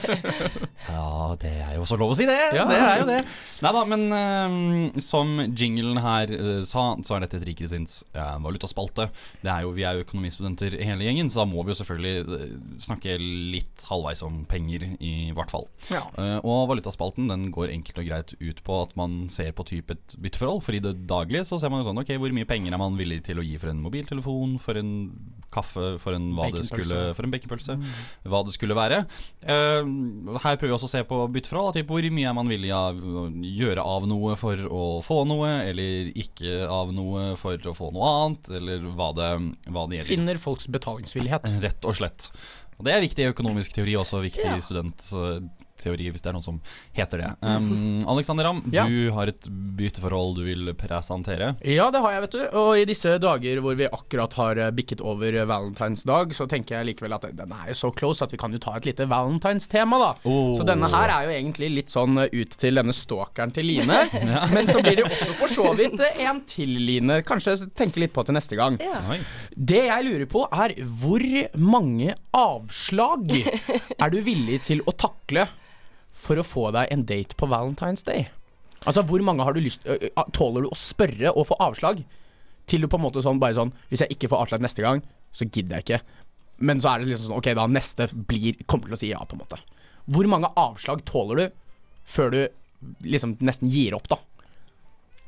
ja, 0.89 1.37
det 1.41 1.51
er 1.51 1.75
jo 1.77 1.83
også 1.85 1.99
lov 2.01 2.13
å 2.15 2.17
si 2.19 2.27
det. 2.29 2.37
Ja. 2.55 2.67
Det 2.71 2.79
er 2.79 3.01
jo 3.03 3.07
det. 3.09 3.19
Nei 3.65 3.73
da, 3.77 3.83
men 3.91 4.05
eh, 4.15 5.01
som 5.03 5.33
jinglen 5.59 5.99
her 6.03 6.31
uh, 6.33 6.61
sa, 6.69 6.85
så 7.07 7.17
er 7.17 7.25
dette 7.27 7.41
et 7.41 7.47
rikere 7.49 7.71
sinns 7.73 8.01
eh, 8.15 8.37
valutaspalte. 8.45 9.09
Det 9.43 9.51
er 9.53 9.67
jo, 9.67 9.73
vi 9.77 9.85
er 9.87 9.99
jo 9.99 10.05
økonomistudenter 10.07 10.79
hele 10.81 11.07
gjengen, 11.09 11.31
så 11.33 11.43
da 11.43 11.49
må 11.51 11.65
vi 11.67 11.75
jo 11.75 11.81
selvfølgelig 11.81 12.39
eh, 12.39 12.55
snakke 12.87 13.17
litt 13.21 13.85
halvveis 13.91 14.23
om 14.27 14.43
penger, 14.51 14.87
i 15.03 15.31
hvert 15.37 15.53
fall. 15.53 15.67
Ja. 15.93 16.05
Eh, 16.21 16.39
og 16.45 16.69
valutaspalten 16.73 17.29
den 17.31 17.49
går 17.55 17.75
enkelt 17.75 17.99
og 18.03 18.09
greit 18.11 18.35
ut 18.41 18.63
på 18.67 18.81
at 18.85 18.95
man 19.01 19.25
ser 19.33 19.51
på 19.57 19.67
type 19.69 19.97
et 19.99 20.17
bytteforhold. 20.21 20.63
For 20.67 20.77
i 20.79 20.83
det 20.85 20.95
daglige 21.11 21.45
så 21.49 21.59
ser 21.61 21.73
man 21.73 21.83
jo 21.83 21.91
sånn 21.91 22.01
Ok, 22.01 22.15
hvor 22.21 22.33
mye 22.33 22.47
penger 22.49 22.60
er 22.69 22.81
man 22.81 22.99
villig 22.99 23.23
til 23.27 23.41
å 23.41 23.45
gi 23.45 23.57
for 23.61 23.73
en 23.73 23.81
mobiltelefon, 23.83 24.59
for 24.63 24.79
en 24.81 24.93
kaffe, 25.51 25.97
for 25.99 26.15
en 26.15 26.29
hva 26.37 26.51
det 26.55 26.63
skulle 26.69 26.99
For 27.17 27.27
en 27.27 27.33
baconpølse. 27.33 27.77
Hva 28.29 28.43
det 28.47 28.55
skulle 28.55 28.77
være. 28.79 29.03
Uh, 29.43 30.37
her 30.45 30.59
prøver 30.61 30.71
vi 30.71 30.77
også 30.77 30.91
å 30.91 30.93
se 30.93 31.03
på 31.09 31.21
bytteforhold. 31.35 31.75
Typ 31.79 31.91
hvor 31.91 32.09
mye 32.15 32.31
er 32.31 32.37
man 32.37 32.51
villig 32.51 32.73
av 32.77 33.01
å 33.01 33.27
gjøre 33.31 33.85
av 33.97 34.09
noe 34.11 34.37
for 34.41 34.67
å 34.69 34.85
få 35.07 35.23
noe, 35.31 35.53
eller 35.71 36.13
ikke 36.13 36.65
av 36.71 36.93
noe 36.97 37.33
for 37.41 37.71
å 37.71 37.77
få 37.77 37.91
noe 37.97 38.13
annet, 38.21 38.53
eller 38.61 38.91
hva 38.95 39.11
det, 39.17 39.31
hva 39.71 39.87
det 39.91 40.01
gjelder. 40.01 40.13
Finner 40.13 40.43
folks 40.43 40.69
betalingsvillighet. 40.71 41.49
Rett 41.65 41.89
og 41.89 41.99
slett. 41.99 42.31
Og 42.81 42.87
det 42.87 42.95
er 42.95 43.03
viktig 43.05 43.27
i 43.27 43.33
økonomisk 43.33 43.75
teori, 43.77 43.99
også 44.01 44.23
viktig 44.25 44.47
Ja. 44.47 44.57
i 44.57 44.63
studentteori, 45.81 46.11
hvis 46.13 46.23
det 46.23 46.31
er 46.31 46.37
noen 46.37 46.45
som 46.45 46.61
heter 46.97 47.23
det. 47.23 47.31
Um, 47.41 48.03
Alexander 48.09 48.45
Ramm, 48.45 48.63
Ja. 48.73 48.87
du 48.87 49.11
har 49.11 49.27
et 49.29 49.49
bytteforhold 49.49 50.37
du 50.37 50.45
vil 50.45 50.75
presentere. 50.75 51.57
Ja, 51.65 51.91
det 51.91 52.01
har 52.01 52.13
jeg, 52.13 52.23
vet 52.27 52.37
du. 52.37 52.43
Og 52.59 52.79
i 52.79 52.85
disse 52.85 53.19
dager 53.19 53.61
hvor 53.61 53.77
vi 53.77 53.87
akkurat 53.89 54.33
har 54.35 54.59
eh, 54.59 54.71
bikket 54.71 55.01
over 55.01 55.33
Valentine's 55.33 56.05
dag, 56.07 56.33
så 56.35 56.47
tenker 56.49 56.79
jeg 56.79 56.91
likevel 56.95 57.15
at 57.17 57.27
den 57.37 57.53
er 57.53 57.71
jo 57.73 57.75
så 57.75 57.93
close 57.95 58.23
at 58.25 58.33
vi 58.33 58.39
kan 58.41 58.53
jo 58.53 58.59
ta 58.63 58.77
et 58.77 58.87
lite 58.87 59.07
valentines-tema, 59.09 59.99
da. 59.99 60.11
Oh. 60.25 60.57
Så 60.59 60.67
denne 60.69 60.89
her 60.93 61.09
er 61.09 61.29
jo 61.29 61.35
egentlig 61.37 61.71
litt 61.75 61.91
sånn 61.93 62.19
eh, 62.19 62.31
ut 62.33 62.57
til 62.61 62.81
denne 62.81 62.95
stalkeren 62.97 63.53
til 63.55 63.67
Line. 63.71 64.01
Men 64.55 64.69
så 64.69 64.81
blir 64.83 65.01
det 65.01 65.07
jo 65.07 65.11
også 65.11 65.39
for 65.41 65.49
så 65.53 65.73
vidt 65.79 66.01
eh, 66.01 66.25
en 66.29 66.43
til, 66.49 66.77
Line. 66.81 67.21
Kanskje 67.27 67.57
tenke 67.77 68.03
litt 68.03 68.15
på 68.15 68.25
til 68.27 68.37
neste 68.37 68.59
gang. 68.59 68.79
Ja. 68.83 69.01
Det 69.55 69.85
jeg 69.87 70.07
lurer 70.07 70.29
på, 70.31 70.45
er 70.51 70.75
hvor 71.01 71.25
mange 71.61 72.15
avslag 72.37 73.31
er 73.35 74.13
du 74.13 74.21
villig 74.25 74.61
til 74.69 74.83
å 74.89 74.95
takle 74.97 75.47
for 76.21 76.41
å 76.41 76.45
få 76.47 76.69
deg 76.77 76.91
en 76.93 77.05
date 77.09 77.37
på 77.41 77.49
Valentine's 77.51 78.05
Day? 78.07 78.29
Altså, 78.85 79.03
hvor 79.09 79.21
mange 79.25 79.45
har 79.45 79.53
du 79.57 79.61
lyst 79.61 79.85
Tåler 80.37 80.65
du 80.65 80.71
å 80.73 80.77
spørre 80.79 81.33
og 81.35 81.47
få 81.51 81.57
avslag? 81.61 82.03
Til 82.71 82.85
du 82.85 82.89
på 82.89 82.97
en 83.01 83.05
måte 83.05 83.21
sånn 83.25 83.41
bare 83.43 83.57
sånn 83.57 83.73
Hvis 83.91 84.01
jeg 84.05 84.15
ikke 84.15 84.31
får 84.33 84.45
avslag 84.47 84.63
neste 84.65 84.85
gang, 84.85 85.03
så 85.37 85.45
gidder 85.49 85.81
jeg 85.81 85.85
ikke. 85.87 86.01
Men 86.65 86.81
så 86.81 86.93
er 86.95 87.03
det 87.03 87.11
liksom 87.11 87.29
sånn 87.31 87.41
Ok, 87.41 87.51
da 87.59 87.67
neste 87.69 88.07
blir 88.31 88.57
kommer 88.71 88.89
til 88.89 88.97
å 88.97 89.01
si 89.01 89.11
ja, 89.13 89.21
på 89.25 89.37
en 89.37 89.43
måte. 89.43 89.59
Hvor 90.11 90.29
mange 90.33 90.49
avslag 90.61 91.05
tåler 91.09 91.43
du 91.43 91.47
før 92.11 92.33
du 92.35 92.41
liksom 93.05 93.37
nesten 93.45 93.69
gir 93.73 93.95
opp, 93.99 94.09
da? 94.09 94.17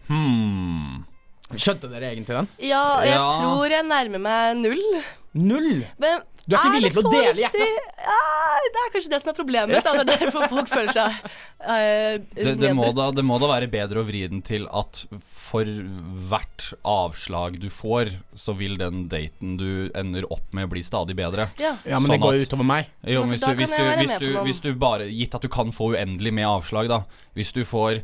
Hmm. 0.08 1.04
Skjønte 1.52 1.90
dere 1.92 2.08
egentlig 2.14 2.34
den? 2.38 2.48
Ja, 2.64 3.02
jeg 3.04 3.12
Ja. 3.12 3.26
tror 3.36 3.68
jeg 3.68 3.84
nærmer 3.84 4.20
meg 4.24 4.56
null. 4.56 5.02
Null! 5.34 5.84
Men 6.00 6.22
Du 6.42 6.56
er 6.56 6.58
ikke 6.58 6.72
villig 6.74 6.90
det 6.90 6.96
til 6.96 7.06
å 7.06 7.12
dele 7.12 7.34
viktig? 7.38 7.66
hjertet? 7.66 7.98
Ja, 8.02 8.70
det 8.74 8.80
er 8.82 8.88
kanskje 8.94 9.10
det 9.12 9.20
som 9.22 9.30
er 9.30 9.36
problemet. 9.36 9.84
Da. 9.86 9.92
Det 9.94 10.02
er 10.02 10.22
derfor 10.24 10.48
folk 10.50 10.70
føler 10.72 10.94
seg 10.96 11.18
uh, 11.22 12.16
Det, 12.34 12.54
det, 12.58 12.72
må 12.74 12.88
da, 12.96 13.10
det 13.14 13.24
må 13.26 13.38
da 13.42 13.50
være 13.52 13.68
bedre 13.70 14.02
å 14.02 14.06
vri 14.08 14.24
den 14.30 14.42
til 14.46 14.66
at 14.74 15.04
for 15.52 15.68
hvert 16.32 16.68
avslag 16.88 17.58
du 17.62 17.68
får, 17.72 18.14
så 18.34 18.56
vil 18.58 18.78
den 18.80 19.06
daten 19.12 19.58
du 19.60 19.92
ender 19.98 20.26
opp 20.32 20.48
med, 20.56 20.70
bli 20.72 20.82
stadig 20.86 21.14
bedre. 21.18 21.50
Ja. 21.62 21.76
Ja, 21.86 22.00
men 22.00 22.08
det 22.10 22.16
Sånn 22.16 22.24
går 22.24 22.38
jo 22.38 22.48
utover 22.48 22.68
meg. 22.72 22.90
Jo, 23.06 23.22
men 23.26 23.36
hvis 23.36 23.44
du, 23.44 23.52
hvis 23.60 23.76
du, 23.76 23.84
hvis 24.00 24.16
du, 24.18 24.28
hvis 24.48 24.62
du 24.64 24.72
bare 24.80 25.10
Gitt 25.12 25.36
at 25.36 25.44
du 25.44 25.50
kan 25.52 25.70
få 25.74 25.92
uendelig 25.94 26.32
med 26.34 26.48
avslag, 26.48 26.90
da. 26.90 27.02
Hvis 27.36 27.52
du 27.54 27.62
får 27.68 28.02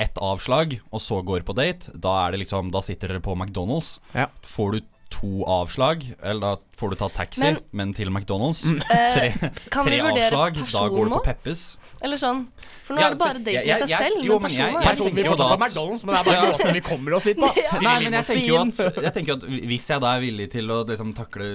ett 0.00 0.16
avslag, 0.22 0.78
og 0.90 1.02
så 1.04 1.20
går 1.26 1.44
på 1.48 1.56
date, 1.56 1.92
da 1.92 2.14
er 2.22 2.32
det 2.32 2.44
liksom 2.44 2.70
Da 2.72 2.80
sitter 2.84 3.12
dere 3.12 3.24
på 3.24 3.34
McDonald's. 3.36 3.98
Ja. 4.16 4.30
Får 4.46 4.76
du 4.76 4.80
to 5.10 5.42
avslag, 5.50 6.04
eller 6.22 6.40
da 6.40 6.69
får 6.80 6.94
du 6.94 6.96
ta 7.02 7.08
taxi, 7.20 7.44
men, 7.44 7.60
Men- 7.72 7.92
til 7.94 8.08
McDonald's. 8.10 8.64
Eh, 8.90 9.12
Tre, 9.14 9.50
kan 9.70 9.84
tre 9.86 9.94
vi 9.94 10.00
vurdere 10.02 10.32
avslag, 10.32 10.60
da 10.72 10.88
går 10.96 11.04
du 11.10 11.14
på 11.18 11.22
Peppes. 11.28 11.62
Eller 12.02 12.16
sånn. 12.16 12.46
For 12.88 12.96
nå 12.96 13.02
Ja, 13.02 13.06
er 13.06 13.14
det 13.14 13.18
bare 13.20 13.38
daten 13.38 13.48
i 13.60 13.74
seg 13.78 13.90
jeg- 13.92 14.00
selv, 14.02 14.22
jo, 14.24 14.38
men 14.40 14.42
men 14.42 14.50
jeg- 14.50 14.72
jeg, 14.72 14.74
jeg 14.74 14.88
Personen 14.88 15.18
jo 15.20 15.24
fortsatt 15.30 15.38
da 15.38 15.56
på 15.56 15.60
McDonald's, 15.62 16.04
men 16.04 16.14
det 16.14 16.20
er 16.20 16.30
bare 16.30 16.52
måten 16.54 16.72
vi 16.74 16.80
kommer 16.88 17.14
oss 17.18 17.24
dit 17.28 17.36
på. 17.38 17.50
Ja. 17.60 17.78
Nei, 17.84 17.96
men 18.02 18.12
jeg 18.18 18.24
tenker, 18.30 18.48
jo 18.48 18.56
at, 18.64 19.02
jeg 19.04 19.12
tenker 19.14 19.30
jo 19.30 19.36
at 19.36 19.44
hvis 19.70 19.86
jeg 19.92 20.00
da 20.02 20.14
er 20.16 20.20
villig 20.24 20.48
til 20.56 20.72
å 20.74 20.78
liksom 20.88 21.12
takle 21.14 21.50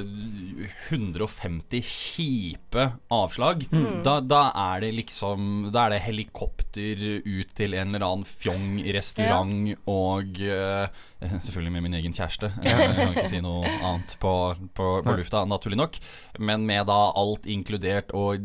150 0.89 1.81
kjipe 1.83 2.85
avslag, 3.11 3.65
Mm. 3.71 4.03
da, 4.03 4.19
da 4.21 4.51
er 4.75 4.81
det 4.85 4.93
liksom 4.95 5.71
Da 5.73 5.85
er 5.87 5.95
det 5.95 6.01
helikopter 6.05 7.01
ut 7.25 7.53
til 7.55 7.73
en 7.73 7.93
eller 7.95 8.05
annen 8.05 8.25
fjong 8.25 8.79
restaurant 8.93 9.75
og 9.87 10.39
uh, 10.45 10.87
Selvfølgelig 11.41 11.71
med 11.73 11.83
min 11.87 11.93
egen 11.97 12.13
kjæreste. 12.13 12.51
Jeg 12.61 12.89
kan 12.95 13.13
ikke 13.15 13.27
si 13.31 13.39
noe 13.41 13.65
annet 13.81 14.13
på, 14.21 14.31
på, 14.77 14.89
på 15.01 15.14
lufta, 15.21 15.45
naturlig 15.47 15.77
nok. 15.79 15.99
Men 16.39 16.65
med 16.65 16.87
da 16.87 16.99
alt 17.15 17.45
inkludert 17.45 18.11
og 18.13 18.39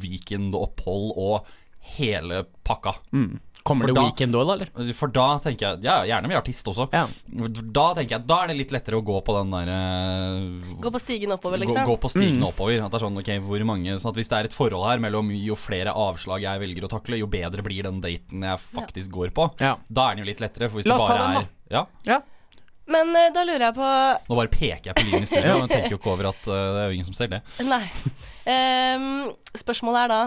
weekendopphold 0.00 1.12
og 1.16 1.46
hele 1.96 2.44
pakka. 2.66 2.96
Kommer 3.62 3.84
For 3.84 3.90
det 3.92 3.94
da- 3.98 4.02
weekend 4.06 4.34
òg, 4.34 4.46
da, 4.48 4.52
eller? 4.54 4.92
For 4.96 5.08
da 5.12 5.24
tenker 5.38 5.60
jeg 5.76 5.82
Ja, 5.84 5.98
gjerne 6.08 6.28
med 6.28 6.38
artist 6.38 6.64
også. 6.66 6.86
Ja. 6.94 7.02
Da 7.28 7.92
tenker 7.94 8.16
jeg 8.16 8.26
Da 8.26 8.38
er 8.44 8.48
det 8.48 8.56
litt 8.56 8.70
lettere 8.72 8.96
å 8.96 9.04
gå 9.04 9.18
på 9.22 9.34
den 9.36 9.50
derre 9.52 10.80
Gå 10.80 10.90
på 10.90 10.98
stigen 11.02 11.30
oppover, 11.34 11.58
liksom. 11.60 11.84
gå 11.84 11.96
på 12.00 12.08
stigen 12.08 12.40
oppover. 12.42 12.80
At 12.82 12.90
det 12.90 13.02
er 13.02 13.04
sånn, 13.06 13.18
ok, 13.20 13.30
hvor 13.44 13.62
mange 13.68 13.98
Sånn 14.00 14.10
at 14.14 14.16
Hvis 14.16 14.28
det 14.32 14.38
er 14.38 14.44
et 14.48 14.52
forhold 14.56 14.88
her 14.88 14.98
mellom 14.98 15.28
jo 15.36 15.54
flere 15.60 15.92
avslag 15.92 16.40
jeg 16.40 16.60
velger 16.64 16.88
å 16.88 16.88
takle, 16.88 17.18
jo 17.20 17.26
bedre 17.26 17.62
blir 17.62 17.82
den 17.82 18.00
daten 18.00 18.40
jeg 18.48 18.58
faktisk 18.72 19.10
går 19.10 19.30
på. 19.36 19.50
Ja. 19.60 19.76
Da 19.90 20.08
er 20.10 20.16
den 20.16 20.24
jo 20.24 20.30
litt 20.32 20.40
lettere. 20.40 20.70
For 20.70 20.80
hvis 20.80 20.86
La 20.88 20.96
det 20.96 21.02
oss 21.02 21.08
ta 21.10 21.18
den, 21.18 21.34
den, 21.34 21.42
er 21.44 21.48
Ja, 21.70 21.86
Ja. 22.06 22.20
Men 22.90 23.14
uh, 23.14 23.28
da 23.34 23.46
lurer 23.46 23.68
jeg 23.68 23.76
på 23.76 23.88
Nå 24.26 24.38
bare 24.38 24.52
peker 24.52 24.90
jeg 24.90 24.98
på 24.98 25.06
linjen 25.06 25.26
i 25.26 25.30
studio, 25.30 25.56
men 25.62 25.70
tenker 25.70 25.94
jo 25.94 26.00
ikke 26.00 26.14
over 26.14 26.30
at 26.32 26.46
uh, 26.50 26.54
det 26.56 26.84
er 26.84 26.86
jo 26.88 26.98
ingen 26.98 27.08
som 27.10 27.18
ser 27.18 27.32
det. 27.32 27.42
Nei. 27.66 27.82
Um, 28.50 29.30
spørsmålet 29.54 30.06
er 30.06 30.10
da 30.10 30.20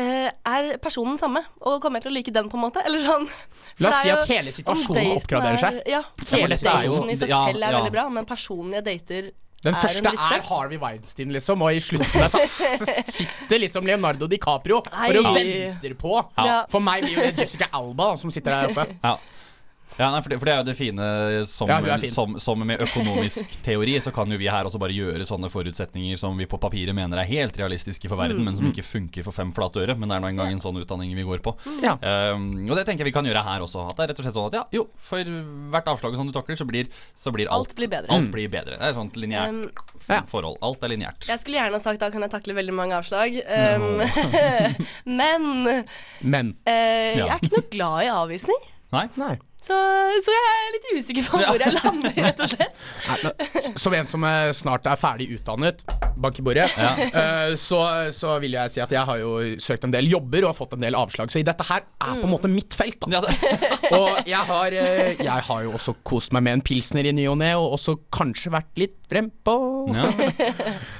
uh, 0.00 0.28
Er 0.54 0.70
personen 0.82 1.18
samme, 1.20 1.42
og 1.60 1.80
kommer 1.82 2.00
jeg 2.00 2.06
til 2.06 2.14
å 2.14 2.16
like 2.16 2.34
den, 2.34 2.48
på 2.52 2.58
en 2.58 2.64
måte? 2.68 2.84
Eller 2.86 3.02
sånn 3.04 3.28
for 3.28 3.84
La 3.84 3.92
oss 3.92 4.00
det 4.00 4.02
si 4.02 4.14
at 4.14 4.22
jo- 4.22 4.32
hele 4.32 4.54
situasjonen 4.54 5.12
oppgraderer 5.18 5.60
seg. 5.60 5.78
Ja, 5.90 6.02
hele 6.32 6.58
daten 6.58 7.12
i 7.12 7.20
seg 7.20 7.32
ja, 7.32 7.44
selv 7.50 7.62
er 7.62 7.70
ja. 7.70 7.78
veldig 7.80 7.94
bra, 7.94 8.08
men 8.12 8.28
personen 8.28 8.76
jeg 8.78 8.86
dater 8.88 9.30
Den 9.62 9.76
første 9.78 10.10
er, 10.10 10.22
er. 10.36 10.46
Harvey 10.48 10.80
Weinstein, 10.82 11.32
liksom, 11.36 11.62
og 11.62 11.76
i 11.76 11.82
slutten 11.82 12.24
der 12.24 13.12
sitter 13.18 13.62
liksom 13.62 13.86
Leonardo 13.86 14.26
DiCaprio 14.30 14.80
Nei. 14.90 15.12
og 15.20 15.28
venter 15.36 15.94
på. 16.00 16.16
Ja. 16.38 16.62
For 16.72 16.82
meg 16.84 17.06
blir 17.06 17.20
jo 17.20 17.28
det 17.28 17.44
Jessica 17.44 17.70
Alba 17.72 18.12
da, 18.12 18.18
som 18.20 18.34
sitter 18.34 18.56
der 18.56 18.72
oppe. 18.72 18.88
Ja. 19.04 19.16
Ja, 19.98 20.08
nei, 20.12 20.20
for, 20.24 20.32
det, 20.32 20.38
for 20.40 20.48
det 20.48 20.54
er 20.54 20.60
jo 20.62 20.66
det 20.68 20.74
fine 20.78 21.06
som, 21.48 21.68
Ja, 21.68 21.98
fin. 22.00 22.10
som, 22.10 22.36
som 22.40 22.62
med 22.66 22.80
økonomisk 22.84 23.56
teori, 23.66 23.98
så 24.02 24.12
kan 24.14 24.30
jo 24.32 24.38
vi 24.40 24.48
her 24.50 24.68
også 24.68 24.80
bare 24.82 24.94
gjøre 24.96 25.26
sånne 25.28 25.50
forutsetninger 25.52 26.20
som 26.20 26.36
vi 26.38 26.46
på 26.48 26.58
papiret 26.62 26.94
mener 26.96 27.20
er 27.22 27.28
helt 27.28 27.56
realistiske 27.60 28.08
for 28.10 28.20
verden, 28.20 28.42
men 28.46 28.56
som 28.58 28.68
ikke 28.70 28.84
funker 28.86 29.26
for 29.26 29.36
fem 29.36 29.52
flate 29.56 29.82
øre. 29.84 29.96
Men 29.98 30.08
det 30.08 30.16
er 30.16 30.24
nå 30.24 30.30
engang 30.32 30.54
en 30.56 30.62
sånn 30.62 30.80
utdanning 30.80 31.12
vi 31.16 31.26
går 31.28 31.42
på. 31.44 31.54
Ja. 31.84 31.96
Um, 32.32 32.48
og 32.68 32.74
det 32.78 32.86
tenker 32.88 33.04
jeg 33.04 33.12
vi 33.12 33.16
kan 33.18 33.28
gjøre 33.28 33.44
her 33.46 33.64
også. 33.66 33.84
At 33.90 33.98
det 34.00 34.06
er 34.06 34.12
rett 34.12 34.22
og 34.22 34.28
slett 34.28 34.38
sånn 34.38 34.48
at 34.50 34.58
ja, 34.60 34.64
jo, 34.78 34.86
for 35.08 35.32
hvert 35.74 35.92
avslag 35.92 36.16
som 36.18 36.28
du 36.30 36.34
takler, 36.36 36.58
så 36.60 36.66
blir, 36.68 36.88
så 37.18 37.32
blir 37.34 37.50
alt, 37.52 37.72
Alt 37.72 37.76
blir 37.78 37.92
bedre. 37.92 38.12
Alt 38.16 38.30
blir 38.34 38.48
bedre. 38.52 38.78
Det 38.78 38.86
er 38.86 38.94
et 38.94 38.98
sånt 38.98 39.18
lineært 39.20 39.50
Um, 39.52 40.26
forhold. 40.28 40.56
Alt 40.64 40.82
er 40.84 40.90
lineært. 40.92 41.26
Jeg 41.30 41.40
skulle 41.42 41.60
gjerne 41.60 41.78
sagt 41.82 42.00
da 42.02 42.08
kan 42.12 42.24
jeg 42.24 42.32
takle 42.32 42.56
veldig 42.56 42.74
mange 42.74 42.96
avslag, 42.98 43.36
um, 43.46 44.02
men 45.20 45.84
Men 46.22 46.52
Uh, 46.66 47.16
jeg 47.18 47.26
er 47.28 47.40
ikke 47.40 47.56
noe 47.56 47.68
glad 47.72 48.04
i 48.06 48.10
avvisning. 48.12 48.60
Nei? 48.92 49.06
nei. 49.18 49.34
Så, 49.62 49.76
så 50.26 50.36
jeg 50.36 50.52
er 50.52 50.72
litt 50.76 50.88
usikker 50.98 51.28
på 51.30 51.42
hvor 51.42 51.62
jeg 51.62 51.76
lander, 51.76 52.16
rett 52.28 52.42
og 52.42 52.50
slett. 52.50 52.80
Nei, 53.08 53.32
som 53.78 53.96
en 53.98 54.10
som 54.10 54.26
eh, 54.28 54.50
snart 54.56 54.88
er 54.90 55.00
ferdig 55.00 55.28
utdannet, 55.36 55.84
bank 56.22 56.38
i 56.38 56.44
bordet, 56.44 56.68
ja. 56.76 56.92
så, 57.58 57.80
så 58.14 58.36
vil 58.42 58.56
jeg 58.58 58.74
si 58.74 58.82
at 58.82 58.92
jeg 58.94 59.06
har 59.08 59.20
jo 59.22 59.36
søkt 59.62 59.86
en 59.86 59.94
del 59.94 60.10
jobber 60.10 60.44
og 60.44 60.52
har 60.52 60.58
fått 60.58 60.76
en 60.76 60.84
del 60.84 60.96
avslag. 60.98 61.32
Så 61.32 61.40
i 61.40 61.46
dette 61.46 61.66
her 61.66 61.82
er 61.82 62.18
på 62.18 62.26
en 62.26 62.32
måte 62.32 62.50
mitt 62.50 62.74
felt. 62.76 63.06
Da. 63.10 63.22
Og 63.96 64.28
jeg 64.28 64.42
har, 64.48 64.76
eh, 64.76 65.14
jeg 65.20 65.46
har 65.48 65.64
jo 65.64 65.74
også 65.78 65.94
kost 66.06 66.34
meg 66.34 66.44
med 66.46 66.58
en 66.58 66.64
pilsner 66.64 67.08
i 67.08 67.14
ny 67.16 67.26
og 67.30 67.38
ne, 67.40 67.52
og 67.58 67.76
også 67.78 67.96
kanskje 68.14 68.52
vært 68.54 68.82
litt 68.82 68.98
frempå. 69.10 69.58
ja. 69.96 70.10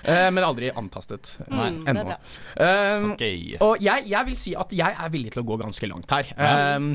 Eh, 0.03 0.29
men 0.35 0.43
aldri 0.43 0.67
antastet. 0.75 1.37
Nei. 1.47 1.69
Mm, 1.71 1.77
det 1.85 1.93
er 1.93 1.93
Ennå. 1.93 2.03
bra. 2.09 2.17
Um, 2.59 3.05
okay. 3.13 3.37
Og 3.63 3.85
jeg, 3.85 4.03
jeg 4.11 4.27
vil 4.27 4.37
si 4.41 4.55
at 4.59 4.73
jeg 4.75 4.97
er 4.99 5.13
villig 5.15 5.31
til 5.31 5.45
å 5.45 5.47
gå 5.47 5.59
ganske 5.61 5.87
langt 5.87 6.11
her. 6.11 6.33
Um, 6.35 6.89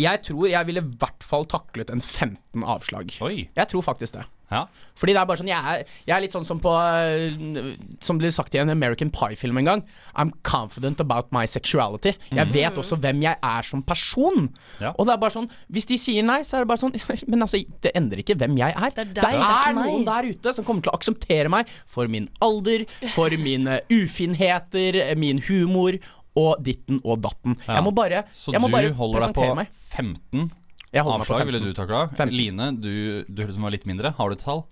jeg 0.00 0.24
tror 0.26 0.50
jeg 0.50 0.68
ville 0.68 0.84
i 0.84 0.98
hvert 1.00 1.24
fall 1.26 1.48
taklet 1.50 1.92
en 1.92 2.00
15 2.02 2.64
avslag. 2.64 3.16
Oi. 3.24 3.48
Jeg 3.56 3.72
tror 3.72 3.84
faktisk 3.86 4.16
det. 4.18 4.26
Ja. 4.50 4.64
Fordi 4.98 5.14
det 5.14 5.20
er 5.20 5.26
bare 5.28 5.38
sånn 5.38 5.50
Jeg 5.50 5.62
er, 5.62 5.90
jeg 6.08 6.14
er 6.16 6.22
litt 6.24 6.34
sånn 6.34 6.46
som 6.46 6.58
på 6.58 6.72
øh, 6.74 7.68
Som 8.02 8.18
blir 8.18 8.32
sagt 8.34 8.56
i 8.56 8.58
en 8.58 8.72
American 8.72 9.12
Pie-film 9.14 9.60
en 9.60 9.68
gang. 9.68 9.82
I'm 10.18 10.32
confident 10.42 10.98
about 11.02 11.30
my 11.30 11.44
sexuality. 11.46 12.16
Jeg 12.34 12.50
vet 12.50 12.80
også 12.80 12.98
hvem 13.00 13.22
jeg 13.22 13.38
er 13.46 13.68
som 13.68 13.84
person. 13.86 14.48
Ja. 14.82 14.90
Og 14.96 15.06
det 15.06 15.14
er 15.14 15.22
bare 15.22 15.36
sånn 15.36 15.46
Hvis 15.70 15.86
de 15.90 16.00
sier 16.02 16.26
nei, 16.26 16.40
så 16.46 16.58
er 16.58 16.66
det 16.66 16.72
bare 16.72 16.82
sånn 16.82 16.98
Men 17.30 17.46
altså, 17.46 17.62
det 17.84 17.94
endrer 17.98 18.24
ikke 18.24 18.38
hvem 18.42 18.58
jeg 18.58 18.74
er. 18.74 18.94
Det 18.96 19.06
er 19.06 19.12
deg, 19.20 19.38
det 19.38 19.54
er 19.70 19.76
noen 19.78 20.06
der 20.08 20.30
ute 20.32 20.56
som 20.56 20.66
kommer 20.66 20.82
til 20.82 20.92
å 20.92 20.98
akseptere 20.98 21.52
meg 21.52 21.70
for 21.90 22.10
min 22.10 22.26
alder, 22.42 22.86
for 23.14 23.30
mine 23.38 23.80
ufinheter, 23.92 24.98
min 25.20 25.42
humor. 25.46 25.98
Og 26.38 26.62
ditten 26.62 27.00
og 27.02 27.20
datten. 27.24 27.56
Ja. 27.66 27.78
Jeg 27.80 27.86
må 27.86 27.90
bare, 27.96 28.24
Så 28.32 28.52
jeg 28.54 28.62
må 28.62 28.68
du 28.70 28.76
bare 28.76 28.92
holder 28.94 29.26
deg 29.26 29.34
på 29.34 29.42
presentere 29.42 29.56
meg. 29.58 29.72
15 29.90 30.50
Jeg 30.92 31.02
holder 31.06 31.18
meg 31.18 31.26
på 31.26 31.34
avslag, 31.34 31.46
ville 31.50 31.62
du 31.64 31.72
takla? 31.74 32.02
Line, 32.30 32.68
du, 32.78 33.24
du 33.26 33.42
som 33.50 33.66
var 33.66 33.74
litt 33.74 33.86
mindre. 33.86 34.14
Har 34.18 34.30
du 34.30 34.38
et 34.38 34.44
tall? 34.44 34.64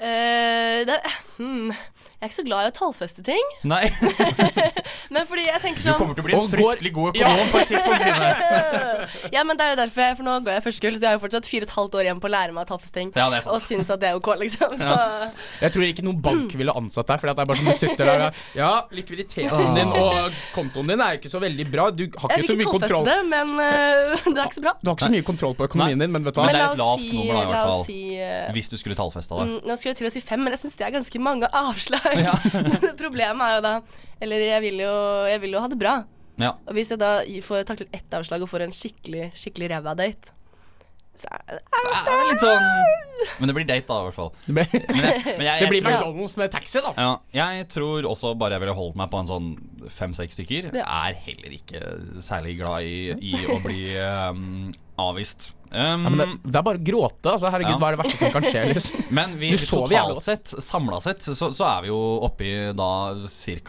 Eh, 0.00 0.86
det, 0.88 0.96
hmm, 1.36 1.70
jeg 2.20 2.26
er 2.26 2.28
ikke 2.28 2.36
så 2.36 2.44
glad 2.44 2.66
i 2.66 2.68
å 2.68 2.72
tallfeste 2.76 3.22
ting. 3.24 3.50
Nei. 3.68 3.86
Men 5.14 5.24
fordi 5.26 5.46
jeg 5.46 5.60
tenker 5.62 5.80
sånn 5.80 5.96
Du 5.96 6.00
kommer 6.02 6.16
til 6.16 6.22
å 6.22 6.26
bli 6.26 6.34
en 6.36 6.50
fryktelig 6.52 6.90
god 6.92 7.16
økonom 7.16 7.48
på 7.50 7.60
et 7.62 7.70
tidspunkt. 7.72 8.04
Ja, 9.34 9.42
men 9.46 9.58
det 9.58 9.64
er 9.64 9.72
jo 9.72 9.76
derfor 9.80 10.02
jeg, 10.04 10.16
For 10.18 10.26
nå 10.26 10.34
går 10.44 10.54
jeg 10.54 10.62
første 10.62 10.82
kull, 10.84 10.96
så 10.96 11.02
jeg 11.02 11.08
har 11.08 11.16
jo 11.16 11.22
fortsatt 11.22 11.46
fire 11.48 11.64
og 11.64 11.70
et 11.70 11.72
halvt 11.74 11.96
år 11.98 12.06
igjen 12.06 12.20
på 12.22 12.28
å 12.28 12.32
lære 12.34 12.54
meg 12.54 12.66
tallfesting. 12.68 13.08
Ja, 13.16 13.26
det 13.32 13.40
er 13.40 13.44
sant. 13.46 13.54
Og 13.56 13.64
synes 13.64 13.90
at 13.94 14.02
det 14.02 14.10
er 14.10 14.18
ok, 14.18 14.28
liksom. 14.42 14.74
Så 14.78 14.96
Jeg 15.64 15.74
tror 15.74 15.86
ikke 15.86 16.04
noen 16.06 16.20
bank 16.24 16.54
ville 16.60 16.74
ansatt 16.80 17.08
deg, 17.10 17.22
for 17.22 17.30
det 17.30 17.32
er 17.32 17.48
bare 17.50 17.58
sånn 17.60 17.70
du 17.70 17.80
sitter 17.80 18.10
der 18.10 18.24
og 18.26 18.42
Ja, 18.60 18.70
likviditeten 18.94 19.78
din 19.78 19.94
og 19.96 20.36
kontoen 20.54 20.92
din 20.92 21.02
er 21.02 21.16
jo 21.16 21.22
ikke 21.22 21.32
så 21.32 21.40
veldig 21.42 21.66
bra. 21.72 21.88
Du 21.96 22.04
har 22.06 22.36
ikke 22.36 22.50
så 22.52 22.58
mye 22.60 22.70
kontroll. 22.76 23.08
Jeg 23.08 23.16
vil 23.16 23.16
ikke 23.16 23.16
tallfeste 23.16 23.16
det, 23.16 23.20
men 23.32 23.48
uh, 23.56 24.28
det 24.28 24.36
er 24.36 24.44
ikke 24.44 24.58
så 24.60 24.64
bra. 24.68 24.74
Du 24.82 24.92
har 24.92 24.98
ikke 24.98 25.08
så 25.08 25.14
mye 25.16 25.28
kontroll 25.30 25.56
på 25.58 25.68
økonomien 25.70 26.04
din, 26.04 26.14
men 26.14 26.28
vet 26.28 26.36
du 26.36 26.42
hva? 26.42 26.46
Men 26.50 26.58
det 26.58 26.62
er 26.62 26.76
et 26.76 26.84
lavt 26.84 27.08
nummer 27.16 27.32
da, 27.32 27.40
i 27.40 27.50
hvert 27.50 27.72
fall. 27.72 27.84
si 27.88 27.98
uh, 28.20 28.52
Hvis 28.58 28.70
du 28.70 28.76
skulle 28.82 28.98
tallfesta 29.00 29.40
det. 29.40 29.48
mm, 29.48 29.58
skulle 29.96 30.10
til 30.10 30.10
å 30.10 30.14
si 30.22 30.28
fem, 30.30 30.40
men 30.44 30.54
jeg 30.56 30.62
syns 30.64 30.76
det 30.80 30.86
er 30.88 30.94
ganske 30.96 31.20
mange 31.22 31.48
avslag. 31.52 32.20
Problemet 33.02 33.44
er 33.46 33.54
jo 33.58 33.62
da 33.66 33.74
Eller 34.22 34.42
jeg 34.46 34.62
vil 34.66 34.82
jo, 34.86 34.94
jeg 35.30 35.40
vil 35.44 35.56
jo 35.56 35.62
ha 35.64 35.70
det 35.72 35.78
bra. 35.80 35.94
Ja. 36.40 36.54
Og 36.66 36.72
hvis 36.76 36.90
jeg 36.94 37.00
da 37.02 37.18
får 37.44 37.66
taklet 37.68 37.92
ett 37.96 38.14
avslag 38.16 38.40
og 38.44 38.48
får 38.48 38.64
en 38.64 38.72
skikkelig 38.72 39.30
skikkelig 39.36 39.68
ræva 39.74 39.92
date, 39.98 40.32
så 41.20 41.28
er 41.36 41.42
det 41.50 41.58
Det 41.68 42.12
er 42.14 42.22
litt 42.30 42.40
sånn 42.40 42.68
Men 43.42 43.50
det 43.50 43.54
blir 43.58 43.66
date, 43.68 43.84
da, 43.90 43.98
i 44.00 44.06
hvert 44.06 44.16
fall. 44.16 44.30
Men 44.48 44.64
jeg, 44.64 44.80
men 45.36 45.44
jeg, 45.44 45.58
det 45.60 45.68
blir 45.68 45.82
jeg 45.82 45.84
McDonald's 45.90 46.36
med 46.40 46.52
taxi, 46.54 46.80
da. 46.80 46.94
ja, 46.96 47.10
jeg 47.58 47.66
tror 47.74 48.08
også 48.08 48.32
bare 48.40 48.56
jeg 48.56 48.62
ville 48.64 48.76
holdt 48.78 48.96
meg 48.96 49.10
på 49.12 49.20
en 49.20 49.28
sånn 49.28 49.50
fem-seks 49.92 50.38
stykker. 50.38 50.70
Jeg 50.70 50.80
Ja. 50.80 50.86
er 51.10 51.18
heller 51.26 51.56
ikke 51.58 51.82
særlig 52.24 52.56
glad 52.62 52.88
i, 52.88 53.12
i 53.20 53.34
å 53.52 53.58
bli 53.64 53.82
um, 54.00 54.70
avvist. 55.10 55.50
Um, 55.70 56.04
Ja, 56.04 56.10
det, 56.24 56.24
det 56.50 56.58
er 56.58 56.64
bare 56.66 56.80
å 56.80 56.84
gråte. 56.84 57.30
Altså, 57.30 57.50
herregud, 57.52 57.76
Ja. 57.76 57.78
hva 57.78 57.88
er 57.92 57.96
det 57.96 58.00
verste 58.02 58.18
som 58.18 58.32
kan 58.34 58.46
skje? 58.46 58.62
Liksom? 58.74 59.04
Men 59.18 59.36
vi, 59.38 59.50
vi 59.54 59.60
totalt 59.62 60.24
sett, 60.26 60.54
samla 60.66 60.98
sett, 61.04 61.22
så, 61.22 61.50
så 61.54 61.66
er 61.68 61.84
vi 61.84 61.92
jo 61.92 61.98
oppe 62.26 62.48
i 62.48 62.54
da 62.74 62.88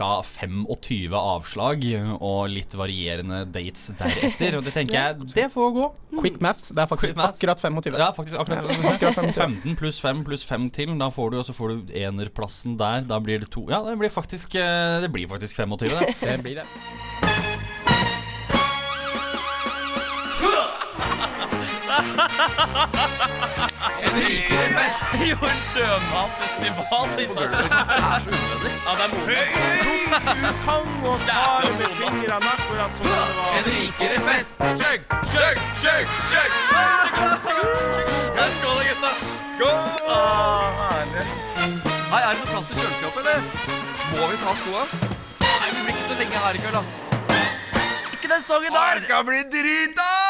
ca. 0.00 0.08
25 0.40 1.14
avslag 1.18 1.84
og 2.18 2.40
litt 2.50 2.74
varierende 2.78 3.44
dates 3.54 3.88
deretter. 3.98 4.58
Og 4.58 4.66
det 4.66 4.74
tenker 4.74 4.98
jeg, 5.02 5.30
det 5.36 5.46
får 5.54 5.70
gå. 5.78 5.88
Quick 6.18 6.40
maths. 6.44 6.72
Det 6.74 6.82
er 6.84 6.90
faktisk 6.90 7.16
maths. 7.18 7.38
akkurat 7.38 7.62
25. 7.62 8.00
Ja, 8.02 8.10
faktisk 8.16 8.42
akkurat 8.42 8.66
25. 8.66 9.32
15 9.38 9.76
pluss 9.80 10.00
5 10.02 10.24
pluss 10.26 10.44
5 10.48 10.68
til. 10.74 10.96
Da 10.98 11.08
får 11.14 11.30
du, 11.32 11.38
og 11.42 11.46
så 11.48 11.54
får 11.56 11.76
du 11.76 11.94
enerplassen 12.02 12.76
der. 12.80 13.06
Da 13.08 13.22
blir 13.22 13.44
det 13.44 13.50
to 13.54 13.68
Ja, 13.70 13.82
det 13.86 13.94
blir 14.02 14.10
faktisk, 14.12 14.54
eh, 14.58 14.98
det 15.04 15.12
blir 15.14 15.30
faktisk 15.30 15.56
25, 15.62 15.88
det. 15.94 16.14
Det 16.20 16.38
blir 16.42 16.62
det. 16.62 17.51
Jo, 25.22 25.36
en 25.46 25.60
sjømatfestival 25.68 27.08
i 27.20 27.26
unødvendig. 27.30 28.72
Ja, 28.86 28.92
det 28.98 29.04
er 29.04 29.10
modig. 29.14 29.44
Tang 30.64 30.90
og 31.06 31.18
tar 31.28 31.62
med 31.78 31.88
fingrene 31.98 32.50
akkurat 32.54 32.92
som 32.96 33.04
det 33.06 33.12
var. 33.12 33.52
En 33.58 33.64
rikere 33.68 34.18
fest. 34.28 34.56
Chug, 34.80 35.00
chug, 35.32 35.56
chug, 35.82 36.06
chug. 36.32 36.50
Skål 38.58 38.76
da, 38.76 38.82
gutta. 38.88 39.12
Skål. 39.54 39.78
Ah, 40.08 40.68
herlig. 40.80 41.26
Hei, 42.12 42.22
er 42.22 42.32
det 42.32 42.38
noe 42.40 42.50
plass 42.50 42.66
til 42.68 42.76
kjøleskapet, 42.76 43.20
eller? 43.22 43.40
Må 44.12 44.22
vi 44.32 44.36
ta 44.42 44.50
skoa? 44.60 44.82
Nei, 45.46 45.68
vi 45.70 45.78
blir 45.80 45.94
ikke 45.94 46.08
så 46.10 46.14
lenge 46.20 46.36
her 46.44 46.54
i 46.54 46.62
kveld, 46.66 46.76
da. 46.76 46.82
Ikke 48.12 48.28
den 48.34 48.42
sangen 48.44 48.72
der. 48.76 49.00
Det 49.00 49.02
skal 49.08 49.22
bli 49.30 49.40
drita! 49.56 50.21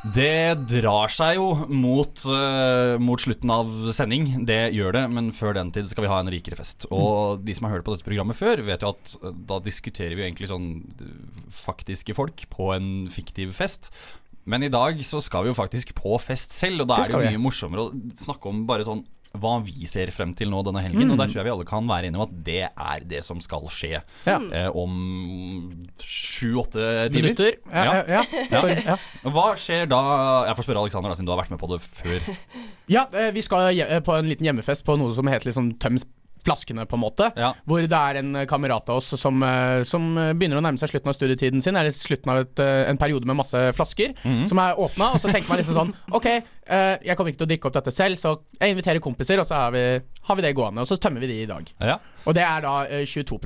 Det 0.00 0.56
drar 0.64 1.12
seg 1.12 1.36
jo 1.36 1.50
mot, 1.68 2.22
uh, 2.24 2.96
mot 3.02 3.20
slutten 3.20 3.50
av 3.52 3.68
sending. 3.92 4.46
Det 4.48 4.72
gjør 4.72 4.96
det, 4.96 5.02
men 5.12 5.28
før 5.36 5.58
den 5.58 5.72
tid 5.76 5.90
skal 5.90 6.06
vi 6.06 6.12
ha 6.12 6.22
en 6.22 6.30
rikere 6.32 6.56
fest. 6.56 6.86
Og 6.88 7.42
de 7.44 7.56
som 7.56 7.68
har 7.68 7.76
hørt 7.76 7.84
på 7.84 7.92
dette 7.92 8.06
programmet 8.06 8.38
før, 8.38 8.64
vet 8.64 8.86
jo 8.86 8.94
at 8.94 9.12
eh, 9.20 9.36
da 9.50 9.60
diskuterer 9.60 10.16
vi 10.16 10.24
jo 10.24 10.28
egentlig 10.30 10.48
sånn 10.48 10.70
eh, 11.04 11.12
faktiske 11.52 12.16
folk 12.16 12.46
på 12.48 12.72
en 12.78 12.90
fiktiv 13.12 13.52
fest. 13.58 13.90
Men 14.48 14.64
i 14.64 14.72
dag 14.72 15.02
så 15.04 15.20
skal 15.20 15.44
vi 15.44 15.52
jo 15.52 15.58
faktisk 15.58 15.92
på 15.98 16.16
fest 16.22 16.56
selv, 16.56 16.86
og 16.86 16.90
da 16.94 17.02
er 17.02 17.10
det 17.10 17.18
jo 17.18 17.34
mye 17.36 17.44
morsommere 17.50 17.84
å 17.90 18.20
snakke 18.24 18.48
om 18.48 18.64
bare 18.70 18.88
sånn 18.88 19.04
hva 19.38 19.52
vi 19.62 19.86
ser 19.86 20.10
frem 20.10 20.32
til 20.34 20.50
nå 20.50 20.58
denne 20.66 20.82
helgen. 20.82 21.12
Og 21.12 21.18
der 21.20 21.28
tror 21.30 21.38
jeg 21.40 21.46
vi 21.46 21.52
alle 21.52 21.66
kan 21.68 21.86
være 21.86 22.08
enige 22.10 22.18
om 22.18 22.24
at 22.26 22.32
det 22.44 22.64
er 22.66 23.04
det 23.06 23.20
som 23.22 23.38
skal 23.44 23.68
skje 23.70 24.00
Ja. 24.26 24.38
eh, 24.40 24.70
om 24.74 24.96
sju-åtte 26.02 26.82
timer. 27.12 27.30
Minutter. 27.30 27.58
Ja, 27.70 28.02
ja. 28.08 28.96
Hva 29.22 29.46
skjer 29.60 29.86
da 29.90 30.00
Jeg 30.48 30.56
får 30.58 30.66
spørre 30.66 30.82
Alexander, 30.84 31.10
da, 31.12 31.18
siden 31.18 31.28
du 31.30 31.34
har 31.34 31.42
vært 31.42 31.52
med 31.54 31.60
på 31.62 31.70
det 31.70 31.80
før. 31.84 32.30
ja, 32.90 33.06
eh, 33.14 33.30
vi 33.36 33.42
skal 33.46 33.70
eh, 33.78 34.00
på 34.04 34.16
en 34.18 34.28
liten 34.30 34.46
hjemmefest 34.50 34.84
på 34.86 34.96
noe 34.98 35.14
som 35.16 35.30
heter 35.30 35.50
liksom 35.52 35.74
Tøms 35.82 36.06
flaskene, 36.44 36.86
på 36.88 36.96
en 36.98 37.02
måte. 37.02 37.30
Ja. 37.38 37.52
Hvor 37.68 37.84
det 37.84 38.00
er 38.00 38.20
en 38.20 38.42
kamerat 38.50 38.88
av 38.90 39.00
oss 39.00 39.12
som, 39.20 39.42
eh, 39.42 39.82
som 39.88 40.08
begynner 40.14 40.60
å 40.60 40.64
nærme 40.64 40.80
seg 40.80 40.92
slutten 40.92 41.12
av 41.12 41.16
studietiden 41.18 41.64
sin. 41.64 41.76
Eller 41.76 41.94
slutten 41.94 42.32
av 42.32 42.42
et, 42.44 42.62
eh, 42.62 42.88
en 42.90 42.98
periode 43.00 43.26
med 43.28 43.38
masse 43.40 43.58
flasker 43.76 44.14
mm. 44.22 44.46
som 44.50 44.62
er 44.62 44.78
åpna. 44.80 45.12
Og 45.14 45.20
så 45.22 45.32
tenker 45.32 45.48
man 45.50 45.60
liksom 45.60 45.76
sånn 45.76 45.92
OK, 46.16 46.28
eh, 46.30 46.96
jeg 47.04 47.16
kommer 47.16 47.32
ikke 47.32 47.42
til 47.44 47.48
å 47.48 47.52
drikke 47.52 47.70
opp 47.70 47.78
dette 47.78 47.94
selv, 47.94 48.20
så 48.20 48.36
jeg 48.60 48.74
inviterer 48.74 49.02
kompiser, 49.04 49.42
og 49.42 49.48
så 49.48 49.64
har 49.64 49.76
vi, 49.76 49.84
har 50.28 50.38
vi 50.38 50.46
det 50.46 50.56
gående. 50.56 50.84
Og 50.84 50.90
så 50.90 50.98
tømmer 51.00 51.24
vi 51.24 51.32
de 51.32 51.38
i 51.44 51.50
dag. 51.50 51.72
Ja, 51.78 52.00
Og 52.24 52.36
det 52.36 52.44
er 52.46 52.66
da 52.66 52.76
eh, 52.88 53.06
22 53.08 53.40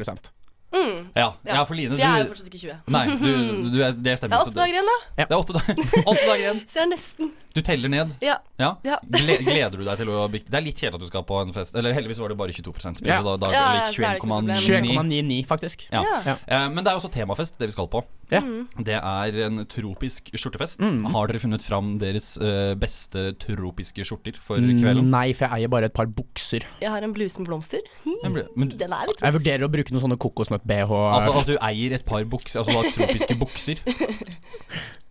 mm, 0.75 1.13
ja, 1.15 1.29
ja 1.47 1.63
for 1.65 1.79
Line, 1.79 1.95
For 1.95 2.03
jeg 2.03 2.11
er 2.11 2.25
jo 2.25 2.27
du 2.27 2.35
fortsatt 2.35 2.51
ikke 2.51 2.63
20. 2.65 2.81
Nei, 2.95 3.05
du, 3.15 3.71
du 3.71 3.79
er, 3.81 3.95
det 3.95 4.19
Det 4.25 4.31
er 4.31 4.41
åtte 4.41 4.59
dager 4.59 4.79
igjen, 4.81 4.91
da. 4.93 4.99
Det 5.23 5.31
er 5.31 5.39
åtte, 5.39 5.65
åtte 6.05 6.29
dager 6.29 6.45
igjen. 6.45 6.63
Så 6.67 6.81
jeg 6.81 6.87
er 6.89 6.95
nesten. 6.97 7.35
Du 7.55 7.61
teller 7.63 7.89
ned. 7.89 8.11
Ja. 8.21 8.35
Ja. 8.59 8.73
Ja. 8.83 8.97
Gle, 9.07 9.37
gleder 9.47 9.79
du 9.79 9.85
deg 9.87 9.99
til 10.01 10.09
å 10.11 10.25
Det 10.33 10.41
er 10.59 10.63
litt 10.65 10.75
kjedelig 10.81 10.99
at 10.99 11.03
du 11.05 11.07
skal 11.07 11.23
på 11.27 11.37
en 11.39 11.53
fest. 11.55 11.77
Eller 11.79 11.95
heldigvis 11.95 12.19
var 12.19 12.33
det 12.33 12.37
bare 12.41 12.51
22 12.55 12.73
spill, 12.99 13.07
Ja. 13.07 13.21
så 13.23 13.37
da, 13.39 13.47
da 13.47 13.53
Ja, 13.55 13.61
er 13.63 13.77
ja, 13.79 13.85
det 13.87 13.95
så 13.95 14.03
er 14.03 14.09
det 14.09 14.19
ikke 14.19 14.29
noe 14.31 14.41
problem. 14.43 14.57
21,9. 14.59 14.97
21,99, 14.99 15.47
faktisk. 15.47 15.85
Ja. 15.93 16.03
Ja. 16.27 16.35
Eh, 16.49 16.69
Men 16.75 16.83
det 16.83 16.91
er 16.91 16.99
også 16.99 17.11
temafest, 17.15 17.55
det 17.59 17.69
vi 17.71 17.75
skal 17.77 17.87
på. 17.93 18.03
Ja. 18.33 18.41
Det 18.83 18.97
er 18.99 19.39
en 19.47 19.63
tropisk 19.71 20.33
skjortefest. 20.35 20.81
Mm. 20.83 21.05
Har 21.15 21.27
dere 21.31 21.39
funnet 21.39 21.63
fram 21.63 21.99
deres 22.01 22.33
uh, 22.43 22.75
beste 22.75 23.35
tropiske 23.39 24.03
skjorter 24.03 24.35
for 24.43 24.57
kvelden? 24.59 25.11
Nei, 25.15 25.33
for 25.33 25.47
jeg 25.47 25.61
eier 25.63 25.69
bare 25.71 25.87
et 25.93 25.95
par 25.95 26.07
bukser. 26.11 26.67
Jeg 26.83 26.91
har 26.91 27.03
en 27.07 27.13
bluse 27.15 27.39
med 27.39 27.47
blomster. 27.53 27.79
Den 28.25 28.35
ble- 28.35 28.49
Men, 28.57 28.75
Den 28.77 28.93
er 28.93 29.07
litt 29.07 29.21
Jeg 29.23 29.33
vurderer 29.39 29.63
å 29.69 29.71
bruke 29.71 29.93
noen 29.95 30.03
sånne 30.09 30.19
kokosnøtt-BH. 30.19 30.91
altså 30.91 31.39
at 31.39 31.47
du 31.47 31.57
eier 31.61 31.95
et 31.95 32.05
par 32.05 32.25
bukser, 32.25 32.65
altså 32.65 32.73
du 32.73 32.79
har 32.83 32.91
tropiske 32.99 33.39
bukser? 33.39 33.79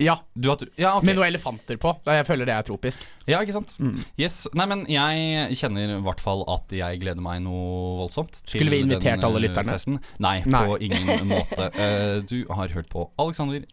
ja, 0.00 0.16
Du 0.34 0.48
har, 0.48 0.62
ja, 0.80 0.94
okay. 0.96 1.06
med 1.10 1.18
noen 1.18 1.28
elefanter 1.28 1.76
på. 1.80 1.92
Jeg 2.08 2.26
føler 2.28 2.48
det 2.48 2.54
er 2.56 2.66
tropisk. 2.66 3.02
Ja, 3.28 3.40
ikke 3.44 3.54
sant? 3.58 3.74
Mm. 3.78 3.98
Yes. 4.20 4.42
Nei, 4.56 4.66
men 4.70 4.84
jeg 4.90 5.58
kjenner 5.60 5.96
i 5.98 6.00
hvert 6.06 6.22
fall 6.24 6.44
at 6.50 6.72
jeg 6.74 7.00
gleder 7.02 7.24
meg 7.24 7.42
noe 7.44 7.98
voldsomt. 8.00 8.40
til 8.42 8.56
Skulle 8.58 8.72
vi 8.74 8.80
invitert 8.86 9.20
den, 9.20 9.26
alle 9.28 9.42
lytterne? 9.44 9.76
Festen. 9.76 9.98
Nei, 10.22 10.38
Nei. 10.48 10.62
på 10.66 10.78
ingen 10.88 11.28
måte. 11.34 11.68
Uh, 11.76 12.16
du 12.24 12.38
har 12.48 12.72
hørt 12.72 12.88
på 12.92 13.06
Alexander, 13.20 13.66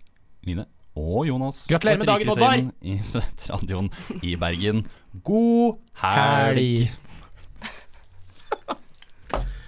Line 0.47 0.67
og 0.97 1.27
Jonas. 1.29 1.63
Gratulerer 1.71 2.01
med 2.01 2.09
dagen, 2.09 2.29
Oddvar! 2.33 2.61
I 2.81 2.97
Studentradioen 3.05 3.91
i 4.21 4.35
Bergen. 4.39 4.85
God 5.23 5.79
helg! 6.03 6.89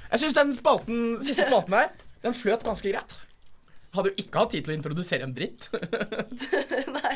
Jeg 0.09 0.21
syns 0.23 0.33
den 0.33 0.55
spalten, 0.57 1.01
siste 1.21 1.45
spalten 1.45 1.75
her, 1.77 1.91
den 2.25 2.33
fløt 2.33 2.63
ganske 2.65 2.89
greit. 2.91 3.19
Hadde 3.95 4.11
jo 4.11 4.21
ikke 4.21 4.43
hatt 4.43 4.51
tid 4.53 4.65
til 4.65 4.73
å 4.73 4.77
introdusere 4.77 5.25
en 5.25 5.35
dritt. 5.37 5.69
Nei. 6.97 7.15